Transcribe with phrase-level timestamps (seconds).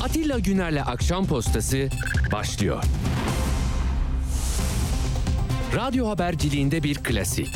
[0.00, 1.88] Atilla Güner'le Akşam Postası
[2.32, 2.84] başlıyor.
[5.76, 7.48] Radyo haberciliğinde bir klasik.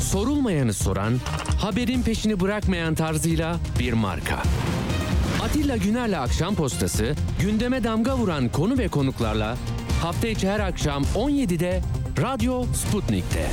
[0.00, 1.12] Sorulmayanı soran,
[1.60, 4.42] haberin peşini bırakmayan tarzıyla bir marka.
[5.42, 9.56] Atilla Güner'le Akşam Postası gündeme damga vuran konu ve konuklarla
[10.02, 11.80] hafta içi her akşam 17'de
[12.22, 13.46] Radyo Sputnik'te.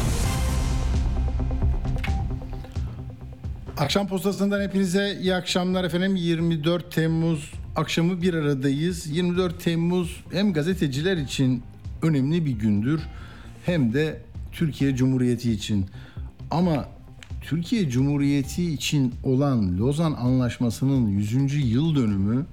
[3.77, 6.15] Akşam postasından hepinize iyi akşamlar efendim.
[6.15, 9.07] 24 Temmuz akşamı bir aradayız.
[9.07, 11.63] 24 Temmuz hem gazeteciler için
[12.01, 13.01] önemli bir gündür
[13.65, 15.85] hem de Türkiye Cumhuriyeti için.
[16.51, 16.85] Ama
[17.41, 21.71] Türkiye Cumhuriyeti için olan Lozan Anlaşması'nın 100.
[21.71, 22.45] yıl dönümü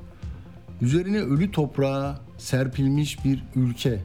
[0.80, 4.00] üzerine ölü toprağa serpilmiş bir ülke.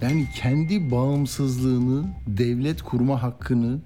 [0.00, 3.78] Yani kendi bağımsızlığını, devlet kurma hakkını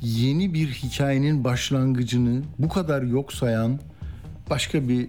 [0.00, 3.80] yeni bir hikayenin başlangıcını bu kadar yok sayan
[4.50, 5.08] başka bir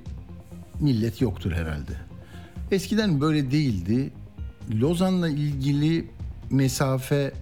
[0.80, 1.92] millet yoktur herhalde.
[2.72, 4.14] Eskiden böyle değildi.
[4.82, 6.10] Lozan'la ilgili
[6.50, 7.34] mesafe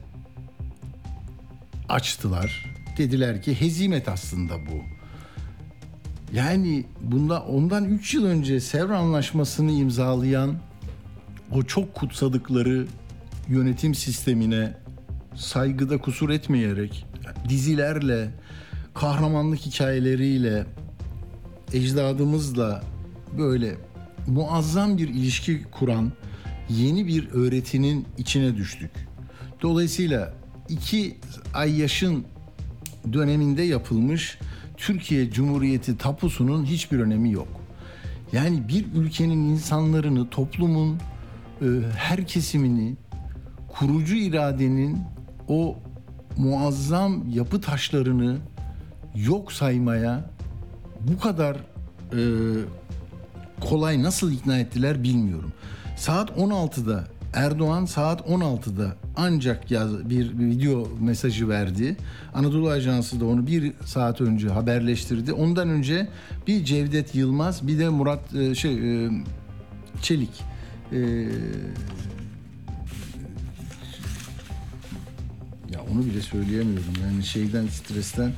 [1.89, 2.65] açtılar.
[2.97, 4.81] Dediler ki hezimet aslında bu.
[6.33, 10.55] Yani bunda ondan 3 yıl önce Sevr Anlaşması'nı imzalayan
[11.51, 12.87] o çok kutsadıkları
[13.49, 14.73] yönetim sistemine
[15.35, 17.05] saygıda kusur etmeyerek
[17.49, 18.29] dizilerle,
[18.93, 20.65] kahramanlık hikayeleriyle,
[21.73, 22.83] ecdadımızla
[23.37, 23.75] böyle
[24.27, 26.11] muazzam bir ilişki kuran
[26.69, 28.91] yeni bir öğretinin içine düştük.
[29.61, 30.33] Dolayısıyla
[30.69, 31.17] iki
[31.53, 32.25] ay yaşın
[33.13, 34.39] döneminde yapılmış
[34.77, 37.47] Türkiye Cumhuriyeti tapusunun hiçbir önemi yok.
[38.33, 40.97] Yani bir ülkenin insanlarını, toplumun
[41.61, 41.65] e,
[41.97, 42.95] her kesimini
[43.67, 44.97] kurucu iradenin
[45.47, 45.77] o
[46.37, 48.37] muazzam yapı taşlarını
[49.15, 50.29] yok saymaya
[50.99, 52.21] bu kadar e,
[53.61, 55.53] kolay nasıl ikna ettiler bilmiyorum.
[55.97, 61.97] Saat 16'da Erdoğan saat 16'da ancak yaz, bir, video mesajı verdi.
[62.33, 65.33] Anadolu Ajansı da onu bir saat önce haberleştirdi.
[65.33, 66.07] Ondan önce
[66.47, 69.09] bir Cevdet Yılmaz bir de Murat e, şey e,
[70.01, 70.41] Çelik
[70.91, 70.99] e,
[75.73, 78.31] ya onu bile söyleyemiyorum yani şeyden stresten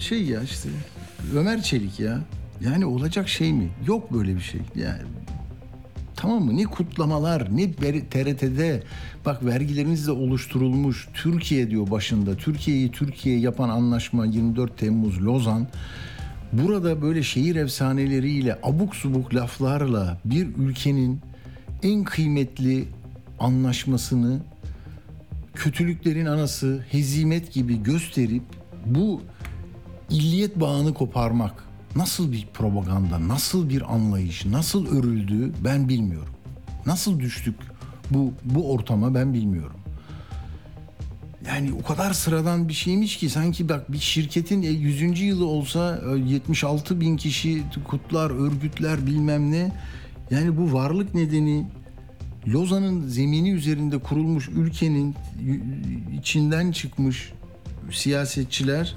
[0.00, 0.68] şey ya işte
[1.34, 2.20] Ömer Çelik ya
[2.60, 3.68] yani olacak şey mi?
[3.86, 4.60] Yok böyle bir şey.
[4.76, 4.98] Yani
[6.16, 6.56] tamam mı?
[6.56, 8.82] Ne kutlamalar, ne TRT'de
[9.26, 11.08] bak vergileriniz de oluşturulmuş.
[11.14, 12.36] Türkiye diyor başında.
[12.36, 15.68] Türkiye'yi Türkiye yapan anlaşma 24 Temmuz Lozan.
[16.52, 21.20] Burada böyle şehir efsaneleriyle abuk subuk laflarla bir ülkenin
[21.82, 22.84] en kıymetli
[23.40, 24.40] anlaşmasını
[25.54, 28.42] kötülüklerin anası hezimet gibi gösterip
[28.86, 29.22] bu
[30.10, 31.64] illiyet bağını koparmak
[31.96, 36.34] nasıl bir propaganda, nasıl bir anlayış, nasıl örüldü ben bilmiyorum.
[36.86, 37.54] Nasıl düştük
[38.10, 39.76] bu bu ortama ben bilmiyorum.
[41.46, 45.20] Yani o kadar sıradan bir şeymiş ki sanki bak bir şirketin 100.
[45.20, 49.72] yılı olsa 76 bin kişi kutlar, örgütler bilmem ne.
[50.30, 51.66] Yani bu varlık nedeni
[52.48, 55.14] Lozan'ın zemini üzerinde kurulmuş ülkenin
[56.18, 57.32] içinden çıkmış
[57.90, 58.94] siyasetçiler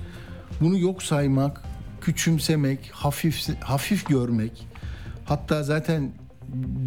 [0.61, 1.63] bunu yok saymak,
[2.01, 4.67] küçümsemek, hafif hafif görmek.
[5.25, 6.11] Hatta zaten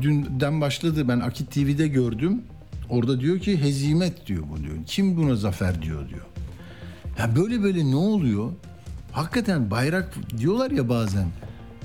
[0.00, 2.42] dünden başladı ben Akit TV'de gördüm.
[2.90, 4.74] Orada diyor ki hezimet diyor bu diyor.
[4.86, 6.26] Kim buna zafer diyor diyor.
[7.18, 8.52] Ya böyle böyle ne oluyor?
[9.12, 11.26] Hakikaten bayrak diyorlar ya bazen.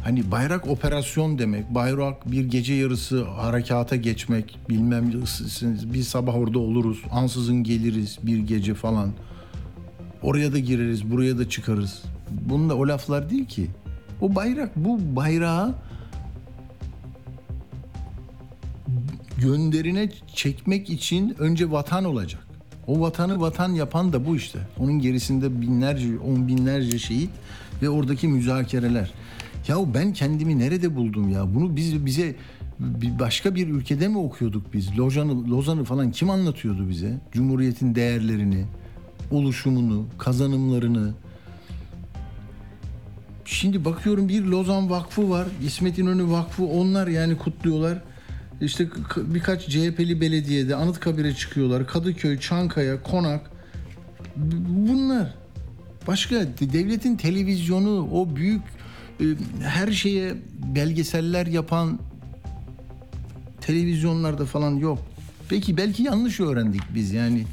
[0.03, 1.75] Hani bayrak operasyon demek.
[1.75, 4.59] Bayrak bir gece yarısı harekata geçmek.
[4.69, 5.13] Bilmem
[5.93, 7.03] bir sabah orada oluruz.
[7.11, 9.13] Ansızın geliriz bir gece falan.
[10.23, 12.03] Oraya da gireriz, buraya da çıkarız.
[12.31, 13.67] Bunun da o laflar değil ki.
[14.21, 15.75] O bayrak bu bayrağı
[19.41, 22.47] gönderine çekmek için önce vatan olacak.
[22.87, 24.59] O vatanı vatan yapan da bu işte.
[24.79, 27.29] Onun gerisinde binlerce, on binlerce şehit
[27.81, 29.13] ve oradaki müzakereler.
[29.67, 31.55] Ya ben kendimi nerede buldum ya?
[31.55, 32.35] Bunu biz bize
[33.19, 34.97] başka bir ülkede mi okuyorduk biz?
[34.97, 37.19] Lozan'ı, Lozan'ı falan kim anlatıyordu bize?
[37.31, 38.65] Cumhuriyetin değerlerini,
[39.31, 41.13] oluşumunu, kazanımlarını.
[43.45, 45.47] Şimdi bakıyorum bir Lozan Vakfı var.
[45.65, 48.01] İsmet İnönü Vakfı onlar yani kutluyorlar.
[48.61, 48.87] İşte
[49.17, 51.87] birkaç CHP'li belediyede Anıtkabir'e çıkıyorlar.
[51.87, 53.51] Kadıköy, Çankaya, Konak.
[54.69, 55.33] Bunlar.
[56.07, 58.61] Başka devletin televizyonu o büyük
[59.19, 59.25] e,
[59.63, 60.35] her şeye
[60.75, 61.99] belgeseller yapan
[63.61, 64.99] televizyonlarda falan yok.
[65.49, 67.45] Peki belki yanlış öğrendik biz yani.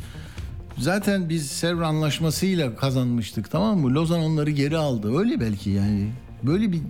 [0.79, 3.95] Zaten biz Sevr Anlaşması'yla kazanmıştık tamam mı?
[3.95, 5.19] Lozan onları geri aldı.
[5.19, 6.09] Öyle belki yani.
[6.43, 6.81] Böyle bir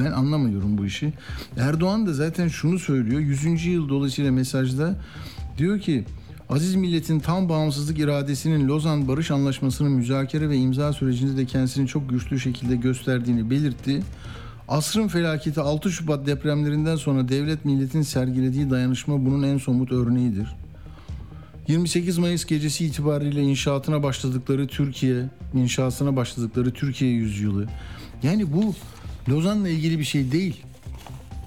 [0.00, 1.12] ben anlamıyorum bu işi.
[1.56, 3.20] Erdoğan da zaten şunu söylüyor.
[3.20, 3.66] 100.
[3.66, 4.96] yıl dolayısıyla mesajda
[5.58, 6.04] diyor ki
[6.48, 12.10] Aziz milletin tam bağımsızlık iradesinin Lozan Barış Anlaşması'nın müzakere ve imza sürecinde de kendisini çok
[12.10, 14.02] güçlü şekilde gösterdiğini belirtti.
[14.68, 20.48] Asrın felaketi 6 Şubat depremlerinden sonra devlet milletin sergilediği dayanışma bunun en somut örneğidir.
[21.68, 25.24] 28 Mayıs gecesi itibariyle inşaatına başladıkları Türkiye,
[25.54, 27.66] inşasına başladıkları Türkiye yüzyılı.
[28.22, 28.74] Yani bu
[29.28, 30.62] Lozan'la ilgili bir şey değil.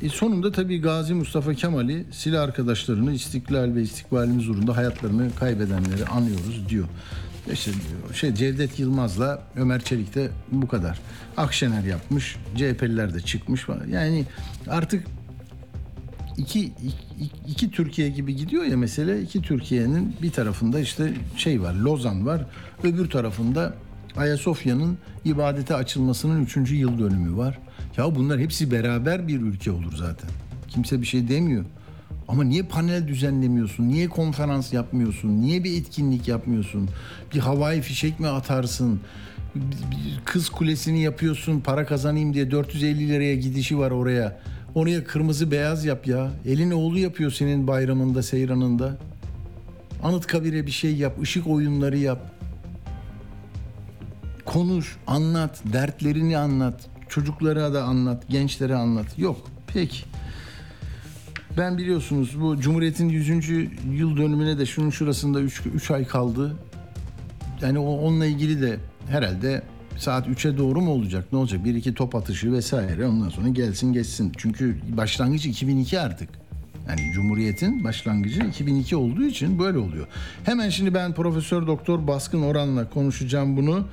[0.02, 6.70] E sonunda tabii Gazi Mustafa Kemal'i, silah arkadaşlarını istiklal ve istikbalimiz uğrunda hayatlarını kaybedenleri anıyoruz
[6.70, 6.88] diyor.
[7.54, 7.72] İşte
[8.14, 11.00] şey Cevdet Yılmaz'la Ömer Çelik de bu kadar.
[11.38, 13.88] Akşener yapmış, CHP'liler de çıkmış falan.
[13.88, 14.26] Yani
[14.68, 15.08] artık
[16.38, 16.74] iki, iki,
[17.48, 19.22] iki Türkiye gibi gidiyor ya mesele.
[19.22, 22.46] iki Türkiye'nin bir tarafında işte şey var, Lozan var.
[22.84, 23.74] Öbür tarafında
[24.18, 27.60] Ayasofya'nın ibadete açılmasının üçüncü yıl dönümü var.
[27.98, 30.30] Ya bunlar hepsi beraber bir ülke olur zaten.
[30.68, 31.66] Kimse bir şey demiyor.
[32.28, 33.90] Ama niye panel düzenlemiyorsun?
[33.90, 35.42] Niye konferans yapmıyorsun?
[35.42, 36.90] Niye bir etkinlik yapmıyorsun?
[37.34, 39.00] Bir havai fişek mi atarsın?
[40.26, 44.40] Kız kulesini yapıyorsun, para kazanayım diye 450 liraya gidişi var oraya.
[44.75, 46.31] Oraya kırmızı beyaz yap ya.
[46.45, 48.98] Elin oğlu yapıyor senin bayramında, seyranında.
[50.04, 52.31] Anıtkabir'e bir şey yap, ışık oyunları yap.
[54.45, 56.88] Konuş, anlat, dertlerini anlat.
[57.10, 59.19] Çocuklara da anlat, gençlere anlat.
[59.19, 59.38] Yok,
[59.68, 60.04] peki.
[61.57, 63.30] Ben biliyorsunuz bu Cumhuriyet'in 100.
[63.92, 66.56] yıl dönümüne de şunun şurasında 3 ay kaldı.
[67.62, 68.77] Yani o, onunla ilgili de
[69.10, 69.62] herhalde
[69.98, 71.26] saat 3'e doğru mu olacak?
[71.32, 71.66] Ne olacak?
[71.66, 74.32] Bir iki top atışı vesaire ondan sonra gelsin geçsin.
[74.38, 76.30] Çünkü başlangıç 2002 artık.
[76.90, 80.08] Yani Cumhuriyet'in başlangıcı 2002 olduğu için böyle oluyor.
[80.44, 83.88] Hemen şimdi ben Profesör Doktor Baskın Oran'la konuşacağım bunu.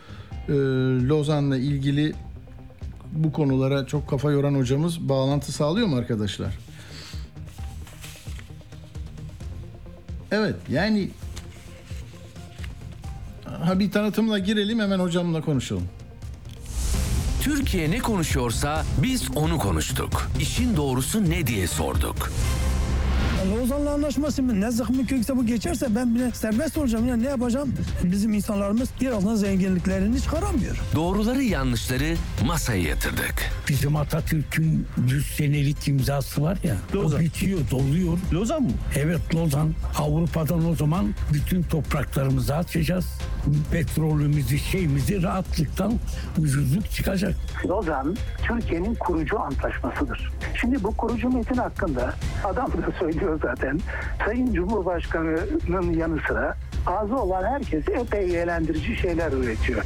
[0.49, 0.53] Ee,
[1.09, 2.13] Lozan'la ilgili
[3.13, 6.59] bu konulara çok kafa yoran hocamız bağlantı sağlıyor mu arkadaşlar?
[10.33, 11.09] Evet yani
[13.63, 15.85] ha bir tanıtımla girelim hemen hocamla konuşalım.
[17.43, 20.29] Türkiye ne konuşuyorsa biz onu konuştuk.
[20.41, 22.33] İşin doğrusu ne diye sorduk.
[23.51, 24.61] Lozan'la anlaşması mı?
[24.61, 27.09] Ne zıkkımı kökse bu geçerse ben bile serbest olacağım.
[27.09, 27.75] Ya ne yapacağım?
[28.05, 30.77] Bizim insanlarımız birazdan zenginliklerini çıkaramıyor.
[30.95, 32.15] Doğruları yanlışları
[32.47, 33.35] masaya yatırdık.
[33.69, 36.77] Bizim Atatürk'ün 100 senelik imzası var ya.
[36.95, 37.21] Lozan.
[37.21, 38.19] O bitiyor, doluyor.
[38.33, 38.71] Lozan mı?
[38.97, 39.75] Evet Lozan.
[39.99, 43.07] Avrupa'dan o zaman bütün topraklarımızı açacağız.
[43.73, 45.93] Petrolümüzü, şeyimizi rahatlıktan
[46.39, 47.35] ucuzluk çıkacak.
[47.67, 48.17] Lozan
[48.47, 50.33] Türkiye'nin kurucu antlaşmasıdır.
[50.61, 53.81] Şimdi bu kurucu metin hakkında adam da söylüyor zaten.
[54.25, 56.57] Sayın Cumhurbaşkanı'nın yanı sıra
[56.87, 59.83] ağzı olan herkesi epey eğlendirici şeyler üretiyor.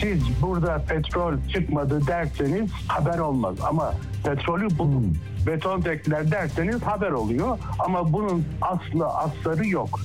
[0.00, 3.56] siz burada petrol çıkmadı derseniz haber olmaz.
[3.68, 3.94] Ama
[4.24, 7.58] petrolü bulun, beton dekler derseniz haber oluyor.
[7.78, 10.00] Ama bunun aslı asları yok.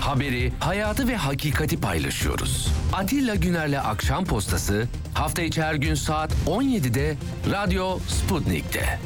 [0.00, 2.72] Haberi, hayatı ve hakikati paylaşıyoruz.
[2.92, 7.16] Atilla Güner'le Akşam Postası hafta içi her gün saat 17'de
[7.52, 8.98] Radyo Sputnik'te.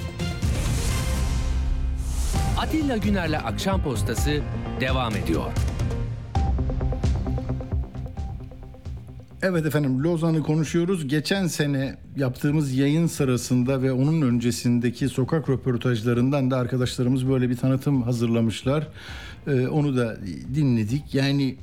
[2.58, 4.40] Atilla Güner'le Akşam Postası
[4.80, 5.44] devam ediyor.
[9.42, 11.08] Evet efendim Lozan'ı konuşuyoruz.
[11.08, 18.02] Geçen sene yaptığımız yayın sırasında ve onun öncesindeki sokak röportajlarından da arkadaşlarımız böyle bir tanıtım
[18.02, 18.88] hazırlamışlar.
[19.46, 20.16] Ee, onu da
[20.54, 21.14] dinledik.
[21.14, 21.56] Yani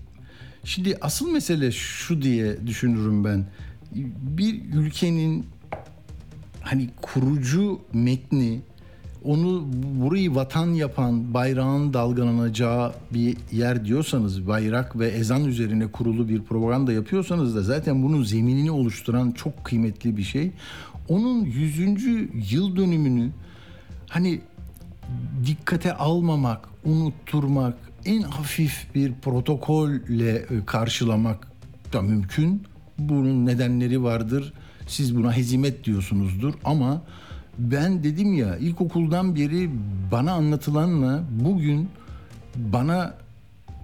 [0.64, 3.46] şimdi asıl mesele şu diye düşünürüm ben.
[4.38, 5.46] Bir ülkenin
[6.62, 8.62] hani kurucu metni
[9.26, 16.42] onu burayı vatan yapan bayrağın dalgalanacağı bir yer diyorsanız bayrak ve ezan üzerine kurulu bir
[16.42, 20.52] propaganda yapıyorsanız da zaten bunun zeminini oluşturan çok kıymetli bir şey.
[21.10, 22.06] Onun 100.
[22.52, 23.30] yıl dönümünü
[24.10, 24.42] hani
[25.46, 27.74] dikkate almamak, unutturmak,
[28.06, 31.48] en hafif bir protokolle e, karşılamak
[31.94, 32.64] da mümkün.
[33.00, 34.54] Bunun nedenleri vardır.
[34.88, 37.02] Siz buna hezimet diyorsunuzdur ama
[37.60, 39.70] ben dedim ya ilkokuldan beri
[40.12, 41.90] bana anlatılanla bugün
[42.56, 43.14] bana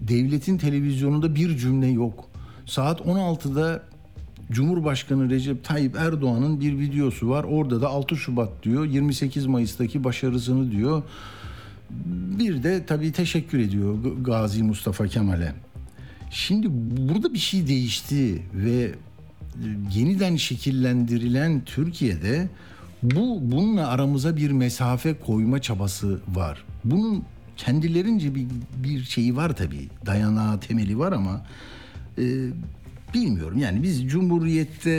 [0.01, 2.29] devletin televizyonunda bir cümle yok.
[2.65, 3.83] Saat 16'da
[4.51, 7.43] Cumhurbaşkanı Recep Tayyip Erdoğan'ın bir videosu var.
[7.43, 8.85] Orada da 6 Şubat diyor.
[8.85, 11.03] 28 Mayıs'taki başarısını diyor.
[12.39, 15.53] Bir de tabii teşekkür ediyor Gazi Mustafa Kemal'e.
[16.31, 16.67] Şimdi
[17.09, 18.95] burada bir şey değişti ve e,
[19.93, 22.49] yeniden şekillendirilen Türkiye'de
[23.03, 26.63] bu bununla aramıza bir mesafe koyma çabası var.
[26.83, 27.23] Bunun
[27.57, 28.45] kendilerince bir,
[28.83, 29.87] bir şeyi var tabii.
[30.05, 31.45] Dayanağı, temeli var ama
[32.17, 32.23] e,
[33.13, 33.57] bilmiyorum.
[33.57, 34.91] Yani biz Cumhuriyet'te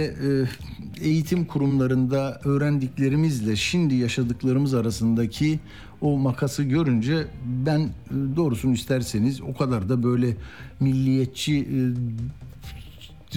[1.03, 5.61] e, eğitim kurumlarında öğrendiklerimizle şimdi yaşadıklarımız arasındaki
[6.01, 7.27] o makası görünce
[7.67, 7.91] ben e,
[8.37, 10.37] doğrusunu isterseniz o kadar da böyle
[10.81, 11.79] milliyetçi e,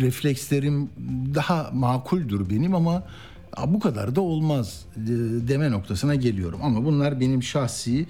[0.01, 0.89] reflekslerim
[1.35, 3.03] daha makuldür benim ama "Aa,
[3.67, 5.01] bu kadar da olmaz e,
[5.47, 6.59] deme noktasına geliyorum.
[6.63, 8.05] Ama bunlar benim şahsi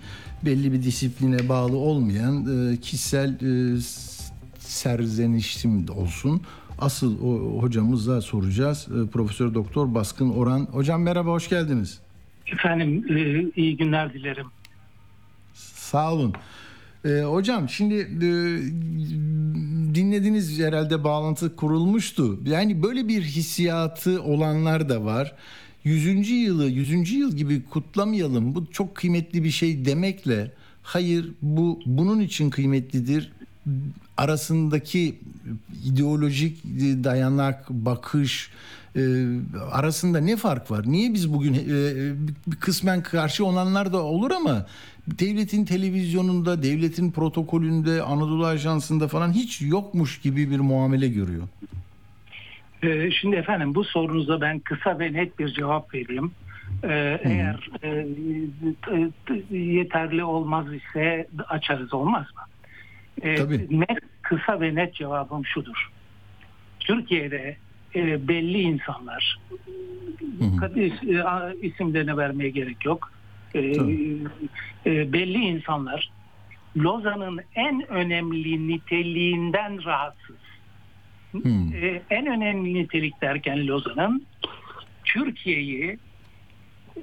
[0.46, 6.42] belli bir disipline bağlı olmayan e, kişisel e, s- serzenişim de olsun.
[6.80, 8.88] Asıl o hocamıza soracağız.
[9.14, 10.68] Profesör Doktor Baskın Oran.
[10.72, 12.00] Hocam merhaba hoş geldiniz.
[12.54, 13.06] Efendim
[13.56, 14.46] iyi günler dilerim.
[15.54, 16.34] Sağ olun.
[17.26, 17.96] Hocam şimdi
[19.96, 22.40] dinlediniz herhalde bağlantı kurulmuştu.
[22.46, 25.36] Yani böyle bir hissiyatı olanlar da var.
[25.84, 26.30] 100.
[26.30, 27.12] yılı 100.
[27.12, 28.56] yıl gibi kutlamayalım.
[28.56, 30.52] Bu çok kıymetli bir şey demekle
[30.84, 33.32] hayır bu bunun için kıymetlidir.
[34.18, 35.20] Arasındaki
[35.86, 36.64] ideolojik
[37.04, 38.50] dayanak, bakış
[38.96, 39.02] e,
[39.72, 40.86] arasında ne fark var?
[40.88, 42.14] Niye biz bugün e, e,
[42.60, 44.66] kısmen karşı olanlar da olur ama
[45.08, 51.48] devletin televizyonunda, devletin protokolünde, Anadolu Ajansı'nda falan hiç yokmuş gibi bir muamele görüyor.
[52.84, 56.32] E, şimdi efendim bu sorunuza ben kısa ve net bir cevap vereyim.
[56.84, 58.06] E, eğer e,
[58.86, 62.42] t- t- yeterli olmaz ise açarız olmaz mı?
[63.30, 63.68] E, Tabii.
[63.70, 65.90] net, kısa ve net cevabım şudur.
[66.80, 67.58] Türkiye'de
[67.96, 69.40] e, belli insanlar,
[70.40, 73.12] Kad- is- e, isimlerini vermeye gerek yok.
[73.56, 74.18] E, Tabii.
[74.86, 76.12] e, belli insanlar
[76.78, 80.36] Lozan'ın en önemli niteliğinden rahatsız.
[81.32, 81.74] Hmm.
[81.74, 84.26] E, en önemli nitelik derken Lozan'ın
[85.06, 85.98] Türkiye'yi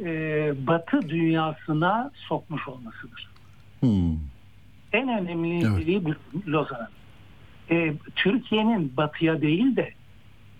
[0.04, 0.06] e,
[0.66, 3.28] Batı dünyasına sokmuş olmasıdır.
[3.80, 4.16] Hmm.
[4.92, 5.70] En önemli Evet.
[5.70, 6.14] niteliği bu
[6.46, 6.88] Lozan'ın.
[7.70, 9.92] E, Türkiye'nin batıya değil de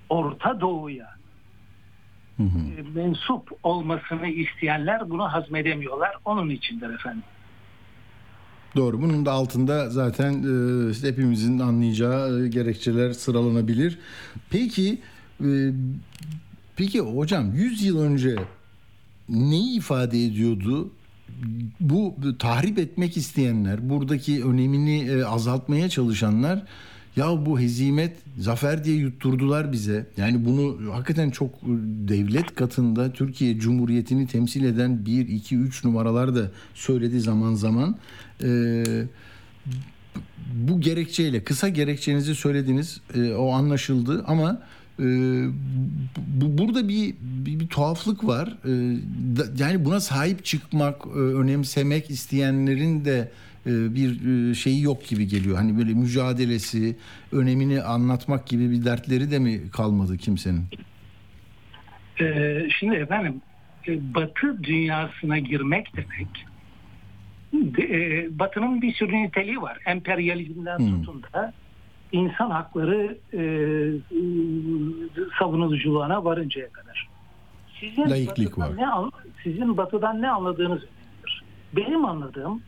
[0.08, 1.11] Orta Doğu'ya
[2.42, 2.80] Hı hı.
[2.80, 6.10] e, mensup olmasını isteyenler bunu hazmedemiyorlar.
[6.24, 7.22] Onun içindir efendim.
[8.76, 9.02] Doğru.
[9.02, 13.98] Bunun da altında zaten e, hepimizin anlayacağı e, gerekçeler sıralanabilir.
[14.50, 15.00] Peki
[15.44, 15.70] e,
[16.76, 18.36] peki hocam 100 yıl önce
[19.28, 20.90] neyi ifade ediyordu?
[21.80, 26.62] Bu tahrip etmek isteyenler, buradaki önemini e, azaltmaya çalışanlar
[27.16, 30.06] ya bu hezimet zafer diye yutturdular bize.
[30.16, 31.68] Yani bunu hakikaten çok e,
[32.08, 37.96] devlet katında Türkiye Cumhuriyeti'ni temsil eden 1, 2, 3 numaralar da söyledi zaman zaman.
[38.42, 38.84] Ee,
[40.68, 44.62] bu gerekçeyle kısa gerekçenizi söylediniz e, o anlaşıldı ama
[45.00, 45.04] e,
[46.40, 48.68] bu, burada bir, bir bir tuhaflık var E,
[49.36, 53.30] da- yani buna sahip çıkmak e, önemsemek isteyenlerin de
[53.66, 56.96] bir e, şeyi yok gibi geliyor hani böyle mücadelesi
[57.32, 60.64] önemini anlatmak gibi bir dertleri de mi kalmadı kimsenin?
[62.20, 62.24] E,
[62.78, 63.40] şimdi efendim
[63.88, 66.46] e, Batı dünyasına girmek demek
[67.76, 69.78] de- e, Batı'nın bir sürü niteliği var.
[69.86, 71.00] Emperyalizmden Hmm.
[71.02, 71.52] tutun da
[72.12, 74.20] insan hakları e, e,
[75.38, 77.08] savunuculuğuna varıncaya kadar.
[77.80, 79.04] Sizin Laiklik batıdan var.
[79.06, 79.10] Ne,
[79.44, 81.44] sizin batıdan ne anladığınız önemlidir.
[81.76, 82.62] Benim anladığım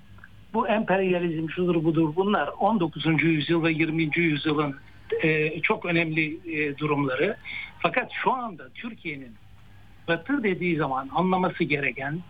[0.54, 3.22] bu emperyalizm şudur budur bunlar 19.
[3.22, 4.10] yüzyıl ve 20.
[4.16, 4.76] yüzyılın
[5.22, 7.36] e, çok önemli e, durumları.
[7.78, 9.34] Fakat şu anda Türkiye'nin
[10.08, 12.20] Batı dediği zaman anlaması gereken,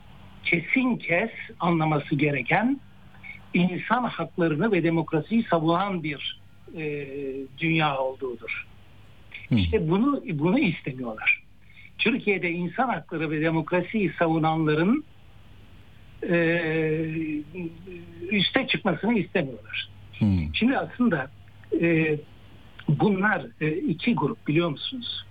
[0.44, 2.80] kesin kes anlaması gereken
[3.54, 6.40] insan haklarını ve demokrasiyi savunan bir
[6.76, 7.06] e,
[7.58, 8.66] dünya olduğudur.
[9.48, 9.54] Hı.
[9.54, 11.42] İşte bunu bunu istemiyorlar.
[11.98, 15.04] Türkiye'de insan hakları ve demokrasiyi savunanların
[18.30, 19.88] üste çıkmasını istemiyorlar.
[20.18, 20.54] Hmm.
[20.54, 21.30] Şimdi aslında
[21.80, 22.18] e,
[22.88, 25.24] bunlar e, iki grup biliyor musunuz?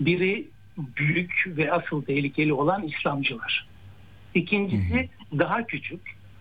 [0.00, 3.68] Biri büyük ve asıl tehlikeli olan İslamcılar.
[4.34, 6.00] İkincisi daha küçük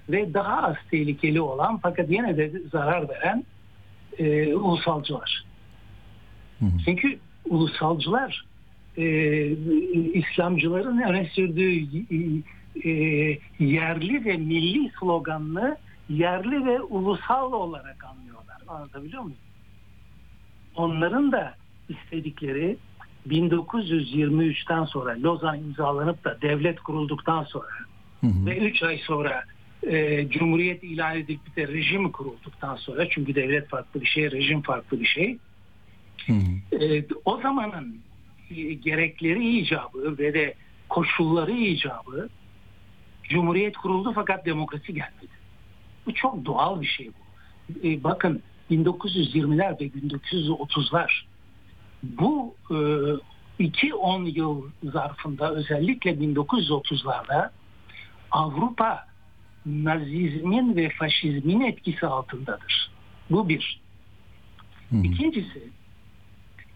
[0.10, 3.44] ve daha az tehlikeli olan fakat yine de zarar veren
[4.18, 5.46] e, ulusalcılar.
[6.60, 6.66] Hı.
[6.86, 8.46] Çünkü ulusalcılar
[8.98, 9.06] e,
[10.14, 11.72] İslamcıların öne sürdüğü
[12.84, 12.92] e,
[13.60, 15.78] yerli ve milli sloganını
[16.10, 18.58] yerli ve ulusal olarak anlıyorlar.
[18.68, 19.38] Anlatabiliyor muyum?
[20.76, 21.56] Onların da
[21.90, 22.78] istedikleri
[23.28, 27.68] 1923'ten sonra Lozan imzalanıp da devlet kurulduktan sonra
[28.22, 28.46] Hı hı.
[28.46, 29.44] ve 3 ay sonra
[29.84, 35.00] e, Cumhuriyet ilan edilip de rejim kurulduktan sonra çünkü devlet farklı bir şey, rejim farklı
[35.00, 35.38] bir şey.
[36.28, 36.84] Hı hı.
[36.84, 38.02] E, o zamanın
[38.52, 40.54] e, gerekleri icabı ve de
[40.90, 42.30] koşulları icabı
[43.30, 45.38] Cumhuriyet kuruldu fakat demokrasi gelmedi.
[46.06, 47.88] Bu çok doğal bir şey bu.
[47.88, 51.26] E, bakın 1920'ler ve 1930'lar
[52.04, 52.78] bu e,
[53.60, 57.50] iki on yıl zarfında özellikle 1930'larda
[58.32, 59.08] Avrupa
[59.66, 62.92] Nazizmin ve faşizmin etkisi altındadır.
[63.30, 63.82] Bu bir.
[65.04, 65.70] İkincisi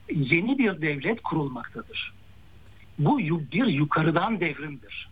[0.10, 2.14] yeni bir devlet kurulmaktadır.
[3.00, 5.11] Bu bir yukarıdan devrimdir.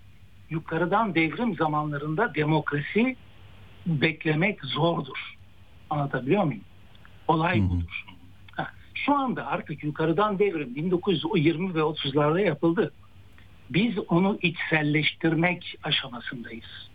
[0.50, 3.16] Yukarıdan devrim zamanlarında demokrasi
[3.86, 5.38] beklemek zordur.
[5.90, 6.64] Anlatabiliyor muyum?
[7.28, 8.06] Olay budur.
[8.52, 12.94] Ha, Şu anda artık yukarıdan devrim 1920 ve 30'larda yapıldı.
[13.70, 16.90] Biz onu içselleştirmek aşamasındayız.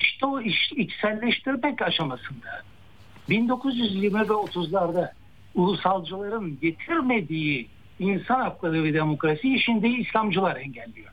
[0.00, 2.62] İşte o iş, içselleştirmek aşamasında
[3.28, 5.12] 1920 ve 30'larda
[5.54, 7.68] ulusalcıların getirmediği
[7.98, 11.12] insan hakları ve demokrasi şimdi İslamcılar engelliyor.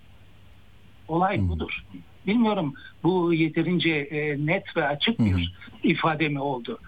[1.09, 1.83] Olay budur.
[2.27, 2.73] Bilmiyorum
[3.03, 6.79] bu yeterince e, net ve açık bir ifade mi oldu?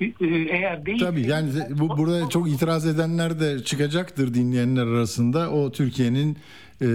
[0.00, 5.50] E, Eğer değil Tabii yani bu burada çok itiraz edenler de çıkacaktır dinleyenler arasında.
[5.50, 6.36] O Türkiye'nin
[6.82, 6.86] e,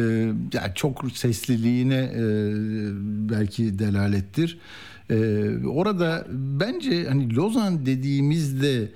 [0.53, 2.23] yani çok sesliliğine e,
[3.29, 4.57] belki delalettir.
[5.09, 5.15] E,
[5.67, 8.91] orada bence hani Lozan dediğimizde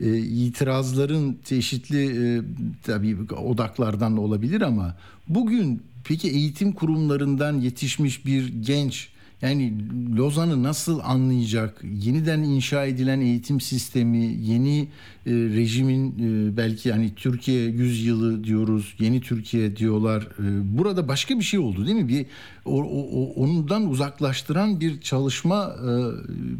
[0.00, 2.42] e, itirazların çeşitli e,
[2.82, 4.96] tabii odaklardan olabilir ama
[5.28, 9.72] bugün Peki eğitim kurumlarından yetişmiş bir genç yani
[10.16, 11.80] Lozan'ı nasıl anlayacak?
[11.84, 14.88] Yeniden inşa edilen eğitim sistemi, yeni
[15.26, 20.22] e, rejimin e, belki yani Türkiye yüzyılı diyoruz, yeni Türkiye diyorlar.
[20.22, 22.08] E, burada başka bir şey oldu değil mi?
[22.08, 22.26] Bir
[22.64, 25.76] o, o, ondan uzaklaştıran bir çalışma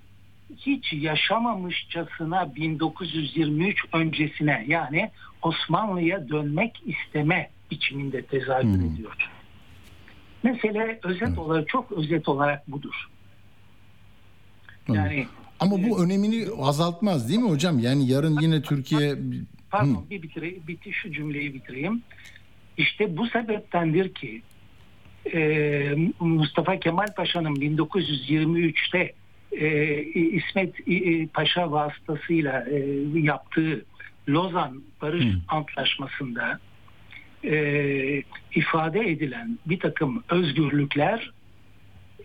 [0.56, 5.10] hiç yaşamamışçasına 1923 öncesine yani
[5.42, 9.30] Osmanlı'ya dönmek isteme biçiminde tezahür ediyor.
[10.42, 13.08] Mesele özet olarak çok özet olarak budur.
[14.88, 15.26] Yani
[15.60, 17.78] Ama bu önemini azaltmaz değil mi hocam?
[17.78, 19.18] Yani yarın yine Türkiye
[19.70, 22.02] Pardon bir bitire, biti şu cümleyi bitireyim.
[22.76, 24.42] İşte bu sebeptendir ki
[25.32, 29.12] e, Mustafa Kemal Paşa'nın 1923'te
[29.52, 33.84] e, İsmet e, Paşa vasıtasıyla e, yaptığı
[34.28, 36.58] Lozan Barış Antlaşması'nda
[37.44, 38.22] e,
[38.54, 41.32] ifade edilen bir takım özgürlükler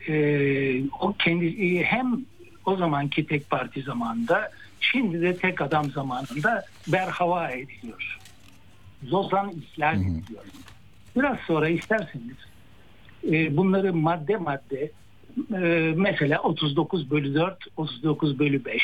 [0.08, 2.26] e, o kendi e, hem
[2.66, 8.18] o zamanki tek parti zamanında şimdi de tek adam zamanında berhava ediliyor.
[9.12, 10.44] Lozan ihlal ediliyor.
[11.16, 12.36] Biraz sonra isterseniz
[13.32, 14.92] e, bunları madde madde
[15.54, 18.82] e, mesela 39 bölü 4, 39 bölü 5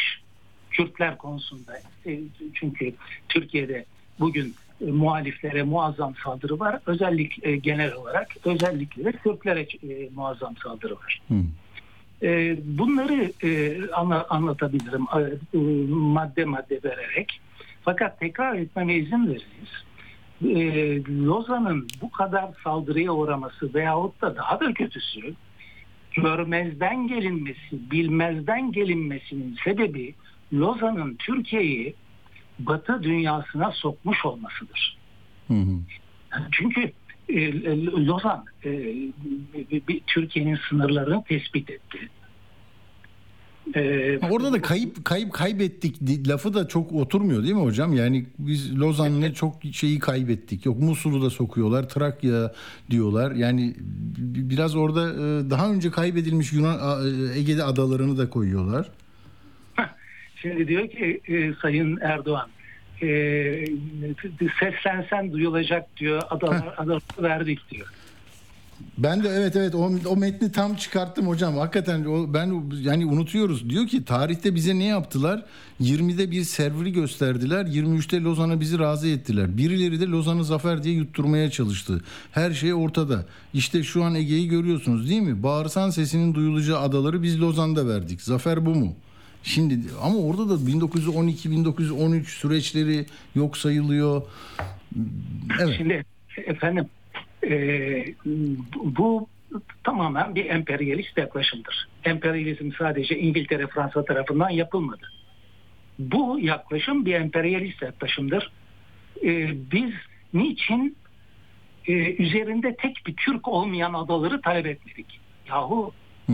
[0.71, 2.19] Kürtler konusunda e,
[2.53, 2.93] çünkü
[3.29, 3.85] Türkiye'de
[4.19, 6.79] bugün e, muhaliflere muazzam saldırı var.
[6.85, 11.21] Özellikle e, genel olarak özellikle de Kürtlere e, muazzam saldırı var.
[12.23, 15.57] E, bunları e, anla- anlatabilirim e,
[15.93, 17.39] madde madde vererek.
[17.81, 19.83] Fakat tekrar etmeme izin veriniz.
[20.43, 25.33] E, Lozan'ın bu kadar saldırıya uğraması veyahut da daha da kötüsü
[26.15, 30.15] görmezden gelinmesi, bilmezden gelinmesinin sebebi
[30.53, 31.95] Lozan'ın Türkiye'yi
[32.59, 34.97] Batı dünyasına sokmuş olmasıdır.
[36.51, 36.91] Çünkü
[37.29, 37.51] e,
[37.85, 38.71] Lozan e,
[39.71, 42.09] bir- bir Türkiye'nin sınırlarını tespit etti.
[43.75, 47.93] E, Orada da kayıp kayıp kaybettik lafı da çok oturmuyor değil mi hocam?
[47.93, 50.65] Yani biz Lozan'la çok şeyi kaybettik.
[50.65, 52.53] Yok Musul'u da sokuyorlar, Trakya
[52.89, 53.31] diyorlar.
[53.31, 53.75] Yani
[54.17, 56.77] bi- biraz orada e, daha önce kaybedilmiş Yunan
[57.33, 58.89] e, Ege'de adalarını da koyuyorlar.
[60.41, 62.49] Şimdi diyor ki e, Sayın Erdoğan
[63.01, 63.07] e,
[64.59, 67.87] seslensen duyulacak diyor adalar adaları verdik diyor.
[68.97, 71.57] Ben de evet evet o, o metni tam çıkarttım hocam.
[71.57, 73.69] Hakikaten o, ben yani unutuyoruz.
[73.69, 75.45] Diyor ki tarihte bize ne yaptılar?
[75.81, 77.65] 20'de bir serveri gösterdiler.
[77.65, 79.57] 23'te Lozan'a bizi razı ettiler.
[79.57, 82.01] Birileri de Lozan'ı zafer diye yutturmaya çalıştı.
[82.31, 83.25] Her şey ortada.
[83.53, 85.43] İşte şu an Ege'yi görüyorsunuz değil mi?
[85.43, 88.21] Bağırsan sesinin duyulacağı adaları biz Lozan'da verdik.
[88.21, 88.95] Zafer bu mu?
[89.43, 93.05] Şimdi ama orada da 1912-1913 süreçleri
[93.35, 94.21] yok sayılıyor.
[95.59, 95.75] Evet.
[95.77, 96.05] Şimdi
[96.37, 96.85] efendim
[97.47, 98.05] e,
[98.75, 99.27] bu
[99.83, 101.87] tamamen bir emperyalist yaklaşımdır.
[102.03, 105.09] Emperyalizm sadece İngiltere, Fransa tarafından yapılmadı.
[105.99, 108.51] Bu yaklaşım bir emperyalist yaklaşımdır.
[109.23, 109.91] E, biz
[110.33, 110.97] niçin
[111.87, 115.19] e, üzerinde tek bir Türk olmayan adaları talep etmedik?
[115.49, 115.93] Yahu
[116.27, 116.33] Hı.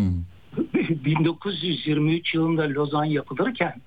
[0.89, 3.81] 1923 yılında Lozan yapılırken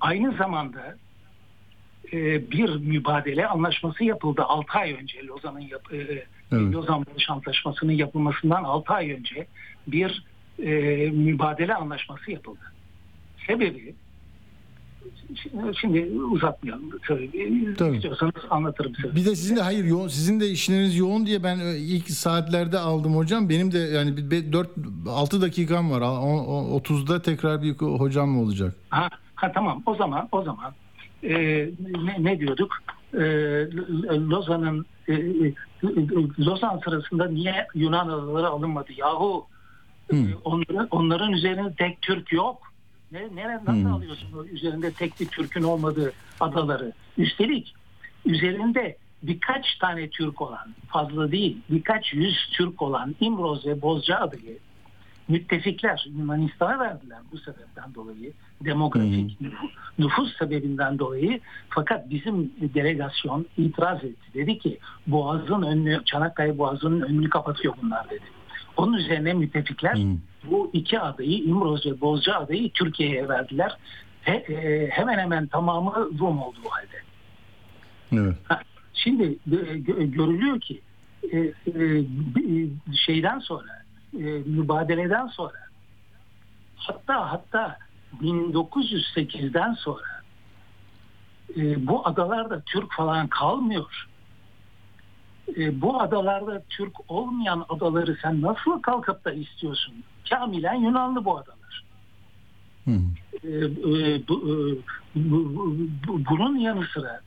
[0.00, 0.96] aynı zamanda
[2.14, 6.74] e, bir mübadele anlaşması yapıldı 6 ay önce Lozan'ın yap, e, Evet.
[6.74, 9.46] Lozan Barış Antlaşması'nın yapılmasından 6 ay önce
[9.86, 10.24] bir
[10.58, 10.70] e,
[11.10, 12.60] mübadele anlaşması yapıldı.
[13.46, 13.94] Sebebi
[15.42, 16.90] şimdi, şimdi uzatmayalım.
[17.08, 17.74] Tabii.
[17.78, 17.96] Tabii.
[17.96, 19.16] İstiyorsanız anlatırım size.
[19.16, 22.78] Bir de sizin de hayır yoğun, sizin de işleriniz yoğun diye ben e, ilk saatlerde
[22.78, 23.48] aldım hocam.
[23.48, 24.70] Benim de yani 4
[25.08, 26.00] 6 dakikam var.
[26.00, 28.74] O- o- 30'da tekrar bir hocam olacak.
[28.88, 30.74] Ha, ha tamam o zaman o zaman
[31.24, 31.34] e,
[32.04, 32.76] ne, ne diyorduk?
[33.14, 35.54] E, L- Lozan'ın e, e,
[36.38, 38.92] Lozan sırasında niye Yunan adaları alınmadı?
[38.96, 39.46] Yahu
[40.10, 40.16] Hı.
[40.16, 42.62] e, onların, onların üzerinde tek Türk yok.
[43.12, 43.92] Ne, nere, nasıl Hı.
[43.92, 46.92] alıyorsun üzerinde tek bir Türk'ün olmadığı adaları?
[47.18, 47.74] Üstelik
[48.24, 54.58] üzerinde birkaç tane Türk olan, fazla değil, birkaç yüz Türk olan İmroz ve Bozcaada'yı
[55.28, 58.32] müttefikler Yunanistan'a verdiler bu sebepten dolayı.
[58.64, 61.40] Demografik nüfus, nüfus sebebinden dolayı.
[61.68, 64.34] Fakat bizim delegasyon itiraz etti.
[64.34, 68.24] Dedi ki Boğaz'ın önünü, Çanakkale Boğazı'nın önünü kapatıyor bunlar dedi.
[68.76, 69.98] Onun üzerine müttefikler
[70.50, 73.76] bu iki adayı İmroz ve Bozca adayı Türkiye'ye verdiler.
[74.22, 77.02] He, e, hemen hemen tamamı Rum oldu bu halde.
[78.12, 78.36] Evet.
[78.44, 78.60] Ha,
[78.94, 80.80] Şimdi e, gö- görülüyor ki
[81.32, 82.04] e, e,
[83.06, 83.83] şeyden sonra
[84.18, 85.54] e, mübadeleden sonra
[86.76, 87.78] hatta hatta
[88.22, 90.22] 1908'den sonra
[91.56, 94.06] e, bu adalarda Türk falan kalmıyor.
[95.56, 99.94] E, bu adalarda Türk olmayan adaları sen nasıl kalkıp da istiyorsun?
[100.30, 101.84] Kamilen Yunanlı bu adalar.
[102.84, 102.90] Hı.
[103.42, 104.54] E, e, bu, e,
[105.14, 107.20] bu- bu- bu- bunun yanı sıra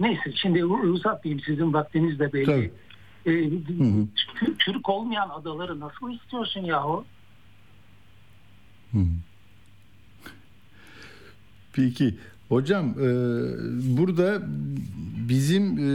[0.00, 2.44] neyse şimdi uzatmayayım sizin vaktiniz de belli.
[2.46, 2.72] Tabii.
[3.28, 4.06] E, hı.
[4.40, 7.04] Tü- Türk olmayan adaları nasıl istiyorsun yahu?
[8.92, 8.98] Hı.
[11.72, 12.14] Peki
[12.48, 13.08] hocam e,
[13.98, 14.42] burada
[15.28, 15.90] bizim e,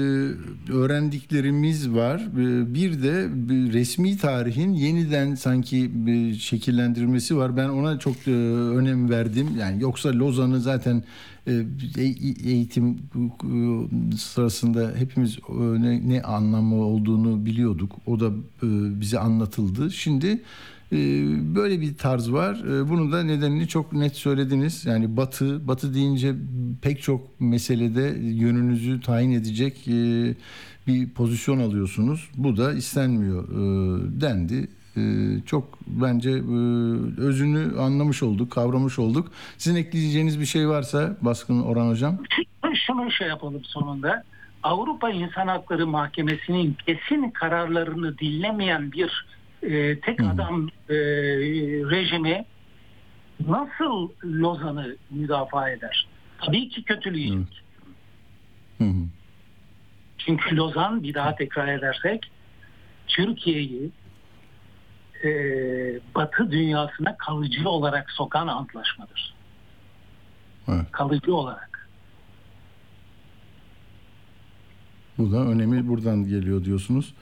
[0.73, 2.19] öğrendiklerimiz var.
[2.19, 7.57] E, bir de bir resmi tarihin yeniden sanki bir şekillendirilmesi var.
[7.57, 9.47] Ben ona çok e, önem verdim.
[9.59, 11.01] Yani yoksa Lozan'ı zaten e, e-
[12.45, 17.91] eğitim e, sırasında hepimiz e, ne, ne anlamı olduğunu biliyorduk.
[18.05, 18.27] O da
[18.63, 19.91] e, bize anlatıldı.
[19.91, 20.41] Şimdi
[20.93, 22.63] ee, Böyle bir tarz var.
[22.65, 24.85] Ee, Bunun da nedenini çok net söylediniz.
[24.85, 26.35] Yani Batı, Batı deyince
[26.81, 30.35] pek çok meselede yönünüzü tayin edecek e,
[30.87, 32.29] bir pozisyon alıyorsunuz.
[32.37, 34.67] Bu da istenmiyor e, dendi.
[34.97, 35.01] E,
[35.45, 36.53] Çok bence e,
[37.21, 39.31] özünü anlamış olduk, kavramış olduk.
[39.57, 42.17] Sizin ekleyeceğiniz bir şey varsa Baskın Orhan Hocam.
[42.87, 44.23] Şunu şey yapalım sonunda.
[44.63, 49.25] Avrupa İnsan Hakları Mahkemesi'nin kesin kararlarını dinlemeyen bir
[49.63, 50.95] e, tek adam e,
[51.91, 52.45] rejimi
[53.47, 56.07] nasıl Lozan'ı müdafaa eder?
[56.45, 57.63] Tabii ki kötüleyecek.
[58.77, 59.03] Hı hı.
[60.17, 62.31] Çünkü Lozan bir daha tekrar edersek
[63.07, 63.91] Türkiye'yi
[65.23, 65.29] e,
[66.15, 69.33] Batı dünyasına kalıcı olarak sokan antlaşmadır.
[70.67, 70.91] Evet.
[70.91, 71.87] Kalıcı olarak.
[75.17, 77.13] Bu da önemi buradan geliyor diyorsunuz.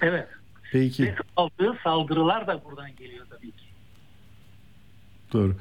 [0.00, 0.28] Evet.
[0.72, 1.04] Peki.
[1.04, 3.64] Ve aldığı saldırılar da buradan geliyor tabii ki.
[5.32, 5.56] Doğru.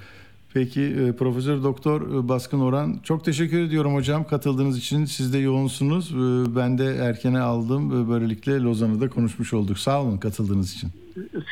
[0.54, 5.06] Peki e, Profesör Doktor e, Baskın Orhan çok teşekkür ediyorum hocam katıldığınız için.
[5.06, 6.12] Siz de yoğunsunuz.
[6.12, 7.92] E, Ben de erkene aldım.
[7.92, 9.80] ve Böylelikle Lozan'ı da konuşmuş olduk.
[9.80, 10.90] Sağ olun katıldığınız için.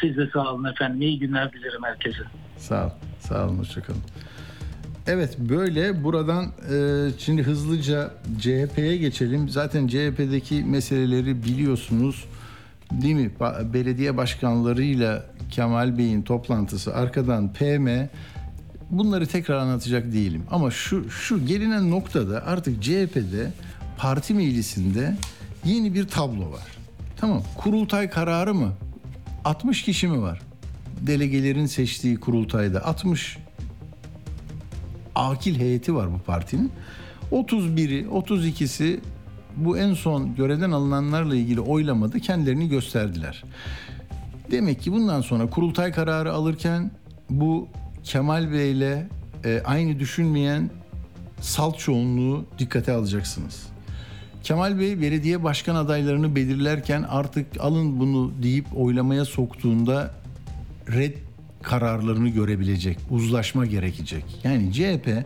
[0.01, 1.01] Siz de sağ olun efendim.
[1.01, 2.23] İyi günler dilerim herkese.
[2.57, 2.89] Sağ ol.
[3.19, 3.57] Sağ olun.
[3.57, 4.01] Hoşçakalın.
[5.07, 9.49] Evet böyle buradan e, şimdi hızlıca CHP'ye geçelim.
[9.49, 12.25] Zaten CHP'deki meseleleri biliyorsunuz.
[12.91, 13.31] Değil mi?
[13.73, 17.87] Belediye başkanlarıyla Kemal Bey'in toplantısı arkadan PM
[18.89, 20.43] bunları tekrar anlatacak değilim.
[20.51, 23.51] Ama şu şu gelinen noktada artık CHP'de
[23.97, 25.15] parti meclisinde
[25.65, 26.77] yeni bir tablo var.
[27.17, 27.43] Tamam.
[27.57, 28.73] Kurultay kararı mı?
[29.47, 30.41] 60 kişi mi var?
[31.01, 33.37] Delegelerin seçtiği kurultayda 60
[35.15, 36.71] akil heyeti var bu partinin.
[37.31, 38.99] 31'i, 32'si
[39.55, 43.43] bu en son görevden alınanlarla ilgili oylamada kendilerini gösterdiler.
[44.51, 46.91] Demek ki bundan sonra kurultay kararı alırken
[47.29, 47.67] bu
[48.03, 49.07] Kemal Bey'le
[49.45, 50.69] e, aynı düşünmeyen
[51.41, 53.67] salt çoğunluğu dikkate alacaksınız.
[54.47, 60.11] Kemal Bey belediye başkan adaylarını belirlerken artık alın bunu deyip oylamaya soktuğunda
[60.91, 61.13] red
[61.61, 64.23] kararlarını görebilecek, uzlaşma gerekecek.
[64.43, 65.25] Yani CHP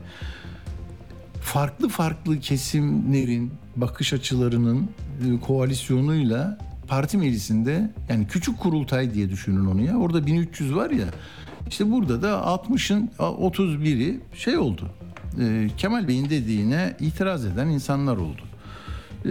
[1.42, 4.90] farklı farklı kesimlerin bakış açılarının
[5.28, 6.58] e, koalisyonuyla
[6.88, 9.98] parti meclisinde yani küçük kurultay diye düşünün onu ya.
[9.98, 11.08] Orada 1300 var ya.
[11.68, 14.90] İşte burada da 60'ın 31'i şey oldu.
[15.40, 18.51] E, Kemal Bey'in dediğine itiraz eden insanlar oldu.
[19.26, 19.30] E,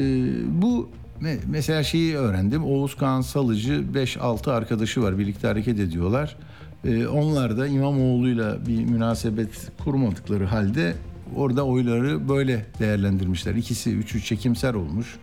[0.63, 0.89] bu
[1.23, 2.65] me- mesela şeyi öğrendim.
[2.65, 5.19] Oğuz Kağan Salıcı 5-6 arkadaşı var.
[5.19, 6.37] Birlikte hareket ediyorlar.
[6.85, 9.51] E, onlar da İmamoğlu'yla bir münasebet
[9.85, 10.95] kurmadıkları halde
[11.37, 13.55] orada oyları böyle değerlendirmişler.
[13.55, 15.17] İkisi üçü çekimser olmuş.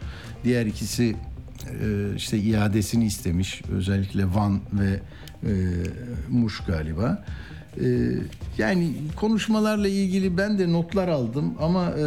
[0.43, 1.15] Diğer ikisi
[1.83, 3.61] e, işte iadesini istemiş.
[3.71, 4.99] Özellikle Van ve
[5.43, 5.51] e,
[6.29, 7.25] Muş galiba.
[7.83, 7.87] E,
[8.57, 12.05] yani konuşmalarla ilgili ben de notlar aldım ama e,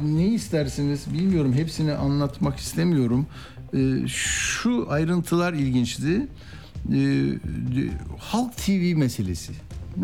[0.00, 1.52] ne istersiniz bilmiyorum.
[1.52, 3.26] Hepsini anlatmak istemiyorum.
[3.74, 6.26] E, şu ayrıntılar ilginçti.
[6.92, 7.28] E,
[8.18, 9.52] Halk TV meselesi.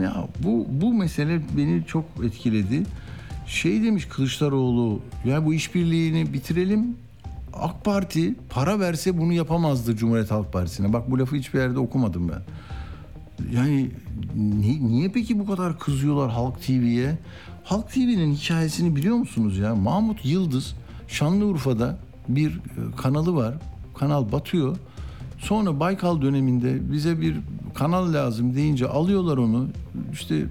[0.02, 2.82] Ya bu bu mesele beni çok etkiledi.
[3.46, 6.96] Şey demiş Kılıçdaroğlu, ya bu işbirliğini bitirelim.
[7.52, 10.92] AK Parti para verse bunu yapamazdı Cumhuriyet Halk Partisi'ne.
[10.92, 12.42] Bak bu lafı hiçbir yerde okumadım ben.
[13.56, 13.90] Yani
[14.36, 17.18] ni- niye peki bu kadar kızıyorlar Halk TV'ye?
[17.68, 19.74] Halk TV'nin hikayesini biliyor musunuz ya?
[19.74, 20.74] Mahmut Yıldız
[21.08, 22.60] Şanlıurfa'da bir e,
[22.96, 23.54] kanalı var.
[23.98, 24.76] Kanal batıyor.
[25.38, 27.36] Sonra Baykal döneminde bize bir
[27.74, 29.66] kanal lazım deyince alıyorlar onu.
[30.12, 30.44] İşte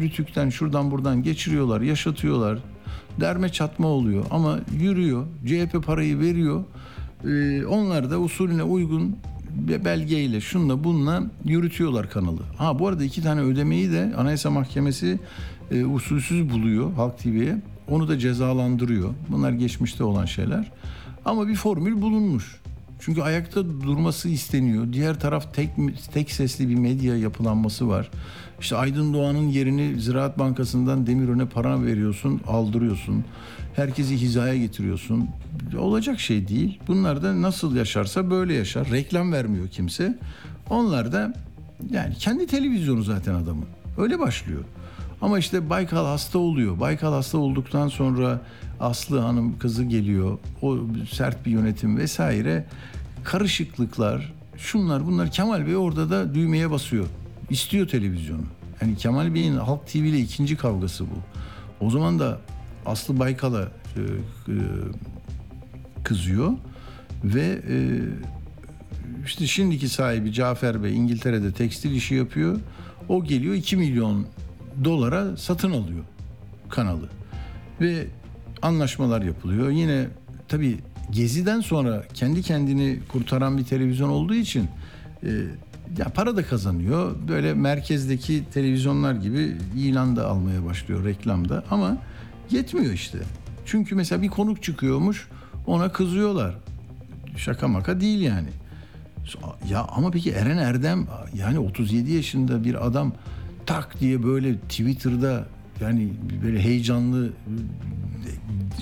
[0.00, 2.58] Rütük'ten şuradan buradan geçiriyorlar, yaşatıyorlar.
[3.20, 5.26] Derme çatma oluyor ama yürüyor.
[5.46, 6.64] CHP parayı veriyor.
[7.24, 9.16] Ee, onlar da usulüne uygun
[9.84, 12.40] belgeyle şunla bununla yürütüyorlar kanalı.
[12.58, 15.18] Ha bu arada iki tane ödemeyi de Anayasa Mahkemesi
[15.70, 17.56] e, usulsüz buluyor Halk TV'ye.
[17.88, 19.14] Onu da cezalandırıyor.
[19.28, 20.70] Bunlar geçmişte olan şeyler.
[21.24, 22.60] Ama bir formül bulunmuş.
[23.00, 24.92] Çünkü ayakta durması isteniyor.
[24.92, 25.70] Diğer taraf tek
[26.12, 28.10] tek sesli bir medya yapılanması var.
[28.60, 33.24] İşte Aydın Doğan'ın yerini Ziraat Bankası'ndan Demirören'e para veriyorsun, aldırıyorsun.
[33.76, 35.28] Herkesi hizaya getiriyorsun.
[35.78, 36.80] Olacak şey değil.
[36.86, 38.90] Bunlar da nasıl yaşarsa böyle yaşar.
[38.90, 40.18] Reklam vermiyor kimse.
[40.70, 41.34] Onlar da
[41.90, 43.66] yani kendi televizyonu zaten adamın.
[43.98, 44.64] Öyle başlıyor.
[45.22, 46.80] Ama işte Baykal hasta oluyor.
[46.80, 48.40] Baykal hasta olduktan sonra
[48.80, 50.38] Aslı Hanım kızı geliyor.
[50.62, 50.78] O
[51.10, 52.66] sert bir yönetim vesaire.
[53.24, 55.30] Karışıklıklar, şunlar bunlar.
[55.30, 57.06] Kemal Bey orada da düğmeye basıyor.
[57.50, 58.42] İstiyor televizyonu.
[58.80, 61.16] Yani Kemal Bey'in Halk TV ile ikinci kavgası bu.
[61.86, 62.38] O zaman da
[62.86, 64.00] Aslı Baykal'a e,
[64.48, 64.54] e,
[66.04, 66.52] kızıyor
[67.24, 67.76] ve e,
[69.26, 72.60] işte şimdiki sahibi Cafer Bey İngiltere'de tekstil işi yapıyor.
[73.08, 74.26] O geliyor 2 milyon
[74.84, 76.04] dolara satın alıyor
[76.68, 77.08] kanalı.
[77.80, 78.06] Ve
[78.62, 79.70] anlaşmalar yapılıyor.
[79.70, 80.06] Yine
[80.48, 80.78] tabii
[81.10, 84.68] Gezi'den sonra kendi kendini kurtaran bir televizyon olduğu için
[85.22, 85.28] e,
[85.98, 87.16] ya para da kazanıyor.
[87.28, 91.96] Böyle merkezdeki televizyonlar gibi ilan da almaya başlıyor reklamda ama
[92.50, 93.18] yetmiyor işte.
[93.66, 95.28] Çünkü mesela bir konuk çıkıyormuş
[95.66, 96.54] ona kızıyorlar.
[97.36, 98.48] Şaka maka değil yani.
[99.70, 103.12] Ya ama peki Eren Erdem yani 37 yaşında bir adam
[103.68, 105.46] tak diye böyle Twitter'da
[105.80, 106.08] yani
[106.44, 107.32] böyle heyecanlı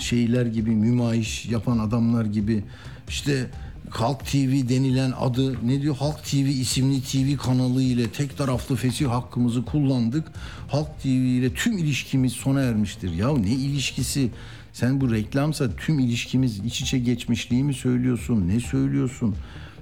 [0.01, 2.65] şeyler gibi mümayiş yapan adamlar gibi
[3.09, 3.51] işte
[3.91, 9.07] Halk TV denilen adı ne diyor Halk TV isimli TV kanalı ile tek taraflı fesih
[9.07, 10.29] hakkımızı kullandık.
[10.69, 13.13] Halk TV ile tüm ilişkimiz sona ermiştir.
[13.13, 14.31] Ya ne ilişkisi?
[14.73, 18.49] Sen bu reklamsa tüm ilişkimiz iç içe geçmişliği mi söylüyorsun?
[18.49, 19.35] Ne söylüyorsun?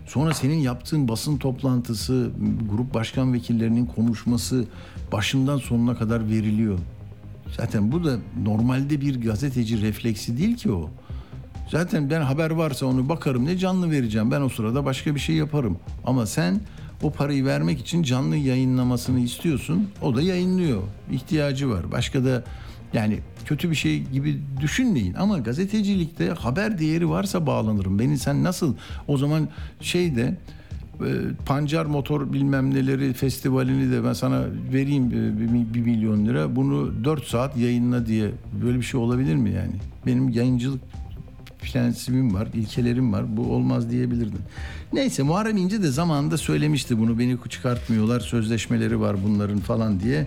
[0.07, 2.31] Sonra senin yaptığın basın toplantısı,
[2.71, 4.64] grup başkan vekillerinin konuşması
[5.12, 6.79] başından sonuna kadar veriliyor.
[7.57, 10.90] Zaten bu da normalde bir gazeteci refleksi değil ki o.
[11.71, 14.31] Zaten ben haber varsa onu bakarım ne canlı vereceğim.
[14.31, 15.79] Ben o sırada başka bir şey yaparım.
[16.05, 16.61] Ama sen
[17.03, 19.88] o parayı vermek için canlı yayınlamasını istiyorsun.
[20.03, 20.83] O da yayınlıyor.
[21.12, 21.93] İhtiyacı var.
[21.93, 22.45] Başka da
[22.94, 27.98] yani kötü bir şey gibi düşünmeyin ama gazetecilikte haber değeri varsa bağlanırım.
[27.98, 28.74] Beni sen nasıl
[29.09, 29.48] o zaman
[29.80, 30.37] şeyde
[31.00, 31.11] e,
[31.46, 36.57] Pancar Motor bilmem neleri festivalini de ben sana vereyim e, bir, milyon lira.
[36.57, 38.30] Bunu 4 saat yayınla diye
[38.64, 39.72] böyle bir şey olabilir mi yani?
[40.07, 40.80] Benim yayıncılık
[41.62, 43.37] prensibim var, ilkelerim var.
[43.37, 44.40] Bu olmaz diyebilirdin.
[44.92, 47.18] Neyse Muharrem İnce de zamanında söylemişti bunu.
[47.18, 50.26] Beni çıkartmıyorlar, sözleşmeleri var bunların falan diye.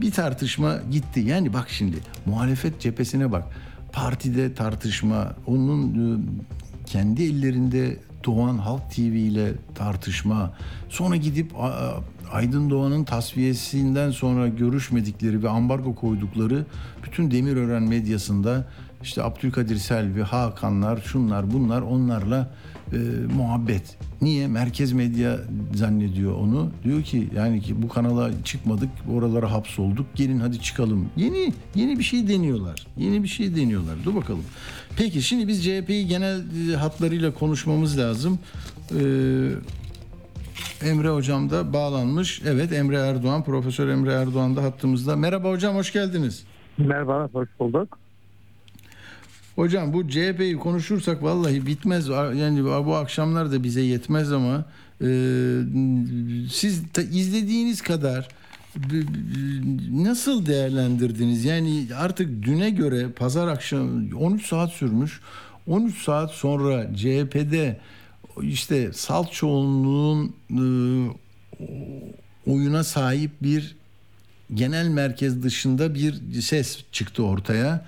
[0.00, 1.20] Bir tartışma gitti.
[1.20, 3.44] Yani bak şimdi muhalefet cephesine bak.
[3.92, 6.18] Partide tartışma, onun e,
[6.86, 10.52] kendi ellerinde Doğan Halk TV ile tartışma,
[10.88, 11.52] sonra gidip
[12.32, 16.66] Aydın Doğan'ın tasfiyesinden sonra görüşmedikleri ve ambargo koydukları
[17.04, 18.68] bütün Demirören medyasında
[19.02, 22.50] işte Abdülkadir Selvi, Hakanlar, şunlar bunlar onlarla
[22.92, 22.96] e,
[23.36, 23.98] muhabbet.
[24.22, 24.48] Niye?
[24.48, 25.38] Merkez medya
[25.74, 26.70] zannediyor onu.
[26.84, 30.06] Diyor ki yani ki bu kanala çıkmadık, oralara hapsolduk.
[30.14, 31.08] Gelin hadi çıkalım.
[31.16, 32.86] Yeni yeni bir şey deniyorlar.
[32.96, 33.94] Yeni bir şey deniyorlar.
[34.04, 34.44] Dur bakalım.
[34.96, 36.40] Peki şimdi biz CHP'yi genel
[36.74, 38.38] hatlarıyla konuşmamız lazım.
[38.90, 39.48] Ee,
[40.82, 42.42] Emre hocam da bağlanmış.
[42.46, 45.16] Evet Emre Erdoğan, Profesör Emre Erdoğan da hattımızda.
[45.16, 46.44] Merhaba hocam hoş geldiniz.
[46.78, 48.01] Merhaba, hoş bulduk.
[49.56, 52.08] Hocam bu CHP'yi konuşursak vallahi bitmez.
[52.08, 54.64] Yani bu akşamlar da bize yetmez ama
[55.00, 55.06] e,
[56.50, 58.28] siz izlediğiniz kadar
[59.90, 61.44] nasıl değerlendirdiniz?
[61.44, 65.20] Yani artık düne göre pazar akşamı 13 saat sürmüş.
[65.66, 67.80] 13 saat sonra CHP'de
[68.42, 70.64] işte salt çoğunluğun e,
[72.46, 73.76] oyuna sahip bir
[74.54, 77.86] genel merkez dışında bir ses çıktı ortaya.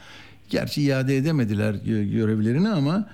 [0.50, 3.08] Gerçi iade edemediler gö- görevlerini ama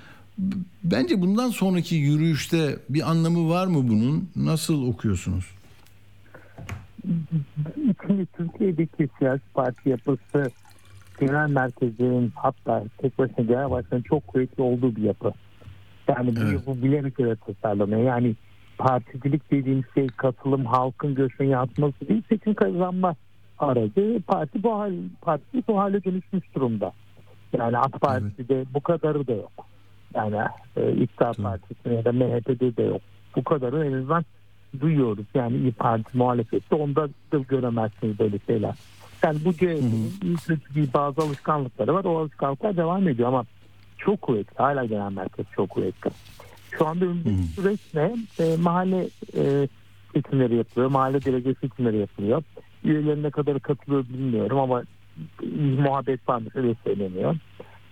[0.84, 4.30] bence bundan sonraki yürüyüşte bir anlamı var mı bunun?
[4.36, 5.44] Nasıl okuyorsunuz?
[8.06, 10.50] Şimdi Türkiye'deki siyasi parti yapısı
[11.20, 15.32] genel merkezlerin hatta tek başına genel başkanın çok kuvvetli olduğu bir yapı.
[16.08, 16.52] Yani bu Evet.
[16.52, 18.00] yapı bilerek öyle tasarlanıyor.
[18.02, 18.34] Yani
[18.78, 23.16] particilik dediğimiz şey katılım, halkın göçmen yansıması değil, seçim kazanma
[23.58, 24.22] aracı.
[24.26, 26.92] Parti bu hal, parti bu hale dönüşmüş durumda.
[27.58, 29.66] Yani AK Parti'de bu kadarı da yok.
[30.14, 30.36] Yani
[30.76, 31.52] e, İktidar Tamam.
[31.52, 33.00] Partisi'ne ya da MHP'de de yok.
[33.36, 34.24] Bu kadarı en azından
[34.80, 35.26] duyuyoruz.
[35.34, 38.74] Yani İYİ Parti muhalefette onda da göremezsiniz böyle şeyler.
[39.24, 42.04] Yani bu CHP'nin bazı alışkanlıkları var.
[42.04, 43.44] O alışkanlıklar devam ediyor ama
[43.98, 44.56] çok kuvvetli.
[44.56, 46.10] Hala genel merkez çok kuvvetli.
[46.70, 48.16] Şu anda önümüzdeki süreç ne?
[48.38, 49.68] E, mahalle e,
[50.14, 50.90] seçimleri yapılıyor.
[50.90, 52.42] Mahalle delege seçimleri yapılıyor.
[52.84, 54.82] Üyelerine kadar katılıyor bilmiyorum ama
[55.78, 57.36] muhabbet varmış öyle söyleniyor.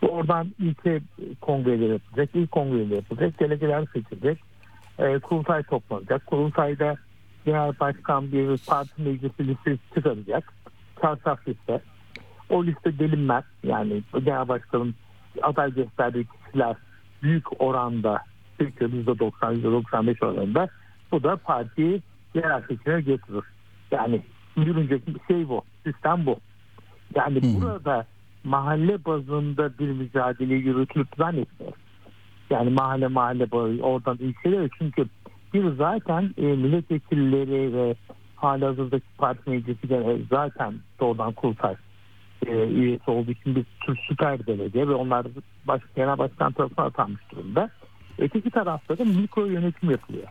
[0.02, 1.00] Oradan ilke
[1.40, 2.30] kongreleri yapılacak.
[2.34, 3.40] İlk kongreleri yapılacak.
[3.40, 4.38] Delegeler seçilecek.
[4.98, 6.26] E, kurultay toplanacak.
[6.26, 6.96] Kurultayda
[7.44, 10.52] genel başkan bir parti meclisi listesi çıkaracak.
[11.00, 11.80] Çarşaf liste.
[12.50, 13.44] O liste delinmez.
[13.62, 14.94] Yani genel başkanın
[15.42, 16.76] aday gösterdiği kişiler
[17.22, 18.22] büyük oranda
[18.58, 20.68] Türkiye %90, %95 oranında
[21.12, 22.02] bu da partiyi
[22.34, 23.44] yerel seçime götürür.
[23.90, 24.22] Yani
[24.56, 25.62] yürünecek şey bu.
[25.86, 26.36] Sistem bu.
[27.14, 28.06] Yani burada
[28.44, 31.78] mahalle bazında bir mücadele yürütülüp zannetmiyorum.
[32.50, 35.06] Yani mahalle mahalle bazı oradan ilçelere çünkü
[35.54, 37.94] bir zaten e, milletvekilleri ve
[38.36, 39.88] halihazırdaki parti meclisi
[40.30, 41.76] zaten doğrudan kurtar
[42.46, 45.26] e, üyesi olduğu için bir tür süper belediye ve onlar
[45.64, 47.70] baş, genel başkan tarafından atanmış durumda.
[48.18, 50.26] Öteki tarafta da mikro yönetim yapılıyor.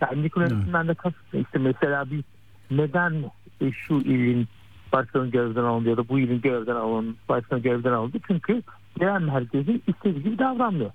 [0.00, 2.24] Yani mikro yönetimden de kasıt işte mesela bir
[2.70, 3.12] neden
[3.60, 4.48] e, şu ilin
[4.92, 8.62] başkanın görevden alındı ya da bu ilin görevden alın başkanın görevden alındı çünkü
[8.98, 10.90] genel merkezin istediği gibi davranmıyor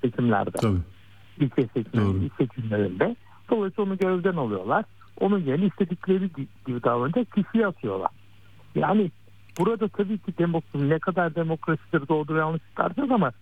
[0.00, 0.50] seçimlerde.
[0.50, 0.78] Tabii.
[1.40, 3.16] İlçe seçimlerinde, seçimlerinde.
[3.50, 4.84] Dolayısıyla onu görevden alıyorlar.
[5.20, 6.30] Onun yerine istedikleri
[6.66, 8.10] gibi davranacak kişiyi atıyorlar.
[8.74, 9.10] Yani
[9.58, 13.32] burada tabii ki demokrasi ne kadar demokrasidir doğru yanlış tartışırız ama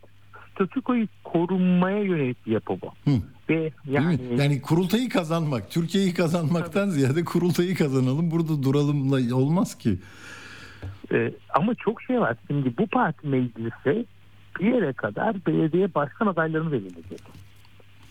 [0.54, 3.10] statükoyu korunmaya yönelik bir yapı bu.
[3.10, 3.16] Hı.
[3.48, 4.18] Değil yani?
[4.36, 8.30] Yani kurultayı kazanmak, Türkiye'yi kazanmaktan ziyade kurultayı kazanalım.
[8.30, 9.98] Burada duralımla olmaz ki.
[11.12, 12.36] e, ama çok şey var.
[12.46, 14.06] Şimdi bu parti meclisi
[14.60, 17.20] bir yere kadar belediye başkan adaylarını belirleyecek.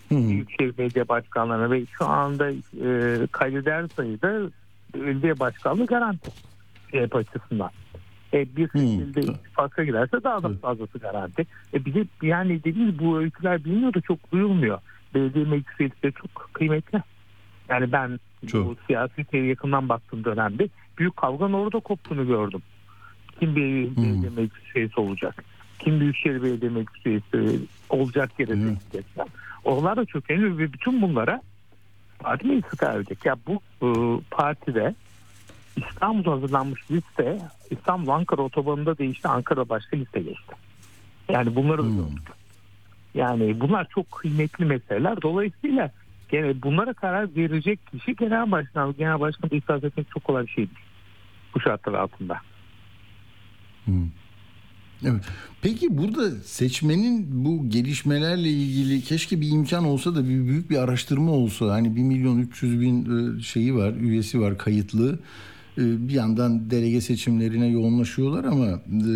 [0.10, 0.15] Hı.
[0.15, 4.50] Büyükşehir Belediye Başkanlarına ve şu anda e, kaydeder sayıda
[4.95, 6.32] belediye başkanlığı garanti
[6.91, 7.69] CHP açısından.
[8.34, 9.32] E, bir Hmm, şekilde tabii.
[9.32, 10.58] ittifaka girerse daha da Tabii.
[10.60, 11.45] fazlası garanti.
[11.74, 14.80] E, bir de yani dediğimiz bu öyküler biliniyor da çok duyulmuyor.
[15.15, 17.01] Belediye meclis üyeleri çok kıymetli.
[17.70, 18.78] Yani ben bu Çok.
[18.88, 22.61] siyasete yakından baktığım dönemde büyük kavganın orada koptuğunu gördüm.
[23.39, 23.95] Kim bir Hmm.
[24.03, 25.43] belediye meclis üyesi olacak?
[25.80, 27.59] Kim Büyükşehir Belediye Meclis üyesi
[27.89, 28.76] olacak yere Hmm.
[29.63, 31.41] Onlar da çok önemli ve bütün bunlara
[32.20, 33.26] parti karar verecek.
[33.26, 33.88] Ya bu e,
[34.32, 34.95] partide
[35.78, 37.39] İstanbul'da hazırlanmış liste
[37.70, 39.28] İstanbul Ankara otobanında değişti.
[39.28, 40.55] Ankara başka liste geçti.
[41.30, 41.97] Yani bunları da Hmm.
[41.97, 42.28] gördük.
[43.16, 45.22] Yani bunlar çok kıymetli meseleler.
[45.22, 45.91] Dolayısıyla
[46.30, 48.95] gene bunlara karar verecek kişi genel başkan.
[48.97, 50.86] Genel başkan ifade etmek çok kolay bir şey değil.
[51.55, 52.38] Bu şartlar altında.
[53.86, 53.91] Hı.
[55.03, 55.24] Evet.
[55.61, 61.32] Peki burada seçmenin bu gelişmelerle ilgili keşke bir imkan olsa da bir büyük bir araştırma
[61.32, 61.72] olsa.
[61.72, 63.05] Hani 1 milyon 300 bin
[63.38, 65.20] e, şeyi var, üyesi var kayıtlı.
[65.78, 69.09] E, Bir yandan delege seçimlerine yoğunlaşıyorlar ama e,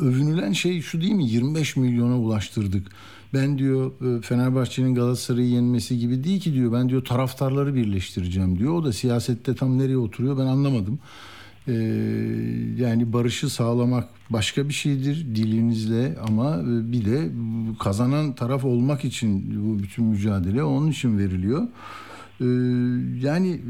[0.00, 1.28] övünülen şey şu değil mi?
[1.28, 2.86] 25 milyona ulaştırdık.
[3.34, 6.72] Ben diyor e, Fenerbahçe'nin Galatasaray'ı yenmesi gibi değil ki diyor.
[6.72, 8.72] Ben diyor taraftarları birleştireceğim diyor.
[8.74, 10.98] O da siyasette tam nereye oturuyor ben anlamadım.
[12.78, 17.30] Yani barışı sağlamak başka bir şeydir dilinizle ama bir de
[17.78, 21.68] kazanan taraf olmak için bu bütün mücadele onun için veriliyor.
[22.40, 22.44] Ee,
[23.26, 23.60] yani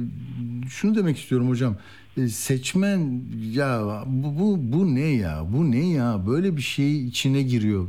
[0.68, 1.76] şunu demek istiyorum hocam.
[2.16, 5.44] E, Seçmen ya bu, bu bu ne ya?
[5.52, 6.26] Bu ne ya?
[6.26, 7.88] Böyle bir şey içine giriyor.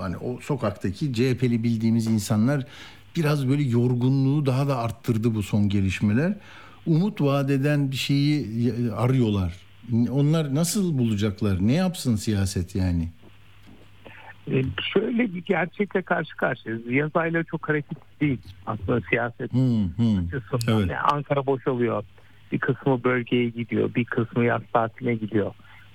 [0.00, 2.66] Hani o sokaktaki CHP'li bildiğimiz insanlar
[3.16, 6.34] biraz böyle yorgunluğu daha da arttırdı bu son gelişmeler.
[6.86, 8.46] Umut vadeden bir şeyi
[8.92, 9.56] arıyorlar.
[10.10, 11.66] Onlar nasıl bulacaklar?
[11.66, 13.12] Ne yapsın siyaset yani?
[14.50, 16.86] Ee, şöyle bir gerçekle karşı karşıyayız.
[16.86, 20.18] Yaz ayları çok hareketli değil aslında siyaset Hmm, hmm.
[20.18, 20.78] açısından.
[20.78, 20.90] Evet.
[20.90, 22.04] Yani Ankara boşalıyor.
[22.52, 23.94] Bir kısmı bölgeye gidiyor.
[23.94, 25.54] Bir kısmı yaz tatiline gidiyor.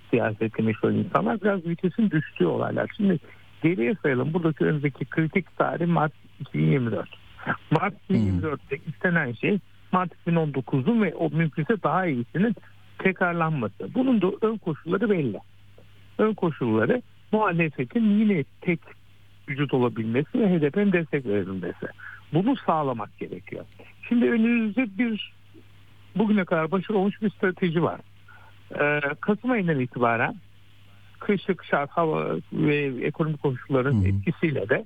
[0.09, 2.91] Siyasette meşgul insanlar biraz vitesin düştüğü olaylar.
[2.97, 3.19] Şimdi
[3.63, 4.33] geriye sayalım.
[4.33, 7.09] Buradaki önümüzdeki kritik tarih Mart 2024.
[7.71, 9.59] Mart 2024'te istenen şey
[9.91, 12.55] Mart 2019'un ve o mümkünse daha iyisinin
[12.97, 13.93] tekrarlanması.
[13.93, 15.39] Bunun da ön koşulları belli.
[16.17, 17.01] Ön koşulları
[17.35, 18.79] muhalefetin yine tek
[19.49, 21.87] vücut olabilmesi ve HDP'nin destek verilmesi.
[22.33, 23.65] Bunu sağlamak gerekiyor.
[24.09, 25.33] Şimdi önümüzde bir
[26.15, 28.01] bugüne kadar başarılı olmuş bir strateji var.
[28.79, 30.35] Ee, Kasım ayından itibaren
[31.19, 34.07] kışlık şart hava ve ekonomik koşulların Hı hı.
[34.07, 34.85] etkisiyle de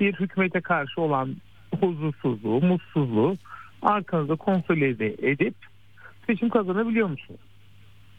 [0.00, 1.36] bir hükümete karşı olan
[1.80, 3.36] huzursuzluğu, mutsuzluğu
[3.82, 5.54] arkanızda konsolide edip
[6.26, 7.40] seçim kazanabiliyor musunuz?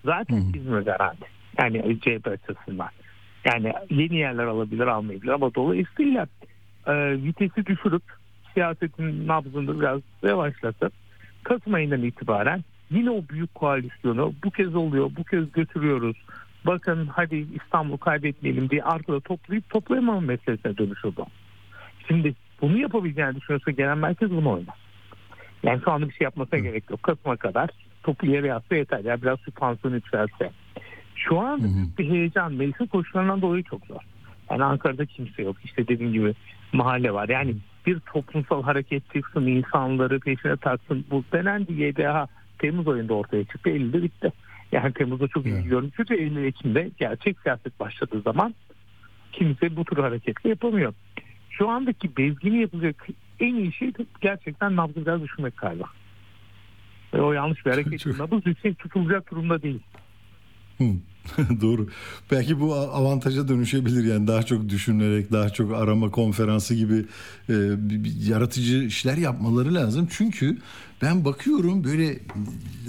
[0.06, 0.58] Zaten Hı hı.
[0.58, 1.26] İzmir garanti.
[1.58, 2.90] Yani CHP açısından.
[3.46, 6.28] Yani yeni yerler alabilir almayabilir ama dolayısıyla
[6.88, 8.04] e, vitesi düşürüp
[8.54, 10.94] siyasetin nabzını biraz yavaşlatıp
[11.44, 16.18] Kasım ayından itibaren yine o büyük koalisyonu bu kez oluyor, bu kez götürüyoruz.
[16.66, 21.26] Bakın hadi İstanbul kaybetmeyelim diye arkada toplayıp toplayamama meselesine dönüşüyor bu.
[22.08, 24.76] Şimdi bunu yapabileceğini düşünüyorsa genel merkez bunu oynar.
[25.64, 27.04] Yani şu anda bir şey yapmasına gerek yok.
[27.04, 27.70] Kasım'a kadar
[28.04, 29.00] topu yere yatsa yeter.
[29.00, 30.52] Ya biraz sübvansiyon yükseltse.
[31.30, 31.98] Şu an Hı hı.
[31.98, 32.54] bir heyecan.
[32.54, 34.02] Meclisin koşullarından dolayı çok zor.
[34.52, 35.56] Yani Ankara'da kimse yok.
[35.64, 36.34] İşte dediğim gibi
[36.74, 37.30] mahalle var.
[37.30, 37.56] Yani
[37.86, 41.06] bir toplumsal hareket çıksın, insanları peşine taksın.
[41.12, 42.28] Bu denendi YDH
[42.60, 43.70] Temmuz ayında ortaya çıktı.
[43.70, 44.32] Eylül'de bitti.
[44.72, 46.06] Yani Temmuz'da çok ilgi görmüştü.
[46.10, 48.56] ve Eylül Ekim'de gerçek siyaset başladığı zaman
[49.32, 50.94] kimse bu tür hareketle yapamıyor.
[51.50, 53.08] Şu andaki bezgini yapılacak
[53.40, 55.86] en iyi şey gerçekten nabzı biraz düşürmek galiba.
[57.14, 58.20] Ve o yanlış bir hareket.
[58.20, 59.80] Nabız yüksek tutulacak durumda değil.
[60.78, 60.84] Hı.
[61.62, 61.88] Doğru.
[62.32, 67.06] Belki bu avantaja dönüşebilir yani daha çok düşünerek, daha çok arama konferansı gibi
[67.50, 67.54] e,
[68.28, 70.08] yaratıcı işler yapmaları lazım.
[70.12, 70.58] Çünkü
[71.02, 72.20] ben bakıyorum böyle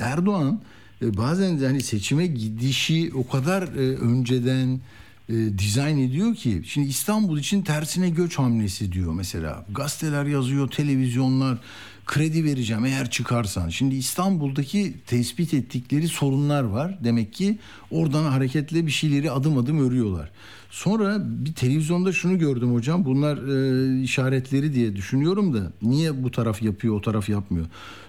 [0.00, 0.60] Erdoğan
[1.02, 4.80] e, bazen hani seçime gidişi o kadar e, önceden
[5.28, 9.66] e, dizayn ediyor ki şimdi İstanbul için tersine göç hamlesi diyor mesela.
[9.74, 11.58] Gazeteler yazıyor, televizyonlar
[12.06, 13.68] kredi vereceğim eğer çıkarsan.
[13.68, 16.98] Şimdi İstanbul'daki tespit ettikleri sorunlar var.
[17.04, 17.58] Demek ki
[17.90, 20.30] oradan hareketle bir şeyleri adım adım örüyorlar.
[20.70, 23.04] Sonra bir televizyonda şunu gördüm hocam.
[23.04, 27.66] Bunlar e, işaretleri diye düşünüyorum da niye bu taraf yapıyor o taraf yapmıyor.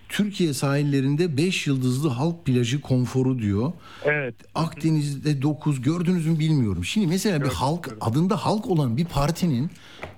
[0.09, 3.73] Türkiye sahillerinde 5 yıldızlı halk plajı konforu diyor.
[4.03, 4.35] Evet.
[4.55, 6.85] Akdeniz'de 9 gördünüz mü bilmiyorum.
[6.85, 9.69] Şimdi mesela bir halk adında halk olan bir partinin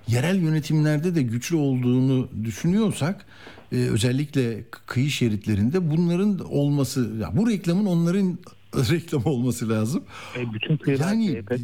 [0.08, 3.26] yerel yönetimlerde de güçlü olduğunu düşünüyorsak
[3.72, 8.38] e, özellikle kıyı şeritlerinde bunların olması ya bu reklamın onların
[8.90, 10.04] reklam olması lazım.
[10.36, 11.58] E, bütün kıyılar Yani CHP.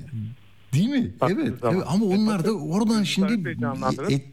[0.73, 1.13] değil mi?
[1.21, 1.75] Baktığınız Evet, zaman.
[1.77, 4.11] evet ama E, onlar da oradan şimdi heyecanlandırır.
[4.11, 4.25] et,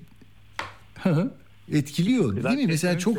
[1.71, 2.67] etkiliyor değil mi?
[2.67, 3.17] Mesela çok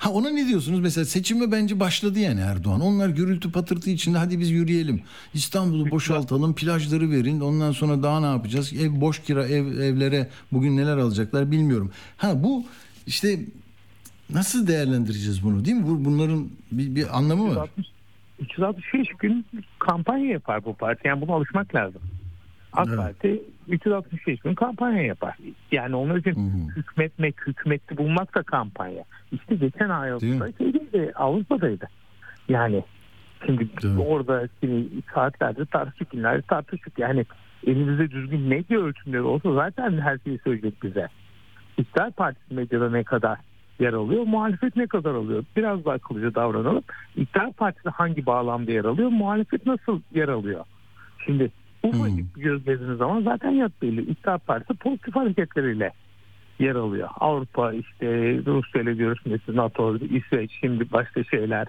[0.00, 0.80] Ha ona ne diyorsunuz?
[0.80, 2.80] Mesela seçime bence başladı yani Erdoğan.
[2.80, 5.02] Onlar gürültü patırtı içinde hadi biz yürüyelim.
[5.34, 7.40] İstanbul'u boşaltalım, plajları verin.
[7.40, 8.72] Ondan sonra daha ne yapacağız?
[8.72, 11.90] Ev boş kira ev evlere bugün neler alacaklar bilmiyorum.
[12.16, 12.64] Ha bu
[13.06, 13.38] işte
[14.30, 15.86] nasıl değerlendireceğiz bunu değil mi?
[15.86, 17.68] Bu, bunların bir, bir anlamı var.
[18.40, 19.46] 360, 365 gün
[19.78, 21.08] kampanya yapar bu parti.
[21.08, 22.02] Yani buna alışmak lazım.
[22.72, 22.98] AK Evet.
[22.98, 25.36] Parti 365 gün kampanya yapar.
[25.72, 26.76] Yani onun için Hı hı.
[26.76, 29.04] hükmetmek, hükmetli bulmak da kampanya.
[29.32, 29.88] İşte geçen?
[29.88, 31.88] Avrupa'da şeydeydi, Avrupa'daydı.
[32.48, 32.84] Yani
[33.46, 36.98] şimdi Değil orada şimdi saatlerde tartıştık, günlerde tartıştık.
[36.98, 37.26] Yani
[37.66, 41.08] elimizde düzgün medya ölçümleri olsa zaten her şeyi söyleyecek bize.
[41.78, 43.38] İktidar Partisi medyada ne kadar
[43.80, 44.24] yer alıyor.
[44.26, 45.44] Muhalefet ne kadar alıyor?
[45.56, 46.82] Biraz daha akıllıca davranalım.
[47.16, 49.08] İktidar partisi hangi bağlamda yer alıyor?
[49.08, 50.64] Muhalefet nasıl yer alıyor?
[51.26, 51.50] Şimdi
[51.82, 54.00] ufacık bir gözlediğiniz zaman zaten yat belli.
[54.00, 55.92] İktidar partisi pozitif hareketleriyle
[56.58, 57.08] yer alıyor.
[57.20, 58.06] Avrupa işte
[58.46, 61.66] Rusya ile görüşmesi, NATO, İsveç şimdi başka şeyler.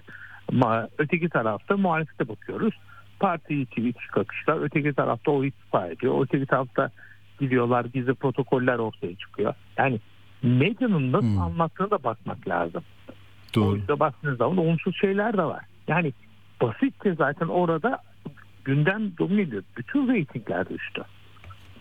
[0.48, 2.74] Ama öteki tarafta muhalefete bakıyoruz.
[3.20, 4.62] Parti içi iç kakışlar.
[4.62, 6.24] Öteki tarafta o istifa ediyor.
[6.24, 6.90] Öteki tarafta
[7.40, 9.54] gidiyorlar gizli protokoller ortaya çıkıyor.
[9.78, 10.00] Yani
[10.42, 11.42] medyanın nasıl Hmm.
[11.42, 12.82] anlattığına da bakmak lazım.
[13.54, 13.66] Doğru.
[13.68, 15.64] Oysa baktığınız zaman olumsuz şeyler de var.
[15.88, 16.12] Yani
[16.62, 17.98] basitçe zaten orada
[18.64, 19.62] gündem domine ediyor.
[19.76, 21.02] Bütün reytingler düştü.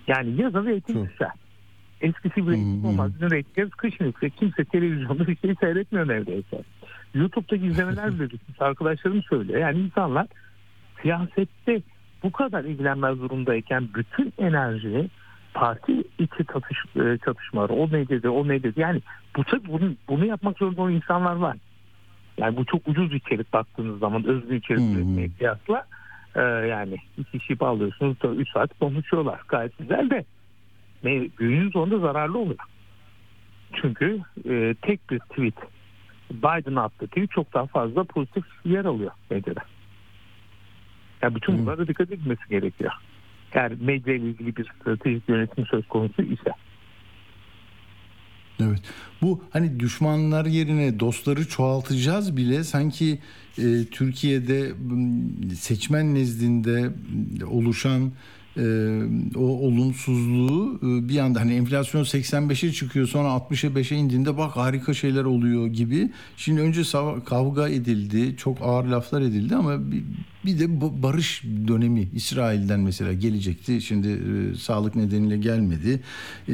[0.08, 1.32] Yani yazın reyting düşer.
[2.02, 2.92] Eskisi bir reyting Hı hı.
[2.92, 3.12] olmaz.
[3.16, 4.38] Bizim reytingler kışın yüksek.
[4.38, 6.64] Kimse televizyonda bir şey seyretmiyor neredeyse.
[7.14, 8.62] YouTube'daki izlemeler bile düşmüş.
[8.62, 9.60] Arkadaşlarım söylüyor.
[9.60, 10.28] Yani insanlar
[11.02, 11.82] siyasette
[12.24, 15.10] bu kadar ilgilenmez durumdayken bütün enerjiyi
[15.54, 19.02] parti içi çatış, e, çatışmaları o ne dedi o ne dedi yani
[19.36, 21.58] bu tabii bunu, bunu yapmak zorunda olan insanlar var.
[22.38, 24.98] Yani bu çok ucuz içerik baktığınız zaman özgün içerik hı.
[24.98, 25.86] üretmeye kıyasla
[26.36, 30.26] e, yani iki kişi bağlıyorsunuz da 3 saat konuşuyorlar gayet güzel de
[31.04, 32.60] ne, günün sonunda zararlı oluyor.
[33.74, 34.20] Çünkü
[34.50, 35.56] e, tek bir tweet
[36.32, 39.62] Biden attığı tweet çok daha fazla pozitif yer alıyor medyada.
[41.22, 41.58] Yani bütün Hı.
[41.58, 42.92] bunlara dikkat edilmesi gerekiyor.
[43.54, 46.52] Eğer medya ile ilgili bir stratejik yönetim söz konusu ise.
[48.70, 48.82] Evet.
[49.22, 53.20] Bu hani düşmanlar yerine dostları çoğaltacağız bile sanki
[53.58, 54.72] e, Türkiye'de
[55.60, 56.90] seçmen nezdinde
[57.46, 58.12] oluşan
[58.58, 58.64] e,
[59.36, 64.94] o olumsuzluğu e, bir anda hani enflasyon 85'e çıkıyor sonra 60'a 5'e indiğinde bak harika
[64.94, 66.10] şeyler oluyor gibi.
[66.38, 66.82] Şimdi önce
[67.26, 70.04] kavga edildi, çok ağır laflar edildi ama bir,
[70.46, 73.82] bir de barış dönemi İsrail'den mesela gelecekti.
[73.82, 76.02] Şimdi e, sağlık nedeniyle gelmedi.
[76.48, 76.54] E,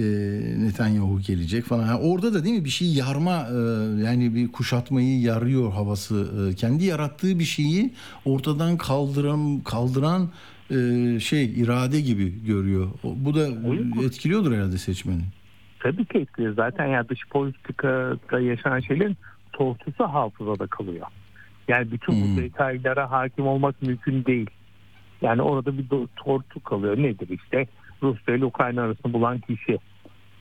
[0.58, 1.84] Netanyahu gelecek falan.
[1.84, 3.58] Ha, orada da değil mi bir şey yarma e,
[4.04, 6.50] yani bir kuşatmayı yarıyor havası.
[6.52, 7.94] E, kendi yarattığı bir şeyi
[8.26, 10.30] ortadan kaldıran kaldıran
[10.72, 12.88] e, şey irade gibi görüyor.
[13.04, 13.48] Bu da
[14.06, 15.22] etkiliyordur herhalde seçmeni.
[15.80, 16.54] Tabii ki etkiliyor.
[16.56, 19.18] Zaten ya dış politikada yaşanan şeylerin
[19.54, 21.08] tortusu hafızada kalıyor.
[21.68, 22.38] Yani bütün Hmm.
[22.38, 24.50] bu detaylara hakim olmak mümkün değil.
[25.22, 26.98] Yani orada bir tortu kalıyor.
[26.98, 27.68] Nedir işte
[28.04, 29.78] Rusya ile Ukrayna arasında bulan kişi,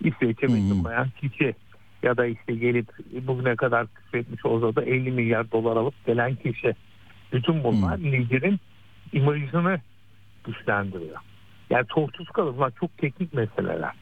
[0.05, 0.83] İsveç'e Hmm.
[0.83, 1.55] koyan kişi
[2.03, 2.87] ya da işte gelip
[3.27, 6.75] bugüne kadar küfretmiş olsa da 50 milyar dolar alıp gelen kişi.
[7.33, 8.61] Bütün bunlar liderin
[9.13, 9.81] imajını
[10.47, 11.17] güçlendiriyor.
[11.71, 12.55] Yani tortusuz kalır.
[12.57, 13.93] Bunlar çok teknik meseleler.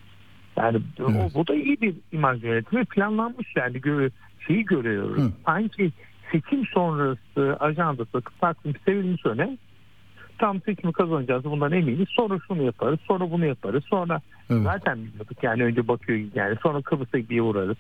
[0.57, 1.33] Yani o, Evet.
[1.35, 4.09] bu da iyi bir imaj yönetimi planlanmış yani gö
[4.47, 5.23] şeyi görüyoruz.
[5.23, 5.31] Hı.
[5.47, 5.93] Sanki
[6.33, 9.59] seçim sonrası ajandası takvim sevilmiş öne
[10.39, 12.09] tam seçimi kazanacağız bundan eminiz.
[12.09, 13.85] Sonra şunu yaparız, sonra bunu yaparız.
[13.91, 14.21] Sonra
[14.51, 14.63] Evet.
[14.63, 17.77] zaten biliyorduk yani önce Bakü'ye yani sonra Kıbrıs'a bir uğrarız.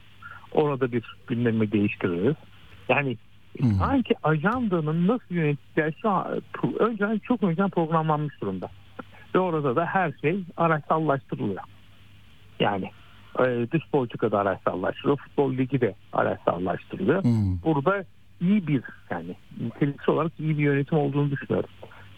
[0.52, 2.34] Orada bir gündemi değiştiririz.
[2.88, 3.16] Yani
[3.60, 3.66] Hı.
[3.78, 6.42] sanki ajandanın nasıl yöneteceği şu an
[6.78, 8.70] önceden çok önceden programlanmış durumda.
[9.34, 11.62] Ve orada da her şey araçsallaştırılıyor.
[12.60, 12.90] Yani
[13.38, 15.18] e, dış politikada araçsallaştırılıyor.
[15.18, 17.24] Futbol ligi de araçsallaştırılıyor.
[17.24, 17.28] Hı.
[17.64, 18.04] Burada
[18.40, 21.70] iyi bir yani niteliksel olarak iyi bir yönetim olduğunu düşünüyorum.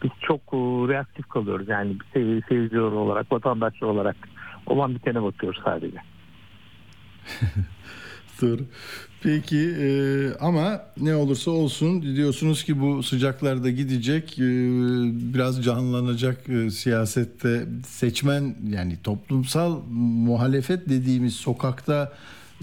[0.03, 0.57] Biz çok e,
[0.93, 4.17] reaktif kalıyoruz yani sev- seyirciler olarak, vatandaşlar olarak
[4.67, 5.99] olan bitene bakıyoruz sadece.
[8.43, 8.63] Doğru.
[9.23, 9.89] Peki e,
[10.41, 14.45] ama ne olursa olsun diyorsunuz ki bu sıcaklarda gidecek e,
[15.35, 22.13] biraz canlanacak e, siyasette seçmen yani toplumsal muhalefet dediğimiz sokakta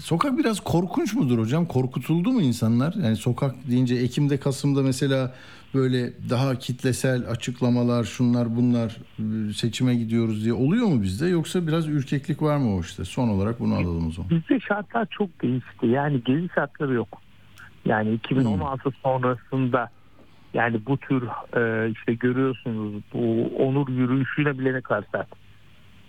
[0.00, 1.66] sokak biraz korkunç mudur hocam?
[1.66, 2.94] Korkutuldu mu insanlar?
[2.94, 5.34] Yani sokak deyince Ekim'de Kasım'da mesela
[5.74, 11.88] böyle daha kitlesel açıklamalar şunlar bunlar e, seçime gidiyoruz diye oluyor mu bizde yoksa biraz
[11.88, 13.04] ürkeklik var mı o işte?
[13.04, 14.30] Son olarak bunu alalım o zaman.
[14.30, 15.86] Bizde şartlar çok değişti.
[15.86, 17.20] Yani gezi şartları yok.
[17.84, 19.90] Yani 2016 sonrasında
[20.54, 21.22] yani bu tür
[21.56, 25.08] e, işte görüyorsunuz bu onur yürüyüşüne bile ne karşı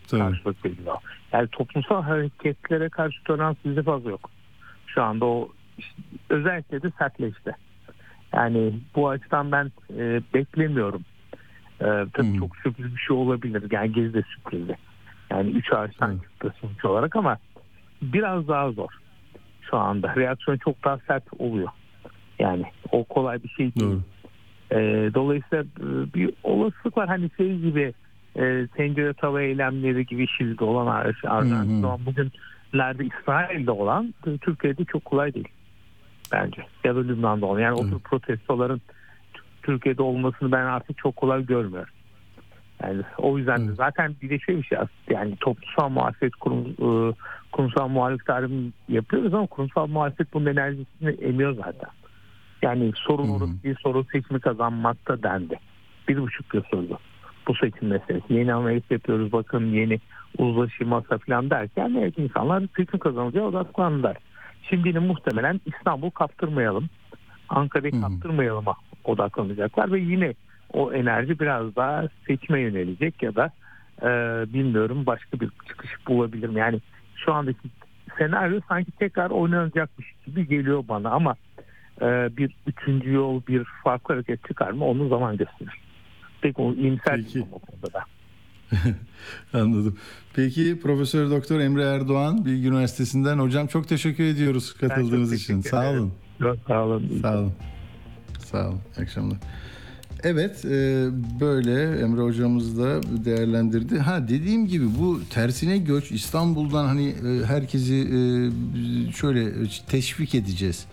[0.08, 0.22] Tabii.
[0.22, 0.98] karşılık veriliyor.
[1.34, 4.30] Yani toplumsal hareketlere karşı tolerans bizde fazla yok.
[4.88, 7.56] Şu anda o işte özellikle de sertleşti.
[8.34, 11.02] Yani bu açıdan ben e, beklemiyorum.
[11.82, 12.40] E, tabii Hmm.
[12.40, 13.64] çok sürpriz bir şey olabilir.
[13.72, 14.78] Yani gezi de sürprizdi.
[15.32, 16.22] Yani üç ağaçtan Evet.
[16.24, 17.38] çıktı sonuç olarak ama
[18.02, 18.90] biraz daha zor
[19.62, 20.16] şu anda.
[20.16, 21.70] Reaksiyon çok daha sert oluyor.
[22.40, 23.92] Yani o kolay bir şey değil.
[23.92, 24.80] Doğru.
[24.80, 27.08] E, dolayısıyla e, bir olasılık var.
[27.08, 27.94] Hani şey gibi
[28.36, 35.06] e, tencere tava eylemleri gibi Şili'de olan Ar- Arjantin'de olan bugünlerde İsrail'de olan Türkiye'de çok
[35.06, 35.48] kolay değil
[36.32, 36.66] bence.
[36.84, 37.60] Ya da Lübnan'da olan.
[37.60, 38.04] Yani o tür Evet.
[38.04, 38.82] protestoların
[39.64, 41.94] Türkiye'de olmasını ben artık çok kolay görmüyorum.
[42.84, 43.78] Yani o yüzden de Evet.
[43.78, 47.14] zaten bir de şey bir şey aslında yani toplumsal muhasebet kurum, e,
[47.52, 51.90] kurumsal muhalefet tarihini yapıyoruz ama kurumsal muhalefet bunun enerjisini emiyor zaten.
[52.62, 55.60] Yani sorun orası değil, sorun seçimi kazanmakta dendi.
[56.08, 56.98] Bir buçuk yıl sürdü
[57.48, 58.34] bu seçim meselesi.
[58.34, 60.00] Yeni analiz yapıyoruz bakın yeni
[60.38, 64.18] uzlaşı masa falan derken evet insanlar seçim kazanacağı odaklandılar.
[64.70, 66.90] Şimdi yine muhtemelen İstanbul kaptırmayalım,
[67.50, 68.02] Ankara'yı hı.
[68.02, 70.34] kaptırmayalım'a odaklanacaklar ve yine
[70.74, 73.52] o enerji biraz daha seçime yönelecek ya da
[74.02, 74.08] e,
[74.54, 76.58] bilmiyorum başka bir çıkış bulabilirim.
[76.58, 76.80] Yani
[77.16, 77.70] şu andaki
[78.18, 81.36] senaryo sanki tekrar oynanacakmış gibi geliyor bana ama
[82.02, 82.06] e,
[82.38, 85.80] bir üçüncü yol bir farklı hareket çıkar mı onu zaman gösterir.
[86.42, 87.46] Pek o iyimser Peki.
[87.52, 88.04] o konuda da.
[89.54, 89.98] Anladım.
[90.34, 95.62] Peki Profesör Doktor Emre Erdoğan Bilgi Üniversitesi'nden hocam çok teşekkür ediyoruz katıldığınız için.
[95.62, 96.02] teşekkür Sağ ederim.
[96.02, 96.14] olun.
[96.40, 97.20] Çok Sağ olun.
[97.22, 97.54] Sağ olun.
[98.52, 98.80] Sağ olun.
[98.98, 99.38] İyi akşamlar.
[100.24, 101.08] Evet, e,
[101.40, 104.00] böyle Emre hocamız da değerlendirdi.
[104.00, 108.18] Ha dediğim gibi bu tersine göç İstanbul'dan hani e, herkesi e,
[109.12, 109.52] şöyle
[109.88, 110.86] teşvik edeceğiz.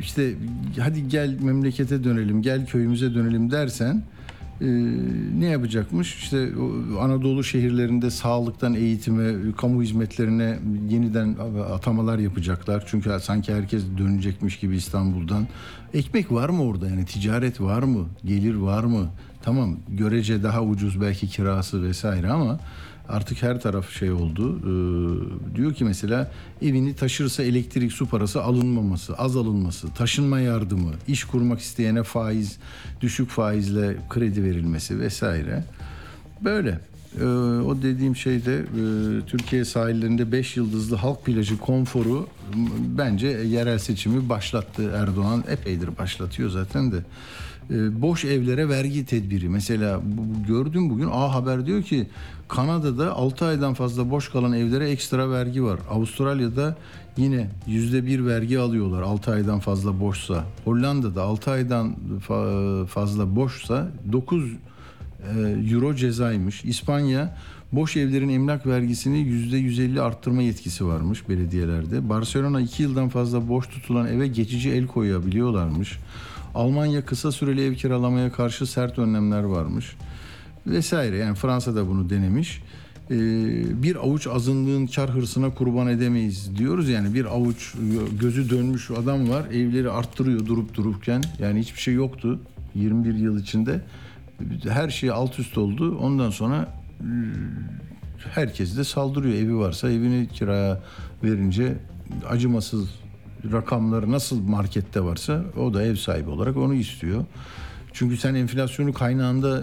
[0.00, 0.34] İşte
[0.80, 4.02] hadi gel memlekete dönelim, gel köyümüze dönelim dersen
[4.60, 4.66] e,
[5.38, 6.16] ne yapacakmış?
[6.16, 6.48] İşte
[7.00, 11.36] Anadolu şehirlerinde sağlıktan eğitime, kamu hizmetlerine yeniden
[11.72, 12.84] atamalar yapacaklar.
[12.86, 15.48] Çünkü sanki herkes dönecekmiş gibi İstanbul'dan.
[15.94, 18.06] Ekmek var mı orada yani ticaret var mı?
[18.24, 19.10] Gelir var mı?
[19.42, 22.60] Tamam görece daha ucuz belki kirası vesaire ama
[23.08, 24.58] artık her taraf şey oldu.
[24.58, 26.30] Ee, diyor ki mesela
[26.62, 32.58] evini taşırsa elektrik su parası alınmaması, az alınması, taşınma yardımı, iş kurmak isteyene faiz,
[33.00, 35.64] düşük faizle kredi verilmesi vesaire.
[36.44, 36.80] Böyle.
[37.20, 37.24] Ee,
[37.66, 38.62] o dediğim şeyde e,
[39.26, 42.28] Türkiye sahillerinde 5 yıldızlı halk plajı konforu
[42.98, 45.44] bence yerel seçimi başlattı Erdoğan.
[45.48, 46.96] Epeydir başlatıyor zaten de.
[47.70, 49.48] Ee, boş evlere vergi tedbiri.
[49.48, 50.00] Mesela
[50.48, 52.06] gördüm bugün A Haber diyor ki
[52.48, 55.80] Kanada'da 6 aydan fazla boş kalan evlere ekstra vergi var.
[55.90, 56.76] Avustralya'da
[57.16, 60.44] yine yüzde bir vergi alıyorlar 6 aydan fazla boşsa.
[60.64, 61.94] Hollanda'da 6 aydan
[62.28, 65.40] fa- fazla boşsa 9 e,
[65.72, 66.64] euro cezaymış.
[66.64, 67.36] İspanya
[67.72, 72.08] boş evlerin emlak vergisini %150 arttırma yetkisi varmış belediyelerde.
[72.08, 75.98] Barcelona 2 yıldan fazla boş tutulan eve geçici el koyabiliyorlarmış.
[76.54, 79.96] Almanya kısa süreli ev kiralamaya karşı sert önlemler varmış.
[80.66, 82.62] Vesaire yani Fransa da bunu denemiş.
[83.10, 87.74] Ee, bir avuç azınlığın kar hırsına kurban edemeyiz diyoruz yani bir avuç
[88.20, 92.40] gözü dönmüş adam var evleri arttırıyor durup dururken yani hiçbir şey yoktu
[92.74, 93.80] 21 yıl içinde
[94.68, 95.98] her şey alt üst oldu.
[95.98, 97.08] Ondan sonra e,
[98.34, 99.34] herkes de saldırıyor.
[99.34, 100.82] Evi varsa evini kiraya
[101.24, 101.76] verince
[102.28, 102.88] acımasız
[103.52, 107.24] rakamları nasıl markette varsa o da ev sahibi olarak onu istiyor.
[107.92, 109.62] Çünkü sen enflasyonu kaynağında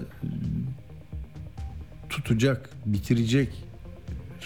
[2.09, 3.49] tutacak, bitirecek,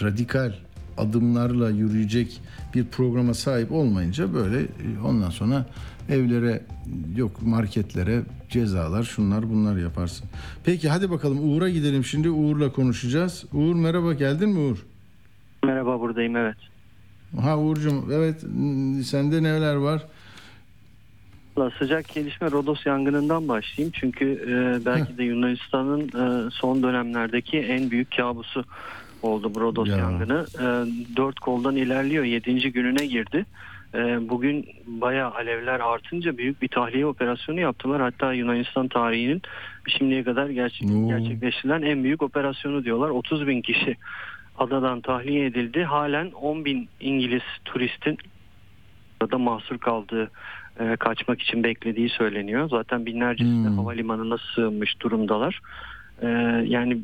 [0.02, 0.52] radikal
[0.98, 2.40] adımlarla yürüyecek
[2.74, 4.66] bir programa sahip olmayınca böyle e,
[5.04, 5.66] ondan sonra
[6.08, 6.62] evlere
[7.16, 10.26] yok marketlere cezalar şunlar bunlar yaparsın.
[10.64, 13.44] Peki hadi bakalım Uğur'a gidelim şimdi Uğur'la konuşacağız.
[13.52, 14.86] Uğur merhaba geldin mi Uğur?
[15.64, 16.56] Merhaba buradayım evet.
[17.40, 18.40] Ha Uğur'cum evet
[19.06, 20.02] sende neler var?
[21.78, 23.92] Sıcak gelişme Rodos yangınından başlayayım.
[24.00, 28.64] Çünkü e, belki de Yunanistan'ın e, son dönemlerdeki en büyük kabusu
[29.22, 29.96] oldu bu Rodos Ya.
[29.96, 30.46] yangını.
[30.54, 30.64] E,
[31.16, 32.24] dört koldan ilerliyor.
[32.24, 33.46] Yedinci gününe girdi.
[33.94, 38.00] E, bugün bayağı alevler artınca büyük bir tahliye operasyonu yaptılar.
[38.02, 39.42] Hatta Yunanistan tarihinin
[39.88, 43.08] şimdiye kadar gerçek, gerçekleştirilen en büyük operasyonu diyorlar.
[43.10, 43.96] 30 bin kişi
[44.64, 45.84] adadan tahliye edildi.
[45.84, 48.18] Halen 10 bin İngiliz turistin
[49.32, 50.30] da mahsur kaldığı
[50.80, 52.68] e, kaçmak için beklediği söyleniyor.
[52.68, 53.78] Zaten binlercesi de Hmm.
[53.78, 55.60] havalimanına sığınmış durumdalar.
[56.22, 56.28] E,
[56.66, 56.98] yani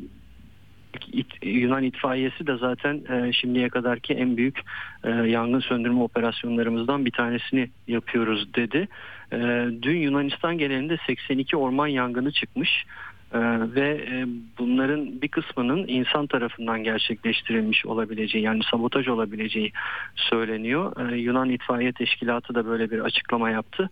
[1.11, 4.59] it- Yunan itfaiyesi de zaten e, şimdiye kadarki en büyük
[5.03, 8.87] e, yangın söndürme operasyonlarımızdan bir tanesini yapıyoruz dedi.
[9.33, 9.37] E,
[9.81, 12.85] dün Yunanistan genelinde 82 orman yangını çıkmış.
[13.33, 13.39] Ee,
[13.75, 14.25] ve e,
[14.59, 19.71] bunların bir kısmının insan tarafından gerçekleştirilmiş olabileceği yani sabotaj olabileceği
[20.15, 21.11] söyleniyor.
[21.11, 23.89] Ee, Yunan İtfaiye Teşkilatı da böyle bir açıklama yaptı.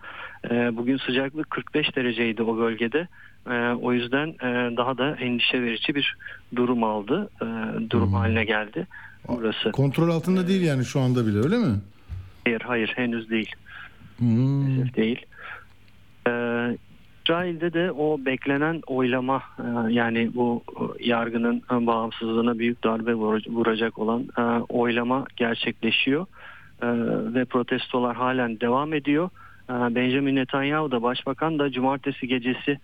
[0.51, 3.07] Ee, bugün sıcaklık 45 dereceydi o bölgede.
[3.81, 6.17] O yüzden e, daha da endişe verici bir
[6.55, 7.29] durum aldı.
[7.89, 8.13] Durum Hmm.
[8.13, 8.87] haline geldi
[9.27, 9.71] burası.
[9.71, 11.75] Kontrol altında değil yani şu anda bile öyle mi?
[12.45, 13.51] Hayır hayır henüz değil.
[14.17, 14.27] Hmm.
[14.37, 15.25] maalesef değil.
[17.25, 23.49] İsrail'de de o beklenen oylama e, yani bu e, yargının e, bağımsızlığına büyük darbe vur-
[23.49, 24.27] vuracak olan
[24.69, 26.25] oylama gerçekleşiyor
[27.33, 29.29] ve protestolar halen devam ediyor.
[29.69, 32.79] Benjamin Netanyahu da başbakan da cumartesi gecesi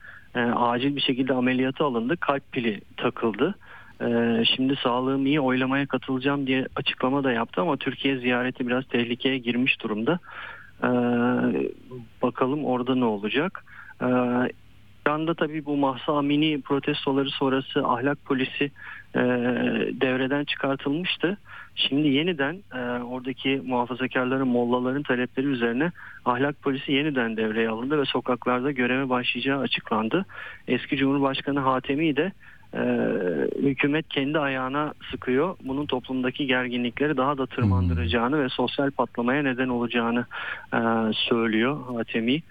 [0.55, 2.17] acil bir şekilde ameliyata alındı.
[2.17, 3.55] Kalp pili takıldı.
[4.55, 9.81] Şimdi sağlığım iyi oylamaya katılacağım diye açıklama da yaptı ama Türkiye ziyareti biraz tehlikeye girmiş
[9.81, 10.19] durumda.
[12.21, 13.63] Bakalım orada ne olacak.
[14.01, 14.51] Ee,
[15.11, 18.71] İran'da tabii bu Mahsa Amini protestoları sonrası ahlak polisi
[19.15, 19.19] e,
[20.01, 21.37] devreden çıkartılmıştı.
[21.75, 25.91] Şimdi yeniden e, oradaki muhafazakarların, mollaların talepleri üzerine
[26.25, 30.25] ahlak polisi yeniden devreye alındı ve sokaklarda göreve başlayacağı açıklandı.
[30.67, 32.31] Eski Cumhurbaşkanı Hatemi de
[32.73, 32.81] e,
[33.61, 35.55] hükümet kendi ayağına sıkıyor.
[35.63, 40.25] Bunun toplumdaki gerginlikleri daha da tırmandıracağını ve sosyal patlamaya neden olacağını
[40.73, 40.79] e,
[41.13, 42.41] söylüyor Hatemi.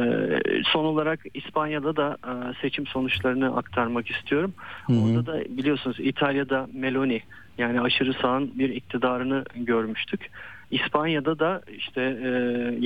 [0.00, 2.32] Ee, son olarak İspanya'da da e,
[2.62, 4.54] seçim sonuçlarını aktarmak istiyorum.
[4.88, 7.22] Orada da biliyorsunuz İtalya'da Meloni
[7.58, 10.30] yani aşırı sağın bir iktidarını görmüştük.
[10.72, 12.28] İspanya'da da işte e,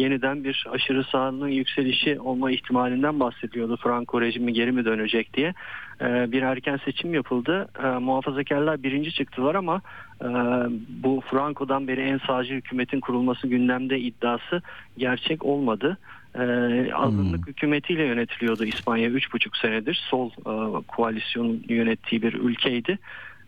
[0.00, 3.78] yeniden bir aşırı sağının yükselişi olma ihtimalinden bahsediyordu.
[3.82, 5.54] Franco rejimi geri mi dönecek diye.
[6.00, 7.68] E, bir erken seçim yapıldı.
[7.84, 9.80] E, muhafazakarlar birinci çıktılar ama
[10.22, 10.28] e,
[10.88, 14.62] bu Franco'dan beri en sağcı hükümetin kurulması gündemde iddiası
[14.98, 15.98] gerçek olmadı.
[16.38, 20.02] Ee, azınlık hükümetiyle yönetiliyordu İspanya 3,5 senedir.
[20.10, 22.98] Sol e, koalisyonun yönettiği bir ülkeydi.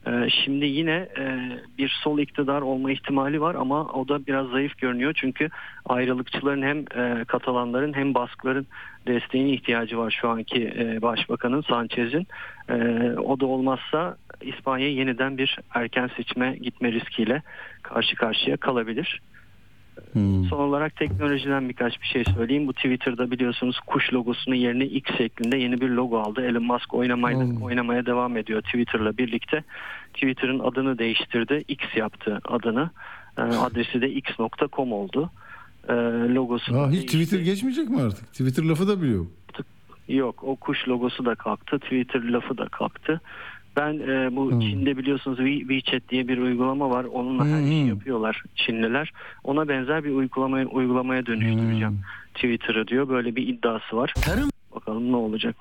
[0.06, 1.38] Ee, şimdi yine e,
[1.78, 5.12] bir sol iktidar olma ihtimali var ama o da biraz zayıf görünüyor.
[5.16, 5.48] Çünkü
[5.84, 8.66] ayrılıkçıların hem e, Katalanların hem Baskların
[9.06, 12.26] desteğine ihtiyacı var şu anki e, başbakanın Sanchez'in.
[12.68, 12.74] E,
[13.18, 17.42] o da olmazsa İspanya yeniden bir erken seçime gitme riskiyle
[17.82, 19.20] karşı karşıya kalabilir.
[20.50, 22.66] Son olarak teknolojiden birkaç bir şey söyleyeyim.
[22.66, 26.46] Bu Twitter'da biliyorsunuz kuş logosunun yerine X şeklinde yeni bir logo aldı.
[26.46, 29.64] Elon Musk oynamaya, oynamaya devam ediyor Twitter'la birlikte.
[30.14, 31.64] Twitter'ın adını değiştirdi.
[31.68, 32.90] X yaptı adını.
[33.38, 35.30] Ee, adresi de x.com oldu.
[35.88, 35.92] Ee,
[36.34, 37.12] logosu Aa, hiç değişti.
[37.18, 38.32] Twitter geçmeyecek mi artık?
[38.32, 39.26] Twitter lafı da biliyor.
[40.08, 41.78] Yok o kuş logosu da kalktı.
[41.78, 43.20] Twitter lafı da kalktı.
[43.78, 44.60] Ben e, bu Hmm.
[44.60, 47.04] Çin'de biliyorsunuz We- WeChat diye bir uygulama var.
[47.04, 47.66] Onunla her Hmm.
[47.72, 49.12] işi yapıyorlar Çinliler.
[49.44, 51.98] Ona benzer bir uygulamaya, uygulamaya dönüştüreceğim Hmm.
[52.34, 53.08] Twitter'ı diyor.
[53.08, 54.12] Böyle bir iddiası var.
[54.24, 55.56] Tarım Bakalım ne olacak.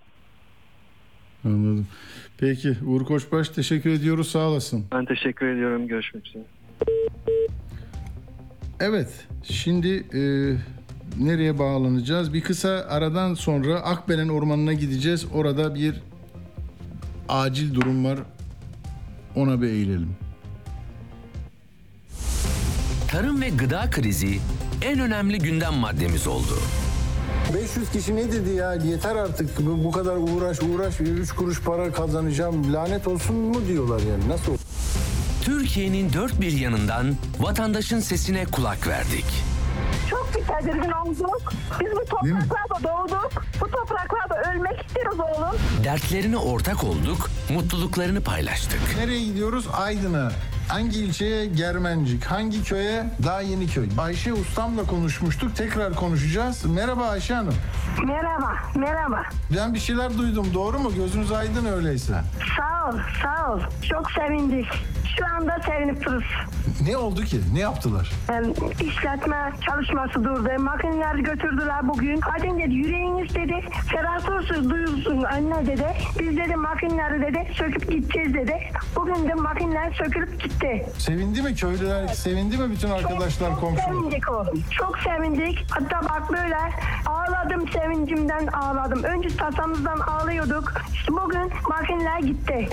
[1.46, 1.88] Anladım.
[2.38, 4.86] Peki Uğur Koçbaş teşekkür ediyoruz sağ olasın.
[4.92, 5.88] Ben teşekkür ediyorum.
[5.88, 6.44] Görüşmek üzere.
[8.80, 10.22] Evet şimdi e,
[11.26, 12.34] nereye bağlanacağız?
[12.34, 15.26] Bir kısa aradan sonra Akbelen Ormanı'na gideceğiz.
[15.34, 15.96] Orada bir
[17.30, 18.20] acil durum var.
[19.36, 20.16] Ona bir eğilelim.
[23.08, 24.40] tarım ve gıda krizi
[24.82, 26.60] en önemli gündem maddemiz oldu.
[27.54, 31.92] 500 kişi ne dedi ya yeter artık bu, bu kadar uğraş uğraş 3 kuruş para
[31.92, 34.58] kazanacağım lanet olsun mu diyorlar yani nasıl
[35.42, 39.26] Türkiye'nin dört bir yanından vatandaşın sesine kulak verdik.
[40.10, 41.54] Çok bir tedirgin olduk.
[41.80, 43.32] Biz bu topraklarda doğduk.
[43.62, 45.56] Bu topraklarda ölmek istiyoruz oğlum.
[45.84, 48.80] Dertlerine ortak olduk, mutluluklarını paylaştık.
[48.98, 49.68] Nereye gidiyoruz?
[49.74, 50.32] Aydın'a.
[50.68, 51.46] Hangi ilçeye?
[51.46, 52.26] Germencik.
[52.26, 53.06] Hangi köye?
[53.26, 53.90] Daha yeni köy.
[53.98, 55.56] Ayşe Ustam'la konuşmuştuk.
[55.56, 56.66] Tekrar konuşacağız.
[56.66, 57.56] Merhaba Ayşe Hanım.
[58.06, 59.24] Merhaba, merhaba.
[59.58, 60.48] Ben bir şeyler duydum.
[60.54, 60.92] Doğru mu?
[60.96, 62.22] Gözünüz aydın öyleyse.
[62.58, 63.60] Sağ ol, sağ ol.
[63.90, 64.68] Çok sevindik.
[65.20, 66.26] Şu anda sevinip dururuz.
[66.88, 67.42] Ne oldu ki?
[67.54, 68.12] Ne yaptılar?
[68.28, 68.44] Hem
[68.90, 70.50] işletme çalışması durdu.
[70.60, 72.20] Makineleri götürdüler bugün.
[72.22, 73.66] Hadi dedi yüreğiniz dedi.
[73.92, 75.86] Ferah olsun duyulsun anne dedi.
[76.20, 78.54] Biz dedi makineleri dedi söküp gideceğiz dedi.
[78.96, 80.86] Bugün de makineler sökülüp gitti.
[80.98, 82.08] Sevindi mi köylüler?
[82.08, 83.86] Sevindi mi bütün arkadaşlar, çok, komşular?
[83.88, 84.64] Çok sevindik oğlum.
[84.72, 85.66] Çok sevindik.
[85.72, 86.58] Hatta bak böyle
[87.06, 89.04] ağladım sevincimden ağladım.
[89.04, 90.74] Önce tasamızdan ağlıyorduk.
[90.94, 92.70] İşte bugün makineler gitti.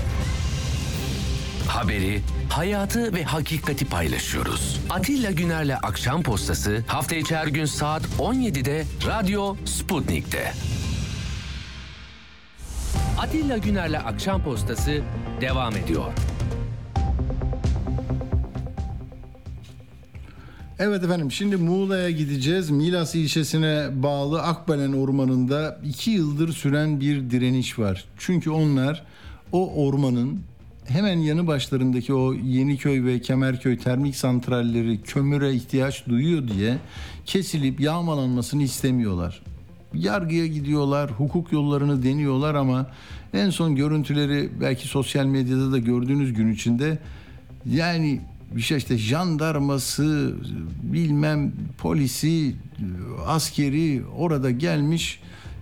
[1.69, 4.81] Haberi, hayatı ve hakikati paylaşıyoruz.
[4.91, 10.53] Atilla Güner'le Akşam Postası hafta içi her gün saat 17'de Radyo Sputnik'te.
[13.19, 15.03] Atilla Güner'le Akşam Postası
[15.41, 16.13] devam ediyor.
[20.79, 22.71] Evet efendim şimdi Muğla'ya gideceğiz.
[22.71, 28.05] Milas ilçesine bağlı Akbelen Ormanı'nda iki yıldır süren bir direniş var.
[28.19, 29.05] Çünkü onlar
[29.53, 30.41] o ormanın
[30.89, 36.79] hemen yanı başlarındaki o Yeniköy ve Kemerköy termik santralleri kömüre ihtiyaç duyuyor diye
[37.27, 39.43] kesilip yağmalanmasını istemiyorlar.
[39.95, 42.87] Yargıya gidiyorlar, hukuk yollarını deniyorlar ama
[43.35, 46.99] en son görüntüleri belki sosyal medyada da gördüğünüz gün içinde
[47.67, 48.21] yani
[48.53, 50.35] bir şey işte jandarması,
[50.83, 52.55] bilmem polisi,
[53.27, 55.21] askeri orada gelmiş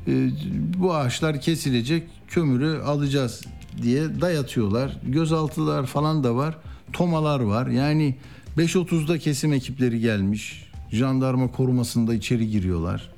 [0.09, 0.31] e,
[0.79, 3.43] bu ağaçlar kesilecek kömürü alacağız
[3.83, 4.93] diye dayatıyorlar.
[5.07, 6.57] Gözaltılar falan da var.
[6.93, 7.67] Tomalar var.
[7.67, 8.15] Yani
[8.59, 10.69] 5.30'da kesim ekipleri gelmiş.
[10.91, 13.11] Jandarma korumasında içeri giriyorlar.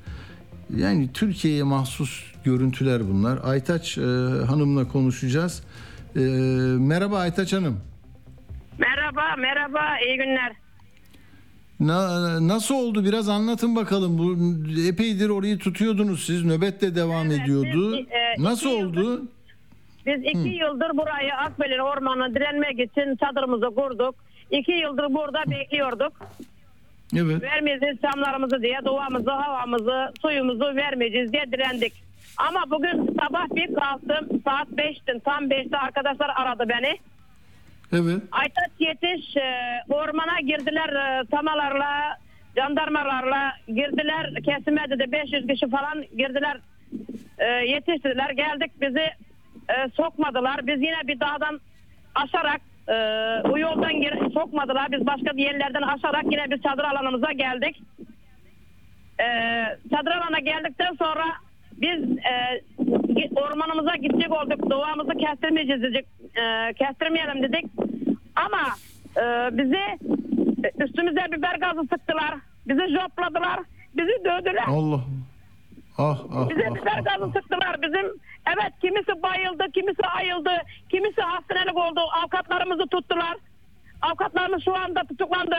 [0.77, 3.39] Yani Türkiye'ye mahsus görüntüler bunlar.
[3.43, 4.01] Aytaç e,
[4.47, 5.63] Hanım'la konuşacağız.
[6.15, 6.19] Ee,
[6.79, 7.79] merhaba Aytaç Hanım.
[8.79, 10.53] Merhaba, merhaba, iyi günler.
[11.79, 14.17] Na- nasıl oldu biraz anlatın bakalım.
[14.17, 14.35] Bu
[14.87, 16.43] epeydir orayı tutuyordunuz siz.
[16.45, 17.97] Nöbet de devam Evet, ediyordu.
[17.97, 19.25] biz, e, nasıl oldu?
[20.05, 24.15] Biz iki yıldır burayı Akbel'in ormanına direnmek için çadırımızı kurduk.
[24.51, 26.13] İki yıldır burada bekliyorduk.
[27.15, 27.43] Evet.
[27.43, 31.93] Vermeyeceğiz çamlarımızı diye, duamızı, havamızı, suyumuzu vermeyeceğiz diye direndik.
[32.37, 36.97] Ama bugün sabah bir kalktım, saat 5'tin, tam 5'te arkadaşlar aradı beni.
[37.93, 38.21] Evet.
[38.31, 39.43] Aytaç yetiş e,
[39.89, 42.17] ormana girdiler e, tamalarla,
[42.55, 44.33] jandarmalarla girdiler.
[44.45, 46.57] Kesime dedi 500 kişi falan girdiler.
[47.37, 48.29] E, yetiştiler.
[48.29, 49.09] Geldik bizi
[49.69, 50.67] e, sokmadılar.
[50.67, 51.59] Biz yine bir dağdan
[52.15, 52.93] aşarak e,
[53.49, 54.91] o yoldan gir- sokmadılar.
[54.91, 57.81] Biz başka bir yerlerden aşarak yine biz çadır alanımıza geldik.
[59.19, 59.25] E,
[59.89, 61.23] çadır alana geldikten sonra
[61.71, 62.61] biz e,
[63.35, 64.69] ormanımıza gidecek olduk.
[64.69, 66.05] Doğamızı kestirmeyeceğiz dedik.
[66.37, 67.65] E, kestirmeyelim dedik.
[68.35, 68.61] Ama
[69.17, 69.77] e, bizi
[70.63, 72.33] e, üstümüze biber gazı sıktılar.
[72.67, 73.59] Bizi jopladılar.
[73.97, 74.63] Bizi dövdüler.
[74.67, 75.01] Allah.
[75.97, 76.75] Ah ah Bize ah.
[76.75, 77.81] biber gazı sıktılar.
[77.81, 78.05] Bizim
[78.47, 80.51] evet kimisi bayıldı, kimisi ayıldı,
[80.89, 81.99] kimisi hastanelik oldu.
[82.21, 83.37] Avukatlarımızı tuttular.
[84.01, 85.57] Avukatlarımız şu anda tutuklandı.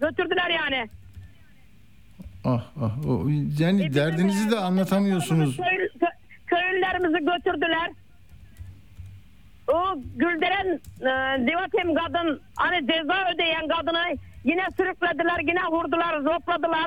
[0.00, 0.88] Götürdüler yani.
[2.44, 3.06] Ah ah.
[3.08, 3.26] O,
[3.58, 5.56] yani derdinizi de anlatamıyorsunuz.
[5.56, 6.16] Köy, kö-
[6.46, 7.90] köylülerimizi götürdüler.
[9.68, 14.04] O güldüren e, divatem kadın hani ceza ödeyen kadını
[14.44, 16.86] yine sürüklediler yine vurdular zopladılar.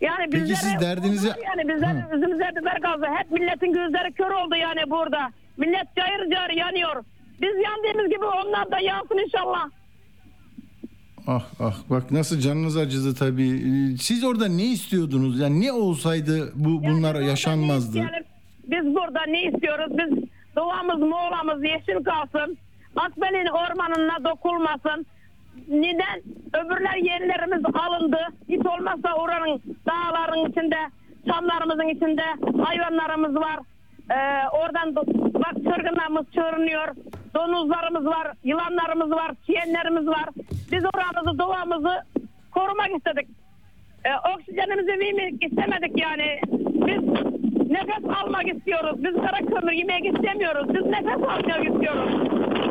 [0.00, 4.56] Yani Peki bizlere, siz derdinizi- yani bizler yüzümüze biber gazı hep milletin gözleri kör oldu
[4.56, 5.30] yani burada.
[5.56, 7.04] Millet cayır cayır yanıyor.
[7.42, 9.70] Biz yandığımız gibi onlar da yansın inşallah.
[11.26, 13.48] Ah ah bak nasıl canınız acıdı tabii.
[13.50, 15.40] Ee, Siz orada ne istiyordunuz?
[15.40, 17.98] Yani ne olsaydı bu bunlar Yani yaşanmazdı?
[17.98, 18.22] Yani
[18.64, 19.98] biz burada ne istiyoruz?
[19.98, 20.24] Biz
[20.56, 22.58] doğamız, Muğla'mız yeşil kalsın.
[22.96, 25.06] Akbel'in ormanına dokulmasın.
[25.68, 26.22] Neden?
[26.54, 28.18] Öbürler yerlerimiz alındı.
[28.48, 30.76] Hiç olmazsa oranın dağların içinde,
[31.28, 32.22] çamlarımızın içinde
[32.62, 33.58] hayvanlarımız var.
[34.10, 34.96] Ee, oradan
[35.34, 36.88] bak çırgınlarımız çığırınıyor.
[37.34, 40.28] Donuzlarımız var, yılanlarımız var, çiyenlerimiz var.
[40.72, 42.02] Biz oramızı, doğamızı
[42.50, 43.28] korumak istedik.
[44.04, 46.40] E, oksijenimizi vermek istemedik yani.
[46.86, 47.02] Biz
[47.70, 49.04] nefes almak istiyoruz.
[49.04, 50.74] Biz kara kömür yemek istemiyoruz.
[50.74, 52.10] Biz nefes almak istiyoruz.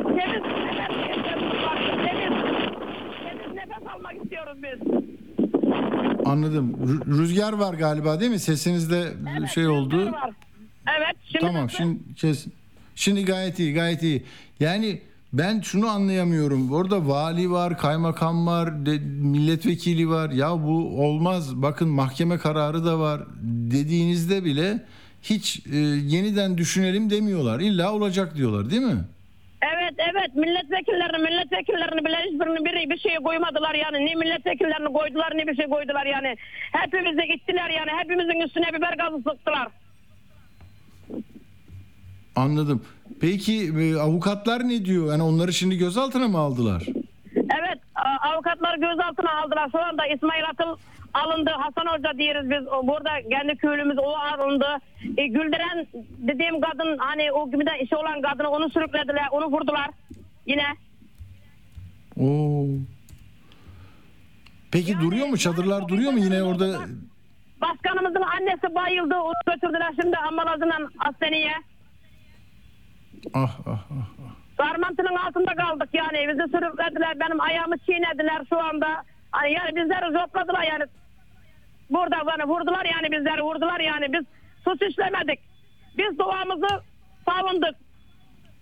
[0.03, 1.55] Temiz nefes ihtiyacımız.
[2.05, 2.34] Temiz,
[3.93, 5.05] almak istiyoruz biz.
[6.25, 6.71] Anladım.
[6.85, 8.39] Rü- Rüzgar var galiba değil mi?
[8.39, 9.13] Sesinizde
[9.53, 10.11] şey oldu.
[10.11, 10.31] Var.
[10.97, 11.15] Evet.
[11.25, 11.77] Şimdi Tamam nasıl?
[11.77, 12.45] şimdi kes.
[12.95, 14.23] Şimdi gayet iyi gayet iyi.
[14.59, 15.01] Yani
[15.33, 16.71] ben şunu anlayamıyorum.
[16.71, 20.29] Orada vali var, kaymakam var, de- milletvekili var.
[20.31, 21.61] Ya bu olmaz.
[21.61, 23.23] Bakın mahkeme kararı da var
[23.71, 24.85] dediğinizde bile
[25.21, 27.59] hiç e, yeniden düşünelim demiyorlar.
[27.59, 28.97] İlla olacak diyorlar değil mi?
[29.73, 34.05] Evet evet milletvekillerini milletvekillerini bile hiçbirini biri bir şey koymadılar yani.
[34.05, 36.35] Ne milletvekillerini koydular ne bir şey koydular yani.
[36.71, 37.91] Hepimize gittiler yani.
[37.97, 39.67] Hepimizin üstüne biber gazı sıktılar.
[42.35, 42.85] Anladım.
[43.21, 45.11] Peki e, avukatlar ne diyor?
[45.11, 46.83] Yani onları şimdi gözaltına mı aldılar?
[47.35, 47.79] Evet
[48.33, 49.69] avukatlar gözaltına aldılar.
[49.71, 50.77] Şu anda İsmail Atıl
[51.23, 51.51] alındı.
[51.51, 52.65] Hasan Hoca diyoruz biz.
[52.87, 54.67] Burada kendi köylümüz o alındı.
[55.17, 55.87] E, Güldüren
[56.17, 59.27] dediğim kadın hani o gibi de işi olan kadını onu sürüklediler.
[59.31, 59.89] Onu vurdular.
[60.45, 60.65] Yine.
[62.19, 62.65] Oo.
[64.71, 65.37] Peki duruyor mu?
[65.37, 66.65] Çadırlar duruyor mu yine orada?
[67.61, 69.15] Başkanımızın annesi bayıldı.
[69.15, 71.53] Onu götürdüler şimdi ambalajından hastaneye.
[73.33, 74.07] Ah ah ah.
[74.57, 76.27] Sarmantının altında kaldık yani.
[76.29, 77.19] Bizi sürüklediler.
[77.19, 78.87] Benim ayağımı çiğnediler şu anda.
[79.31, 80.83] Hani yani bizleri zopladılar yani.
[81.89, 84.13] Burada bana vurdular yani bizleri vurdular yani.
[84.13, 84.25] Biz
[84.63, 85.39] suç işlemedik.
[85.97, 86.67] Biz doğamızı
[87.29, 87.75] savunduk.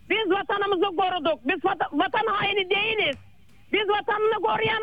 [0.10, 1.40] Biz vatanımızı koruduk.
[1.48, 3.16] Biz vata- vatan haini değiliz.
[3.74, 4.82] Biz vatanını koruyan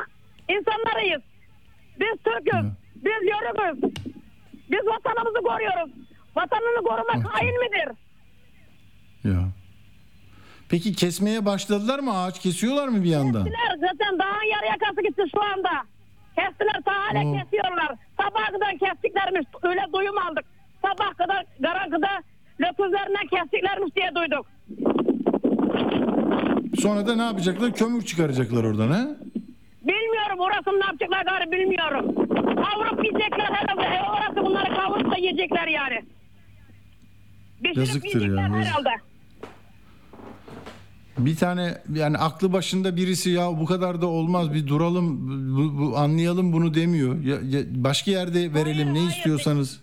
[0.49, 1.23] insanlarıyız.
[2.01, 2.67] Biz Türk'üz.
[2.95, 3.91] Biz Yörük'üz.
[4.71, 5.91] Biz vatanımızı koruyoruz.
[6.37, 7.89] Vatanını korumak hain midir?
[9.25, 9.41] Ya.
[10.71, 12.19] Peki kesmeye başladılar mı?
[12.23, 13.45] Ağaç kesiyorlar mı bir yandan?
[13.45, 15.71] Kestiler zaten dağın yarı yakası gitti şu anda.
[16.37, 17.39] Kestiler ta hala Oo.
[17.39, 17.95] kesiyorlar.
[18.21, 20.45] Sabah kadar kestiklermiş öyle duyum aldık.
[20.83, 22.09] Sabah kadar Garankı'da
[22.61, 24.47] löküzlerinden kestiklermiş diye duyduk.
[26.81, 27.73] Sonra da ne yapacaklar?
[27.73, 29.07] Kömür çıkaracaklar oradan ha?
[29.83, 32.15] Bilmiyorum orasını ne yapacaklar gari bilmiyorum.
[32.65, 33.83] Kavurup yiyecekler herhalde.
[33.97, 36.03] E, orası bunları kavurup da yiyecekler yani.
[37.63, 38.67] Pişirip Yazıktır ya, yiyecekler yazık.
[38.67, 39.10] herhalde.
[41.27, 45.97] Bir tane yani aklı başında birisi ya bu kadar da olmaz bir duralım bu, bu-
[45.99, 47.25] anlayalım bunu demiyor.
[47.25, 49.11] Ya, ya- başka yerde verelim ne hayır.
[49.11, 49.81] istiyorsanız.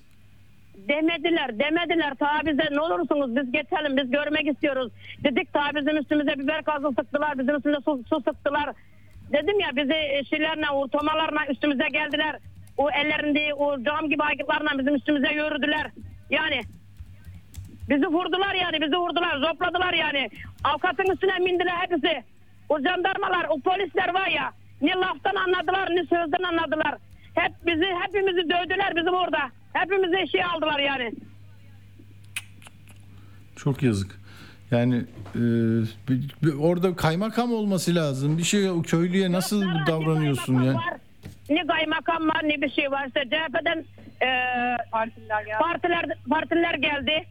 [0.90, 2.14] Demediler, demediler.
[2.20, 4.92] Ta bize ne olursunuz biz geçelim, biz görmek istiyoruz.
[5.24, 8.70] Dedik ta bizim üstümüze biber gazı sıktılar, bizim üstümüze su, su sıktılar.
[9.34, 12.40] Dedim ya bizi şeylerle, ortamalarla üstümüze geldiler.
[12.78, 15.92] O ellerinde o cam gibi aygıtlarla bizim üstümüze yürüdüler.
[16.30, 16.62] Yani
[17.90, 20.30] bizi vurdular yani, bizi vurdular, zopladılar yani.
[20.64, 22.24] Avukatın üstüne bindiler hepsi.
[22.70, 24.52] O jandarmalar, o polisler var ya.
[24.82, 26.96] Ne laftan anladılar, ne sözden anladılar.
[27.36, 29.40] Hep bizi, hepimizi dövdüler bizim orada.
[29.74, 31.12] Hepimizi şey aldılar yani.
[33.56, 34.20] Çok yazık.
[34.72, 34.96] Yani
[35.36, 35.40] e,
[36.10, 38.38] bir- bir- orada kaymakam olması lazım.
[38.38, 40.74] Bir şey o köylüye nasıl davranıyorsun Ne ya?
[40.74, 40.94] var,
[41.50, 43.08] Ne kaymakam var ne bir şey var.
[43.08, 43.78] İşte CHP'den
[44.22, 44.30] e,
[44.92, 45.58] partiler, geldi.
[45.60, 47.24] partiler, partiler geldi.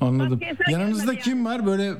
[0.00, 0.40] Anladım.
[0.70, 1.66] Yanınızda kim var?
[1.66, 1.92] Böyle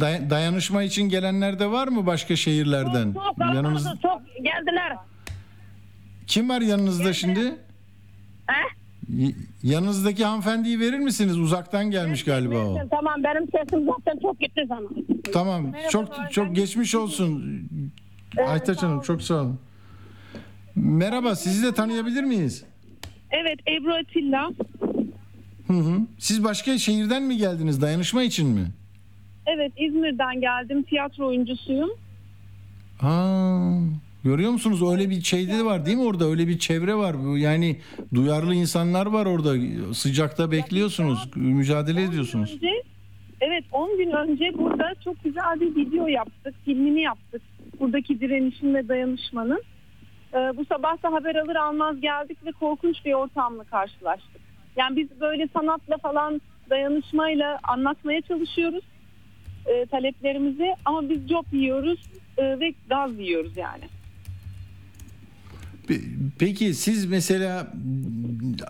[0.00, 3.12] day- dayanışma için gelenler de var mı başka şehirlerden?
[3.12, 4.96] Çok kalabalık, Yanınız çok geldiler.
[6.26, 7.56] kim var yanınızda şimdi?
[8.46, 8.66] He?
[9.62, 11.38] Yanınızdaki hanımefendiyi verir misiniz?
[11.38, 12.78] Uzaktan gelmiş galiba o.
[12.90, 14.88] Tamam benim sesim zaten çok gitti sana.
[15.32, 15.72] Tamam.
[15.90, 17.60] Çok çok geçmiş olsun.
[18.48, 19.58] Aytaç Hanım çok sağ olun.
[20.74, 22.64] Merhaba, sizi de tanıyabilir miyiz?
[23.30, 24.50] Evet Ebru Atilla.
[25.66, 26.00] Hı hı.
[26.18, 28.66] Siz başka şehirden mi geldiniz dayanışma için mi?
[29.46, 30.82] Evet İzmir'den geldim.
[30.82, 31.90] Tiyatro oyuncusuyum.
[32.98, 33.78] Ha,
[34.24, 34.92] görüyor musunuz?
[34.92, 36.24] Öyle bir şey de var değil mi orada?
[36.24, 37.36] Öyle bir çevre var.
[37.36, 37.76] Yani
[38.14, 39.54] duyarlı insanlar var orada.
[39.94, 42.54] Sıcakta bekliyorsunuz, mücadele ediyorsunuz.
[42.54, 42.82] Önce,
[43.40, 46.54] evet 10 gün önce burada çok güzel bir video yaptık.
[46.64, 47.42] Filmini yaptık.
[47.80, 49.62] Buradaki direnişin ve dayanışmanın.
[50.34, 54.45] Ee, bu sabah da haber alır almaz geldik ve korkunç bir ortamla karşılaştık.
[54.76, 58.84] Yani biz böyle sanatla falan dayanışmayla anlatmaya çalışıyoruz
[59.66, 61.98] e, taleplerimizi ama biz cop yiyoruz
[62.38, 63.84] e, ve gaz yiyoruz yani.
[65.88, 66.02] Pe-
[66.38, 67.72] Peki siz mesela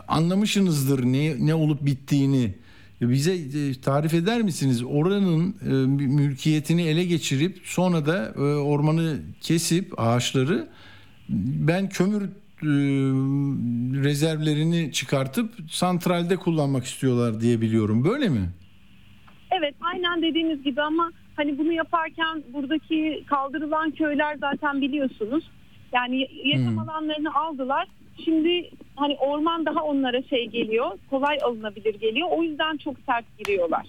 [0.08, 2.54] anlamışsınızdır ne ne olup bittiğini.
[3.00, 4.82] Bize e, tarif eder misiniz?
[4.84, 5.68] Oranın e,
[6.06, 10.68] mülkiyetini ele geçirip sonra da e, ormanı kesip ağaçları
[11.28, 12.28] ben kömür
[14.04, 18.04] rezervlerini çıkartıp santralde kullanmak istiyorlar diye biliyorum.
[18.04, 18.50] Böyle mi?
[19.50, 25.44] Evet aynen dediğiniz gibi ama hani bunu yaparken buradaki kaldırılan köyler zaten biliyorsunuz.
[25.92, 26.78] Yani yaşam Hmm.
[26.78, 27.88] alanlarını aldılar.
[28.24, 30.90] Şimdi hani orman daha onlara şey geliyor.
[31.10, 32.28] Kolay alınabilir geliyor.
[32.30, 33.86] O yüzden çok sert giriyorlar.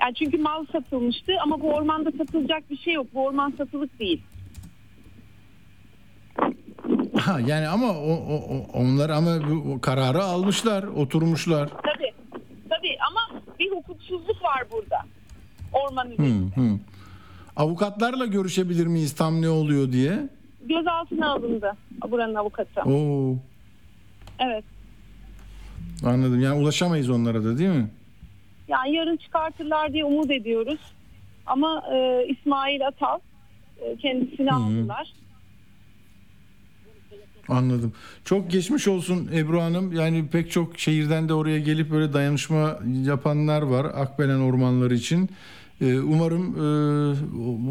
[0.00, 3.06] Yani çünkü mal satılmıştı ama bu ormanda satılacak bir şey yok.
[3.14, 4.22] Bu orman satılık değil.
[7.16, 11.68] Ha, yani ama o, o, onlar ama bu kararı almışlar, oturmuşlar.
[11.68, 12.12] Tabii.
[12.70, 14.96] Tabii ama bir hukuksuzluk var burada.
[15.72, 16.56] Orman üzerinde.
[16.56, 16.78] Hı, hı.
[17.56, 20.28] Avukatlarla görüşebilir miyiz tam ne oluyor diye?
[20.68, 21.72] Gözaltına alındı
[22.10, 22.80] buranın avukatı.
[22.80, 23.36] Oo,
[24.38, 24.64] Evet.
[26.06, 26.40] anladım.
[26.40, 27.88] Yani ulaşamayız onlara da değil mi?
[28.68, 30.80] Yani yarın çıkartırlar diye umut ediyoruz.
[31.46, 33.18] Ama e, İsmail Atal
[33.78, 35.12] e, kendisini aldılar.
[37.48, 37.92] Anladım.
[38.24, 39.92] Çok geçmiş olsun Ebru Hanım.
[39.92, 45.30] Yani pek çok şehirden de oraya gelip böyle dayanışma yapanlar var Akbelen ormanları için.
[45.80, 46.64] Ee, umarım e,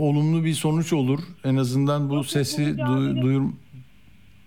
[0.02, 1.20] olumlu bir sonuç olur.
[1.44, 3.50] En azından bu sesi du- duyur.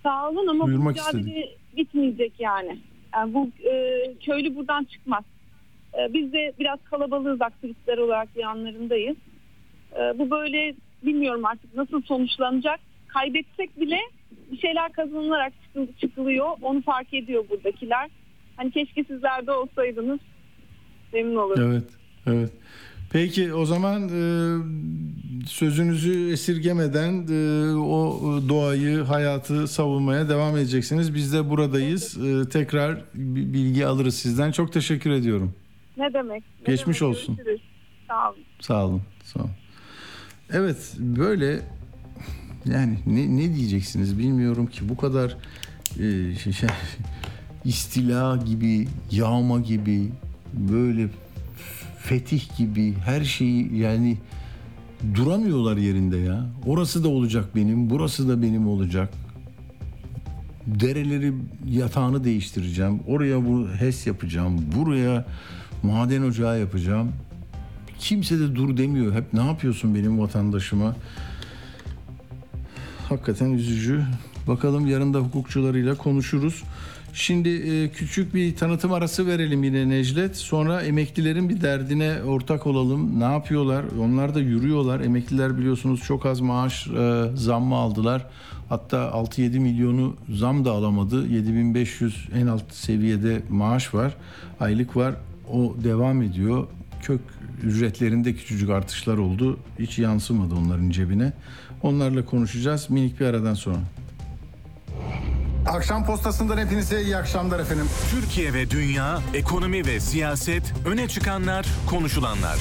[0.02, 2.78] Sağ olun ama bu mücadele bitmeyecek yani.
[3.14, 3.72] yani bu e,
[4.24, 5.24] köylü buradan çıkmaz.
[5.94, 9.16] E, biz de biraz kalabalığız aktivistler olarak yanlarındayız.
[9.92, 12.80] E, bu böyle bilmiyorum artık nasıl sonuçlanacak.
[13.08, 13.98] Kaybetsek bile
[14.52, 16.46] bir şeyler kazanılarak çıkıl- çıkılıyor.
[16.62, 18.10] Onu fark ediyor buradakiler.
[18.56, 20.20] Hani keşke sizler de olsaydınız
[21.12, 21.72] memnun olurum.
[21.72, 21.84] Evet,
[22.26, 22.50] evet.
[23.12, 24.22] Peki o zaman e,
[25.46, 31.14] sözünüzü esirgemeden e, o doğayı, hayatı savunmaya devam edeceksiniz.
[31.14, 32.18] Biz de buradayız.
[32.26, 34.50] E, tekrar bi- bilgi alırız sizden.
[34.52, 35.54] Çok teşekkür ediyorum.
[35.96, 36.44] Ne demek?
[36.60, 37.16] Ne Geçmiş demek?
[37.16, 37.36] olsun.
[37.36, 37.60] Görüşürüz.
[38.08, 38.38] Sağ olun.
[38.60, 39.02] Sağ olun.
[39.22, 39.50] Sağ olun.
[40.52, 41.60] Evet, böyle
[42.72, 45.36] yani ne, ne diyeceksiniz bilmiyorum ki bu kadar
[46.00, 46.68] e, şey, şey,
[47.64, 50.08] istila gibi, yağma gibi,
[50.52, 51.08] böyle
[51.98, 54.16] fetih gibi her şeyi yani
[55.14, 56.46] duramıyorlar yerinde ya.
[56.66, 59.12] Orası da olacak benim, burası da benim olacak.
[60.66, 61.32] Dereleri
[61.68, 63.00] yatağını değiştireceğim.
[63.06, 64.58] Oraya bu HES yapacağım.
[64.76, 65.24] Buraya
[65.82, 67.12] maden ocağı yapacağım.
[67.98, 69.14] Kimse de dur demiyor.
[69.14, 70.96] Hep ne yapıyorsun benim vatandaşıma?
[73.08, 74.04] Hakikaten üzücü.
[74.46, 76.62] Bakalım yarın da hukukçularıyla konuşuruz.
[77.12, 80.36] Şimdi e, küçük bir tanıtım arası verelim yine Necdet.
[80.36, 83.20] Sonra emeklilerin bir derdine ortak olalım.
[83.20, 83.84] Ne yapıyorlar?
[84.00, 85.00] Onlar da yürüyorlar.
[85.00, 88.26] Emekliler biliyorsunuz çok az maaş e, zammı aldılar.
[88.68, 91.26] Hatta 6-7 milyonu zam da alamadı.
[91.26, 94.16] 7500 en alt seviyede maaş var.
[94.60, 95.14] Aylık var.
[95.52, 96.66] O devam ediyor.
[97.02, 97.20] Kök
[97.62, 99.58] ücretlerinde küçücük artışlar oldu.
[99.78, 101.32] Hiç yansımadı onların cebine.
[101.82, 103.78] Onlarla konuşacağız minik bir aradan sonra.
[105.66, 107.86] Akşam postasından hepinize iyi akşamlar efendim.
[108.10, 112.56] Türkiye ve dünya, ekonomi ve siyaset, öne çıkanlar, konuşulanlar.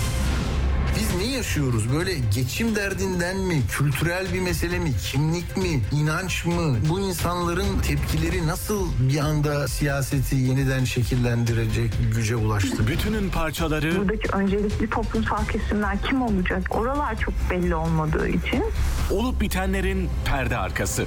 [0.96, 1.94] Biz ne yaşıyoruz?
[1.94, 3.62] Böyle geçim derdinden mi?
[3.72, 4.92] Kültürel bir mesele mi?
[5.12, 5.82] Kimlik mi?
[5.92, 6.76] inanç mı?
[6.90, 12.88] Bu insanların tepkileri nasıl bir anda siyaseti yeniden şekillendirecek güce ulaştı?
[12.88, 16.62] Bütünün parçaları Buradaki öncelikli toplumsal kesimler kim olacak?
[16.72, 18.64] Oralar çok belli olmadığı için.
[19.12, 21.06] olup bitenlerin perde arkası.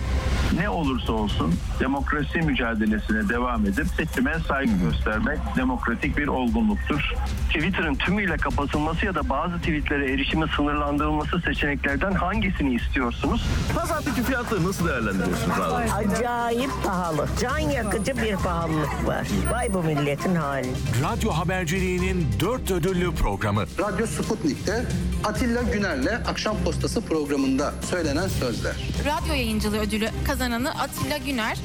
[0.60, 7.12] ne olursa olsun demokrasi mücadelesine devam edip seçime saygı göstermek demokratik bir olgunluktur.
[7.48, 13.42] Twitter'ın tümüyle kapatılması ya da bazı tweetlere erişimi sınırlandırılması seçeneklerden hangisini istiyorsunuz?
[13.74, 15.92] Pazardaki fiyatları nasıl değerlendiriyorsunuz abi?
[15.92, 17.26] Acayip pahalı.
[17.40, 19.26] Can yakıcı bir pahalılık var.
[19.52, 20.68] Vay bu milletin hali.
[21.02, 23.64] Radyo haberciliğinin dört ödüllü programı.
[23.78, 24.84] Radyo Sputnik'te
[25.24, 28.74] Atilla Güner'le Akşam Postası programında söylenen sözler.
[29.00, 31.58] Radyo yayıncılığı ödülü kazananı Atilla Güner.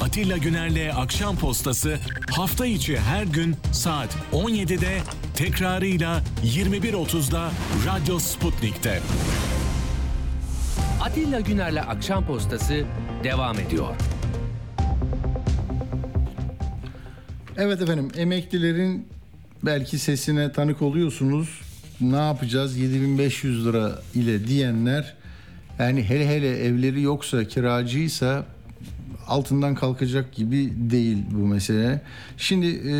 [0.00, 1.98] Atilla Güner'le Akşam Postası
[2.30, 4.98] hafta içi her gün saat 17'de
[5.34, 7.50] tekrarıyla 21.30'da
[7.86, 9.00] Radyo Sputnik'te.
[11.00, 12.84] Atilla Güner'le Akşam Postası
[13.24, 13.94] devam ediyor.
[17.56, 19.08] Evet efendim emeklilerin
[19.62, 21.60] belki sesine tanık oluyorsunuz.
[22.00, 25.14] Ne yapacağız 7500 lira ile diyenler
[25.78, 28.44] yani hele hele evleri yoksa kiracıysa
[29.30, 32.02] altından kalkacak gibi değil bu mesele.
[32.36, 32.92] Şimdi e,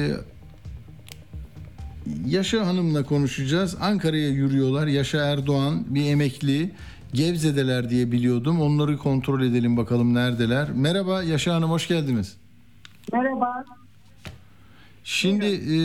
[2.26, 3.76] Yaşa Hanım'la konuşacağız.
[3.80, 4.86] Ankara'ya yürüyorlar.
[4.86, 6.70] Yaşa Erdoğan bir emekli.
[7.12, 8.60] Gebze'deler diye biliyordum.
[8.60, 10.70] Onları kontrol edelim bakalım neredeler.
[10.72, 12.36] Merhaba Yaşa Hanım hoş geldiniz.
[13.12, 13.64] Merhaba.
[15.04, 15.78] Şimdi e,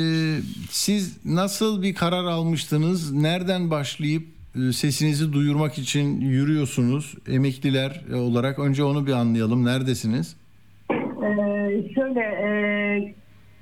[0.69, 3.11] siz nasıl bir karar almıştınız?
[3.11, 8.59] Nereden başlayıp sesinizi duyurmak için yürüyorsunuz emekliler olarak?
[8.59, 9.65] Önce onu bir anlayalım.
[9.65, 10.37] Neredesiniz?
[10.91, 12.49] Ee, şöyle e,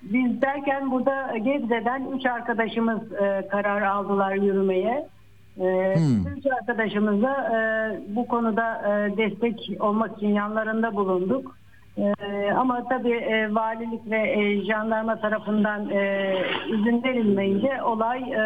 [0.04, 5.08] biz derken burada Gebze'den üç arkadaşımız e, karar aldılar yürümeye.
[5.58, 6.38] E, Hmm.
[6.38, 7.58] Üç arkadaşımıza e,
[8.16, 11.58] bu konuda e, destek olmak için yanlarında bulunduk.
[11.98, 12.14] E,
[12.58, 16.34] ama tabii e, valilik ve e, jandarma tarafından e,
[16.68, 18.44] izin verilmeyince olay e,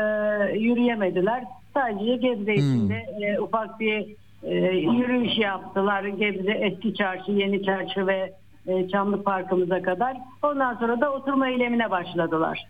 [0.59, 1.43] yürüyemediler.
[1.77, 4.05] Sadece Gebze içinde e, ufak bir
[4.43, 6.03] e, yürüyüş yaptılar.
[6.03, 8.33] Gebze Eski Çarşı, Yeni Çarşı ve
[8.67, 10.17] e, Çamlık Parkımıza kadar.
[10.43, 12.67] Ondan sonra da oturma eylemine başladılar.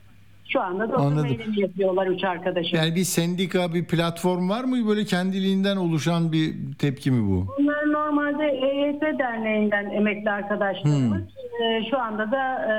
[0.49, 1.25] Şu anda da oturma Anladım.
[1.25, 2.77] eylemi yapıyorlar üç arkadaşım.
[2.77, 4.87] Yani bir sendika, bir platform var mı?
[4.87, 7.47] Böyle kendiliğinden oluşan bir tepki mi bu?
[7.59, 11.21] Bunlar normalde EYT Derneği'nden emekli arkadaşlarımız.
[11.63, 12.73] E, şu anda da e,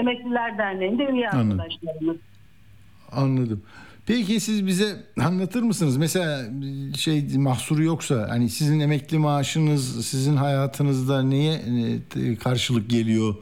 [0.00, 1.60] Emekliler Derneği'nde üye Anladım.
[1.60, 2.16] arkadaşlarımız.
[3.12, 3.62] Anladım.
[4.06, 4.84] Peki siz bize
[5.24, 5.96] anlatır mısınız?
[5.96, 6.38] Mesela
[6.98, 11.54] şey mahsuru yoksa hani sizin emekli maaşınız sizin hayatınızda neye
[12.16, 13.34] e, karşılık geliyor?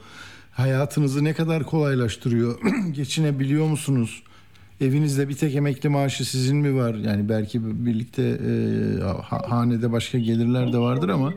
[0.53, 2.59] Hayatınızı ne kadar kolaylaştırıyor?
[2.93, 4.23] Geçinebiliyor musunuz?
[4.81, 6.95] Evinizde bir tek emekli maaşı sizin mi var?
[6.95, 8.51] Yani belki birlikte e,
[9.03, 11.33] ha- hanede başka gelirler de vardır ama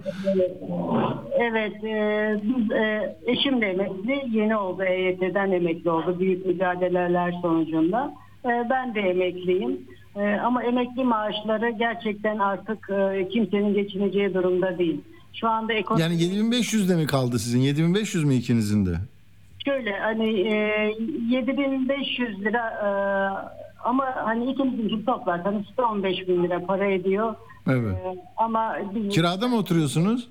[1.39, 8.13] Evet, e, biz e, eşim de emekli, yeni oldu EYT'den emekli oldu büyük mücadeleler sonucunda.
[8.45, 9.81] E, ben de emekliyim.
[10.15, 15.01] E, ama emekli maaşları gerçekten artık e, kimsenin geçineceği durumda değil.
[15.33, 17.59] Şu anda ekonomi yani 7500'de mi kaldı sizin?
[17.59, 18.95] 7500 mü ikinizin de?
[19.65, 20.93] şöyle hani e,
[21.29, 22.87] 7500 lira e,
[23.83, 27.35] ama hani ikimizin toplarsanız işte 15 bin lira para ediyor.
[27.67, 27.93] Evet.
[27.95, 30.29] E, ama bizim- Kirada mı oturuyorsunuz?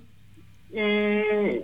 [0.75, 1.63] Ee,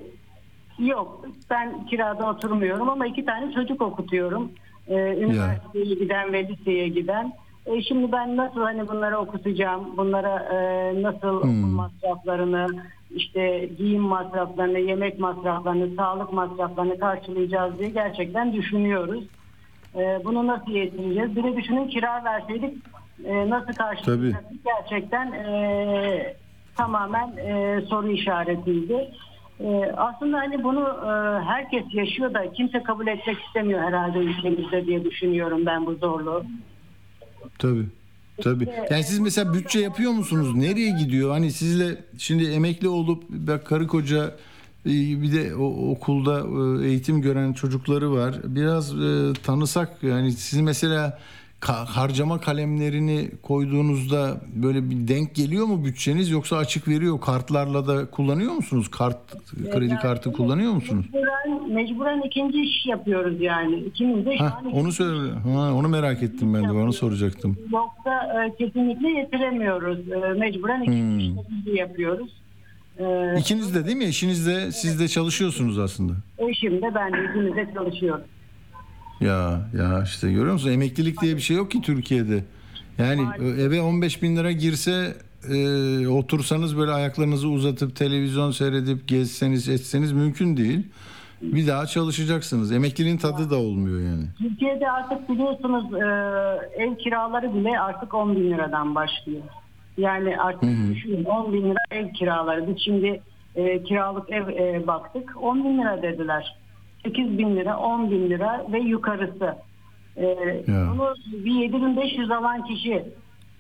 [0.79, 4.53] yok ben kirada oturmuyorum ama iki tane çocuk okutuyorum.
[4.89, 7.33] Ee, üniversiteye giden ve liseye giden.
[7.67, 10.59] Ee, şimdi ben nasıl hani bunları okutacağım, bunlara e,
[11.03, 11.65] nasıl Hmm.
[11.65, 12.67] okul masraflarını,
[13.11, 19.25] işte giyim masraflarını, yemek masraflarını, sağlık masraflarını karşılayacağız diye gerçekten düşünüyoruz.
[19.97, 21.37] Ee, bunu nasıl yetineceğiz?
[21.37, 22.75] Bir de düşünün kira verseydik
[23.25, 26.35] e, nasıl karşılayacaktık gerçekten e,
[26.77, 29.11] tamamen e, soru işaretiydi.
[29.61, 35.05] E, aslında hani bunu e, herkes yaşıyor da kimse kabul etmek istemiyor herhalde ülkemizde diye
[35.05, 36.45] düşünüyorum ben bu zorluğu.
[37.59, 37.87] Tabii.
[38.43, 38.69] Tabii.
[38.91, 40.57] Yani siz mesela bütçe yapıyor musunuz?
[40.57, 41.31] Nereye gidiyor?
[41.31, 44.25] Hani sizle şimdi emekli olup bak karı koca
[44.87, 44.91] e,
[45.23, 46.41] bir de o, okulda
[46.83, 48.35] e, eğitim gören çocukları var.
[48.45, 51.19] Biraz e, tanısak yani siz mesela
[51.61, 58.07] ka- harcama kalemlerini koyduğunuzda böyle bir denk geliyor mu bütçeniz yoksa açık veriyor kartlarla da
[58.11, 58.89] kullanıyor musunuz?
[58.91, 59.19] Kart
[59.73, 61.07] kredi kartı kullanıyor musunuz?
[61.15, 63.77] Mecburen, mecburen ikinci iş yapıyoruz yani.
[63.77, 65.33] İkimiz de şu Ha, an onu söyle.
[65.33, 66.71] Ha, onu merak ettim ben de.
[66.73, 67.57] Onu soracaktım.
[67.73, 69.99] Yoksa e, kesinlikle yetiremiyoruz.
[69.99, 71.19] E, mecburen ikinci Hmm.
[71.19, 72.31] işlerimizi yapıyoruz.
[72.99, 74.05] E, İkiniz de değil mi?
[74.05, 76.13] Eşiniz de siz de çalışıyorsunuz aslında.
[76.39, 78.25] eşim de ben de ikimiz de çalışıyoruz.
[79.21, 80.71] Ya ya işte görüyor musun?
[80.71, 82.45] Emeklilik diye bir şey yok ki Türkiye'de.
[82.99, 83.27] Yani
[83.61, 85.17] eve 15 bin lira girse
[85.51, 90.87] e, otursanız böyle ayaklarınızı uzatıp televizyon seyredip gezseniz etseniz mümkün değil.
[91.43, 92.73] Bir daha çalışacaksınız.
[92.73, 94.25] Emekliliğin tadı da olmuyor yani.
[94.39, 96.05] Türkiye'de artık biliyorsunuz e,
[96.83, 99.43] ev kiraları bile artık 10 bin liradan başlıyor.
[99.99, 100.95] Yani artık Hı hı.
[100.95, 102.69] düşünün 10 bin lira ev kiraları.
[102.69, 103.21] Biz şimdi
[103.57, 106.57] e, kiralık ev e, baktık 10 bin lira dediler.
[107.09, 109.57] 8 bin lira, 10 bin lira ve yukarısı.
[110.17, 110.93] E, Ya.
[110.93, 111.15] bunu
[111.45, 113.05] bir 7500 alan kişi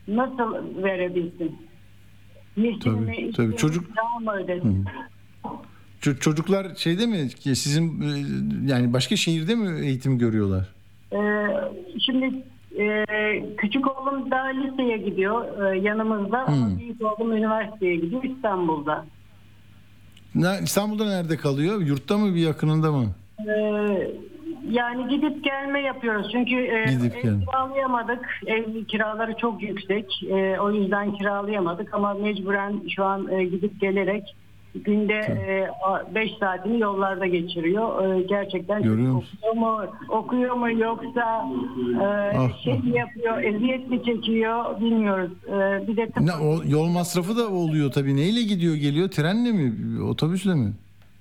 [0.08, 1.56] nasıl verebilsin?
[2.84, 3.48] Tabii, mi, tabii.
[3.48, 3.86] işte Çocuk-
[4.20, 4.84] mı ödesin?
[6.02, 8.06] Ço- çocuklar şeyde mi ki sizin e,
[8.72, 10.68] yani başka şehirde mi eğitim görüyorlar?
[11.12, 11.18] Ee,
[12.00, 12.42] şimdi
[12.78, 13.04] e,
[13.56, 16.78] küçük oğlum daha liseye gidiyor e, yanımızda ama Hmm.
[16.78, 19.06] büyük oğlum üniversiteye gidiyor İstanbul'da.
[20.34, 21.80] Ne- İstanbul'da nerede kalıyor?
[21.80, 23.06] Yurtta mı bir yakınında mı?
[23.46, 24.10] Ee,
[24.70, 27.44] yani gidip gelme yapıyoruz çünkü e, Gidip ev gelme.
[27.44, 28.26] kiralayamadık.
[28.46, 30.22] Ev kiraları çok yüksek.
[30.30, 34.36] E, o yüzden kiralayamadık ama mecburen şu an e, gidip gelerek
[34.84, 35.20] günde
[36.14, 38.14] 5 saatini yollarda geçiriyor.
[38.18, 41.48] E, gerçekten Görüyor okuyor mu, okuyor mu yoksa
[42.02, 42.06] e,
[42.38, 45.30] Ah, şey mi yapıyor, eziyet mi çekiyor bilmiyoruz.
[45.48, 48.16] E, bir de Ne, o yol masrafı da oluyor tabii.
[48.16, 49.08] Neyle gidiyor geliyor?
[49.08, 49.72] Trenle mi?
[50.02, 50.72] Otobüsle mi?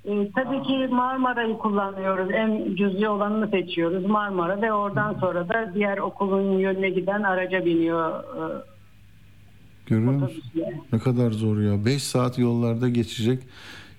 [0.07, 2.31] E, tabii ki Marmara'yı kullanıyoruz.
[2.31, 8.23] En cüzi olanını seçiyoruz Marmara ve oradan sonra da diğer okulun yönüne giden araca biniyor.
[8.23, 8.63] E,
[9.85, 10.43] Görüyor musun?
[10.93, 11.85] Ne kadar zor ya.
[11.85, 13.43] 5 saat yollarda geçecek.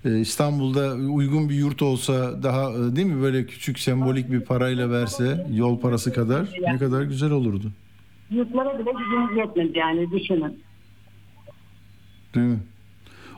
[0.05, 4.91] Ee, İstanbul'da uygun bir yurt olsa daha e, değil mi böyle küçük sembolik bir parayla
[4.91, 7.73] verse yol parası kadar ne kadar güzel olurdu.
[8.31, 10.61] Yurtlara bile gücümüz yetmedi yani düşünün.
[12.35, 12.59] Değil mi?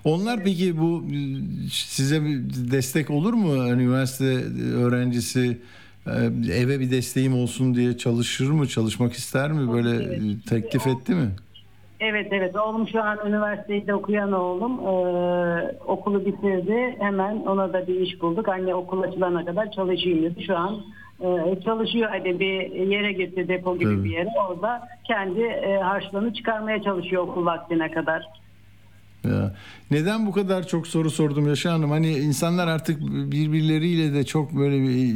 [0.04, 1.04] Onlar peki bu
[1.70, 2.40] size bir
[2.70, 3.60] destek olur mu?
[3.60, 5.58] Hani üniversite öğrencisi
[6.06, 6.10] e,
[6.54, 8.68] eve bir desteğim olsun diye çalışır mı?
[8.68, 9.72] Çalışmak ister mi?
[9.72, 10.18] Böyle e,
[10.48, 11.30] teklif etti mi?
[12.00, 18.00] Evet evet oğlum şu an üniversitede okuyan oğlum Ee, okulu bitirdi hemen ona da bir
[18.00, 20.80] iş bulduk anne okul açılana kadar çalışayım dedi şu an
[21.20, 24.04] e, çalışıyor hadi bir yere gitti depo gibi Tabii.
[24.04, 28.26] bir yere orada kendi e, harçlığını çıkarmaya çalışıyor okul vaktine kadar.
[29.24, 29.54] Ya.
[29.90, 31.90] Neden bu kadar çok soru sordum Yaşa Hanım?
[31.90, 35.14] Hani insanlar artık birbirleriyle de çok böyle bir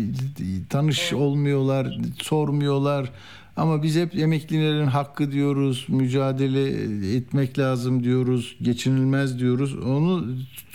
[0.71, 3.11] tanış olmuyorlar, sormuyorlar.
[3.57, 6.69] Ama biz hep emeklilerin hakkı diyoruz, mücadele
[7.17, 9.77] etmek lazım diyoruz, geçinilmez diyoruz.
[9.77, 10.27] Onu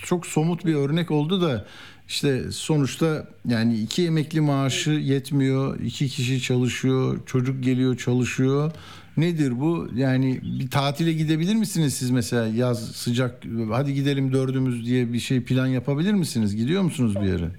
[0.03, 1.65] çok somut bir örnek oldu da
[2.07, 8.72] işte sonuçta yani iki emekli maaşı yetmiyor, iki kişi çalışıyor, çocuk geliyor çalışıyor.
[9.20, 9.88] Nedir bu?
[9.96, 15.44] Yani bir tatile gidebilir misiniz siz mesela yaz sıcak hadi gidelim dördümüz diye bir şey
[15.44, 16.56] plan yapabilir misiniz?
[16.56, 17.50] Gidiyor musunuz bir yere?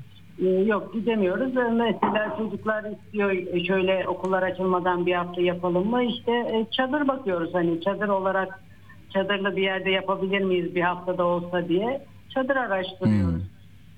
[0.43, 1.57] Ee, Yok gidemiyoruz.
[1.57, 6.05] Ee, Mesela çocuklar istiyor e, şöyle okullar açılmadan bir hafta yapalım mı?
[6.05, 8.63] İşte e, çadır bakıyoruz hani çadır olarak
[9.15, 12.01] çadırlı bir yerde yapabilir miyiz bir haftada olsa diye
[12.35, 13.43] çadır araştırıyoruz.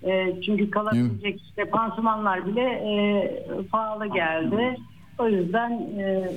[0.02, 2.92] E, çünkü kalabilecek işte pansumanlar bile e,
[3.72, 4.76] pahalı geldi.
[5.18, 6.32] O yüzden e,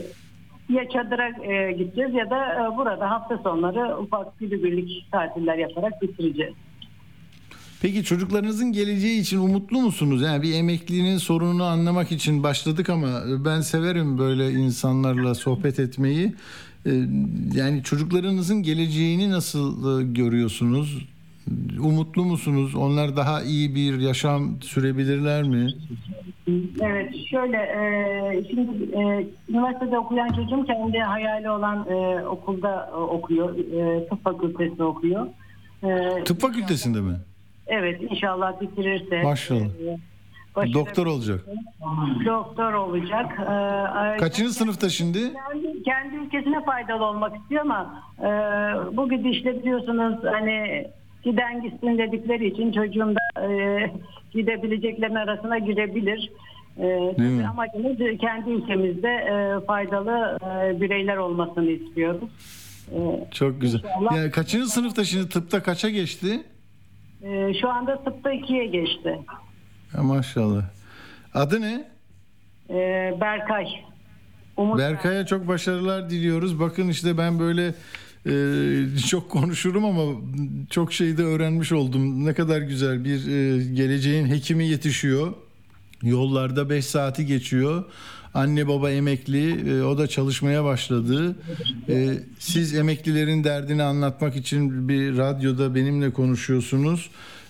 [0.70, 6.54] ya çadıra e, gideceğiz ya da e, burada hafta sonları ufak günübirlik tatiller yaparak bitireceğiz.
[7.82, 10.22] Peki çocuklarınızın geleceği için umutlu musunuz?
[10.22, 13.08] Yani bir emeklinin sorununu anlamak için başladık ama
[13.46, 16.34] ben severim böyle insanlarla sohbet etmeyi.
[16.86, 16.92] Ee,
[17.56, 21.08] Yani çocuklarınızın geleceğini nasıl e, görüyorsunuz?
[21.80, 22.76] Umutlu musunuz?
[22.76, 25.68] Onlar daha iyi bir yaşam sürebilirler mi?
[26.82, 33.58] Evet şöyle e, şimdi e, üniversitede okuyan çocuğum kendi hayali olan e, okulda e, okuyor.
[33.58, 35.28] E, tıp fakültesi okuyor.
[35.84, 37.14] E, Tıp fakültesinde mi?
[37.68, 39.24] Evet inşallah bitirirse.
[39.24, 39.60] Maşallah.
[40.68, 41.46] e, Doktor olacak.
[42.26, 43.40] Doktor olacak.
[44.16, 45.20] E, Kaçıncı sınıfta şimdi?
[45.20, 48.28] kendi, kendi ülkesine faydalı olmak istiyor ama e,
[48.98, 50.88] bu gidişle biliyorsunuz hani
[51.26, 53.92] giden gitsin dedikleri için çocuğum da e,
[54.32, 56.32] gidebileceklerin arasına girebilir.
[56.78, 62.30] E, amacımız kendi ülkemizde e, faydalı e, bireyler olmasını istiyoruz.
[62.92, 62.98] E,
[63.32, 63.80] Çok güzel.
[63.80, 64.18] İnşallah.
[64.18, 66.44] Ya kaçıncı sınıfta şimdi tıpta kaça geçti?
[67.24, 69.20] e, şu anda tıpta ikiye geçti.
[69.98, 70.64] Ya maşallah.
[71.34, 71.88] Adı ne?
[72.70, 72.78] E,
[73.22, 73.68] Berkay.
[74.58, 76.60] Umut Berkay'a çok başarılar diliyoruz.
[76.60, 77.74] Bakın işte ben böyle
[78.26, 80.22] e, çok konuşurum ama
[80.70, 82.26] çok şey de öğrenmiş oldum.
[82.26, 85.34] Ne kadar güzel bir e, geleceğin hekimi yetişiyor.
[86.04, 87.84] Yollarda 5 saati geçiyor.
[88.34, 91.36] Anne baba emekli, e, o da çalışmaya başladı.
[91.90, 97.10] E, siz emeklilerin derdini anlatmak için bir radyoda benimle konuşuyorsunuz.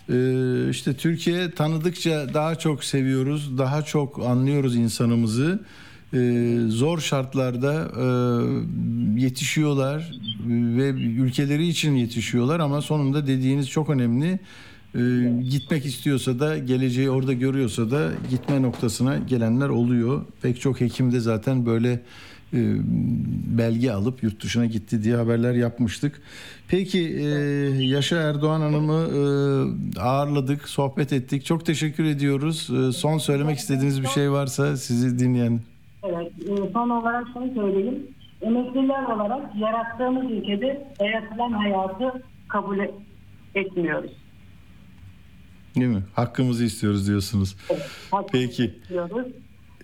[0.09, 5.59] E, işte Türkiye tanıdıkça daha çok seviyoruz, daha çok anlıyoruz insanımızı.
[6.15, 8.05] E, zor şartlarda e,
[9.21, 10.11] yetişiyorlar
[10.47, 14.39] ve ülkeleri için yetişiyorlar ama sonunda dediğiniz çok önemli.
[14.95, 14.99] E,
[15.49, 20.25] gitmek istiyorsa da geleceği orada görüyorsa da gitme noktasına gelenler oluyor.
[20.41, 21.91] Pek çok hekim de zaten böyle
[22.53, 22.59] e,
[23.57, 26.21] belge alıp yurt dışına gitti diye haberler yapmıştık.
[26.67, 27.25] Peki e,
[27.83, 29.07] Yaşa Erdoğan Hanım'ı
[29.99, 31.45] ağırladık, sohbet ettik.
[31.45, 32.69] Çok teşekkür ediyoruz.
[32.97, 35.74] Son söylemek istediğiniz bir şey varsa sizi dinleyen.
[36.09, 38.07] Evet, e, son olarak şunu söyleyeyim.
[38.41, 42.91] Emekliler olarak yarattığımız ülkede dayatılan hayatı kabul e-
[43.55, 44.11] etmiyoruz.
[45.75, 46.03] Değil mi?
[46.13, 47.57] Hakkımızı istiyoruz diyorsunuz.
[48.31, 48.65] Peki.
[48.65, 49.27] istiyoruz.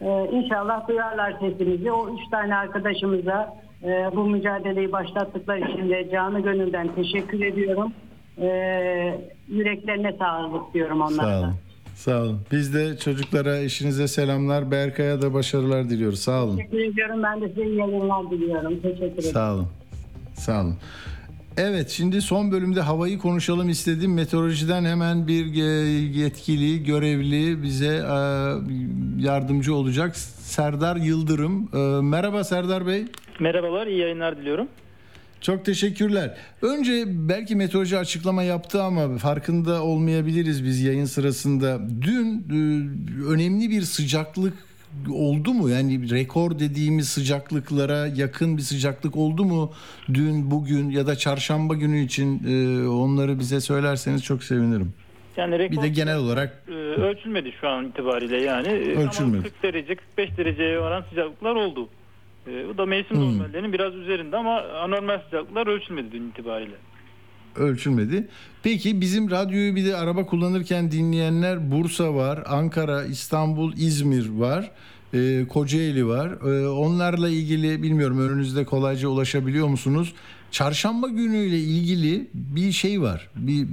[0.02, 1.92] Ee, inşallah duyarlar sesimizi.
[1.92, 7.94] O üç tane arkadaşımıza e, bu mücadeleyi başlattıkları için de canı gönülden teşekkür ediyorum.
[8.38, 11.32] Ee, yüreklerine sağlık diyorum onlara.
[11.32, 11.56] Sağ olun.
[12.02, 12.40] Sağ olun.
[12.52, 14.72] Biz de çocuklara, eşinize selamlar.
[14.72, 16.20] Berkay'a da başarılar diliyoruz.
[16.20, 16.58] Sağ olun.
[16.58, 17.24] Teşekkür ediyorum.
[17.24, 18.80] Ben de size iyi yayınlar diliyorum.
[18.82, 19.32] Teşekkür ederim.
[19.34, 19.68] Sağ olun.
[20.34, 20.76] Sağ olun.
[21.58, 24.14] Evet şimdi son bölümde havayı konuşalım istedim.
[24.14, 25.46] Meteorolojiden hemen bir
[26.14, 28.18] yetkili, görevli bize e,
[29.20, 30.16] yardımcı olacak.
[30.18, 31.70] Serdar Yıldırım.
[31.74, 33.06] E, Merhaba Serdar Bey.
[33.40, 34.68] Merhabalar, iyi yayınlar diliyorum.
[35.42, 36.38] Çok teşekkürler.
[36.62, 41.80] Önce belki meteoroloji açıklama yaptı ama farkında olmayabiliriz biz yayın sırasında.
[42.02, 42.58] Dün e,
[43.28, 44.54] önemli bir sıcaklık
[45.14, 45.70] oldu mu?
[45.70, 49.72] Yani rekor dediğimiz sıcaklıklara yakın bir sıcaklık oldu mu?
[50.14, 54.94] Dün, bugün ya da çarşamba günü için e, onları bize söylerseniz çok sevinirim.
[55.38, 58.68] Yani rekor Bir de genel olarak e, ölçülmedi şu an itibariyle yani.
[58.70, 59.38] Ölçülmedi.
[59.38, 61.90] Ama 40 derece, 45 dereceye varan sıcaklıklar oldu.
[62.48, 63.24] E, bu da mevsim Hmm.
[63.26, 66.76] normallerinin biraz üzerinde ama anormal sıcaklıklar ölçülmedi dün itibariyle.
[67.56, 68.28] ölçülmedi.
[68.64, 74.72] Peki bizim radyoyu bir de araba kullanırken dinleyenler Bursa var, Ankara, İstanbul, İzmir var.
[75.14, 76.32] e, Kocaeli var.
[76.32, 80.14] E, onlarla ilgili bilmiyorum önünüzde kolayca ulaşabiliyor musunuz?
[80.52, 83.28] Çarşamba günüyle ilgili bir şey var.
[83.36, 83.66] Bir,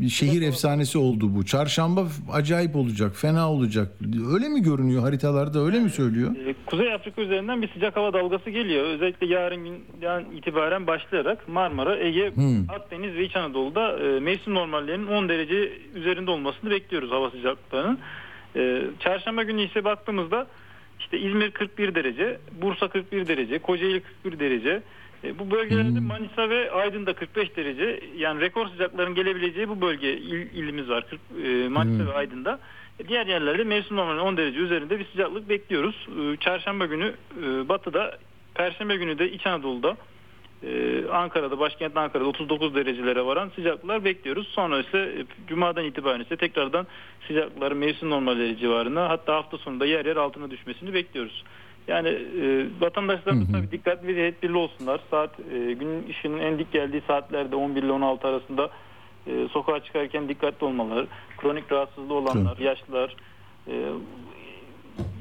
[0.00, 1.44] bir şehir efsanesi oldu bu.
[1.44, 3.88] Çarşamba acayip olacak, fena olacak.
[4.34, 5.60] Öyle mi görünüyor haritalarda?
[5.64, 6.36] Öyle mi söylüyor?
[6.46, 8.84] E, Kuzey Afrika üzerinden bir sıcak hava dalgası geliyor.
[8.84, 12.70] Özellikle yarın günden itibaren başlayarak Marmara, Ege, Hmm.
[12.70, 17.98] Akdeniz ve İç Anadolu'da e, mevsim normallerinin 10 derece üzerinde olmasını bekliyoruz hava sıcaklıklarının.
[18.56, 20.46] E, çarşamba günü ise baktığımızda
[21.00, 24.82] işte İzmir 41 derece, Bursa 41 derece, Kocaeli 41 derece.
[25.24, 28.00] E, bu bölgelerde Manisa ve Aydın'da 45 derece.
[28.16, 31.04] Yani rekor sıcakların gelebileceği bu bölge il- ilimiz var.
[31.10, 32.58] 40, e, Manisa ve Aydın'da.
[33.00, 36.08] E, Diğer yerlerde mevsim normalinin 10 derece üzerinde bir sıcaklık bekliyoruz.
[36.22, 38.18] E, Çarşamba günü e, batıda,
[38.54, 39.96] Perşembe günü de İç Anadolu'da,
[40.62, 44.48] e, Ankara'da, başkent Ankara'da 39 derecelere varan sıcaklıklar bekliyoruz.
[44.48, 46.86] Sonra ise e, Cuma'dan itibaren ise tekrardan
[47.28, 51.44] sıcaklıkların mevsim normalleri civarına hatta hafta sonunda yer yer altına düşmesini bekliyoruz.
[51.88, 55.00] Yani e, vatandaşlarımız tabii dikkatli ve tedbirli olsunlar.
[55.10, 58.70] Saat e, gün ışığının en dik geldiği saatlerde 11 ile 16 arasında
[59.26, 61.06] e, sokağa çıkarken dikkatli olmaları,
[61.38, 63.16] kronik rahatsızlığı olanlar, yaşlılar,
[63.68, 63.72] e,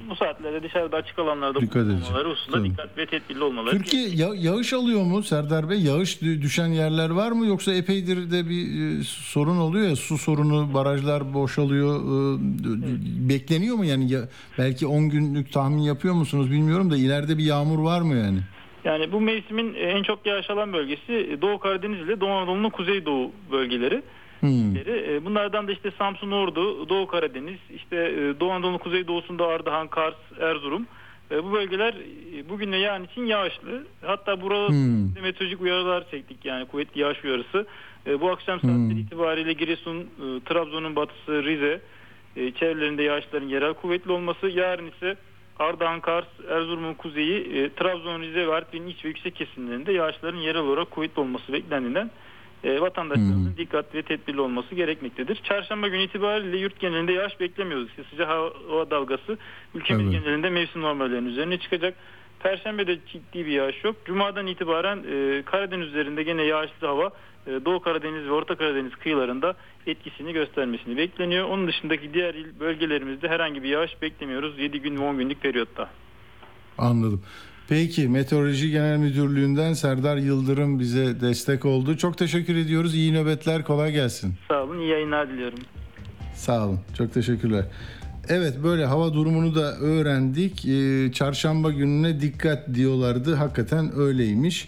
[0.10, 2.70] bu saatlerde dışarıda açık alanlarda Dikkat bulunmaları hususunda Tabii.
[2.70, 3.78] dikkat ve tedbirli olmaları.
[3.78, 5.80] Türkiye ya- yağış alıyor mu Serdar Bey?
[5.82, 10.18] Yağış dü- düşen yerler var mı yoksa epeydir de bir e, sorun oluyor ya su
[10.18, 11.96] sorunu, barajlar boşalıyor.
[12.00, 14.20] e, d- Bekleniyor mu yani ya,
[14.58, 18.40] belki 10 günlük tahmin yapıyor musunuz bilmiyorum da ileride bir yağmur var mı yani?
[18.86, 24.02] Yani bu mevsimin en çok yağış alan bölgesi Doğu Karadeniz ile Doğu Anadolu'nun kuzeydoğu bölgeleri.
[24.42, 24.76] Hmm.
[24.76, 30.16] E, Bunlardan da işte Samsun, Ordu, Doğu Karadeniz, işte e, Doğu Anadolu'nun kuzeydoğusunda Ardahan, Kars,
[30.40, 30.88] Erzurum.
[31.32, 31.94] E, Bu bölgeler
[32.38, 33.84] e, bugün ve yarın için yağışlı.
[34.02, 35.24] Hatta burada Hmm.
[35.24, 37.66] meteorolojik uyarılar çektik yani kuvvetli yağış uyarısı.
[38.08, 40.06] E, Bu akşam saatleri itibariyle Giresun, e,
[40.46, 41.82] Trabzon'un batısı, Rize
[42.36, 44.48] e, çevrelerinde yağışların yerel kuvvetli olması.
[44.48, 45.16] Yarın ise
[45.60, 50.62] Ardahan, Kars, Erzurum'un kuzeyi, e, Trabzon, Rize ve Artvin'in iç ve yüksek kesimlerinde yağışların yerel
[50.62, 52.12] olarak kuvvetli olması beklendiğinden
[52.64, 55.36] e, vatandaşlarımızın dikkatli ve tedbirli olması gerekmektedir.
[55.44, 57.90] Çarşamba günü itibariyle yurt genelinde yağış beklemiyoruz.
[58.10, 59.38] Sıcak hava dalgası
[59.76, 60.24] ülkemiz Evet.
[60.24, 61.94] genelinde mevsim normallerinin üzerine çıkacak.
[62.40, 63.96] Perşembe'de ciddi bir yağış yok.
[64.06, 67.12] Cuma'dan itibaren e, Karadeniz üzerinde gene yağışlı hava
[67.48, 69.56] e, Doğu Karadeniz ve Orta Karadeniz kıyılarında
[69.88, 71.50] etkisini göstermesini bekleniyor.
[71.50, 75.90] Onun dışındaki diğer il bölgelerimizde herhangi bir yağış beklemiyoruz 7 gün ve 10 günlük periyotta.
[76.78, 77.22] Anladım.
[77.70, 81.98] Peki Meteoroloji Genel Müdürlüğü'nden Serdar Yıldırım bize destek oldu.
[81.98, 82.96] Çok teşekkür ediyoruz.
[82.96, 84.34] İyi nöbetler, kolay gelsin.
[84.48, 85.60] Sağ olun, iyi yayınlar diliyorum.
[86.36, 86.80] Sağ olun.
[86.98, 87.66] Çok teşekkürler.
[88.30, 90.66] Evet böyle hava durumunu da öğrendik.
[90.66, 93.36] Ee, çarşamba gününe dikkat diyorlardı.
[93.36, 94.68] Hakikaten öyleymiş.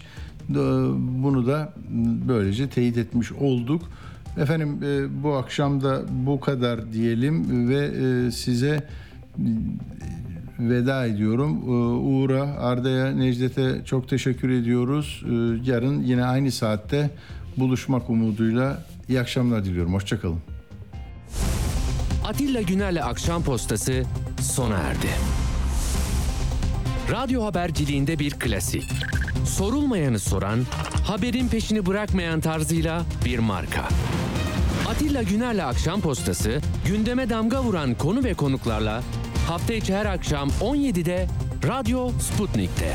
[0.54, 1.72] Da- Bunu da
[2.28, 3.82] böylece teyit etmiş olduk.
[4.38, 7.84] Efendim e, bu akşam da bu kadar diyelim ve
[8.26, 8.86] e, size
[10.58, 11.62] veda ediyorum.
[11.66, 11.70] Ee,
[12.08, 15.24] Uğur'a, Arda'ya, Necdet'e çok teşekkür ediyoruz.
[15.26, 15.32] Ee,
[15.70, 17.10] Yarın yine aynı saatte
[17.56, 19.94] buluşmak umuduyla iyi akşamlar diliyorum.
[19.94, 20.38] Hoşçakalın.
[22.24, 24.02] Atilla Güner'le Akşam Postası
[24.40, 25.08] sona erdi.
[27.12, 28.84] Radyo haberciliğinde bir klasik.
[29.46, 30.60] Sorulmayanı soran,
[31.06, 33.88] haberin peşini bırakmayan tarzıyla bir marka.
[34.88, 39.02] Atilla Güner'le Akşam Postası gündeme damga vuran konu ve konuklarla
[39.48, 41.26] hafta içi her akşam 17'de
[41.66, 42.92] Radyo Sputnik'te.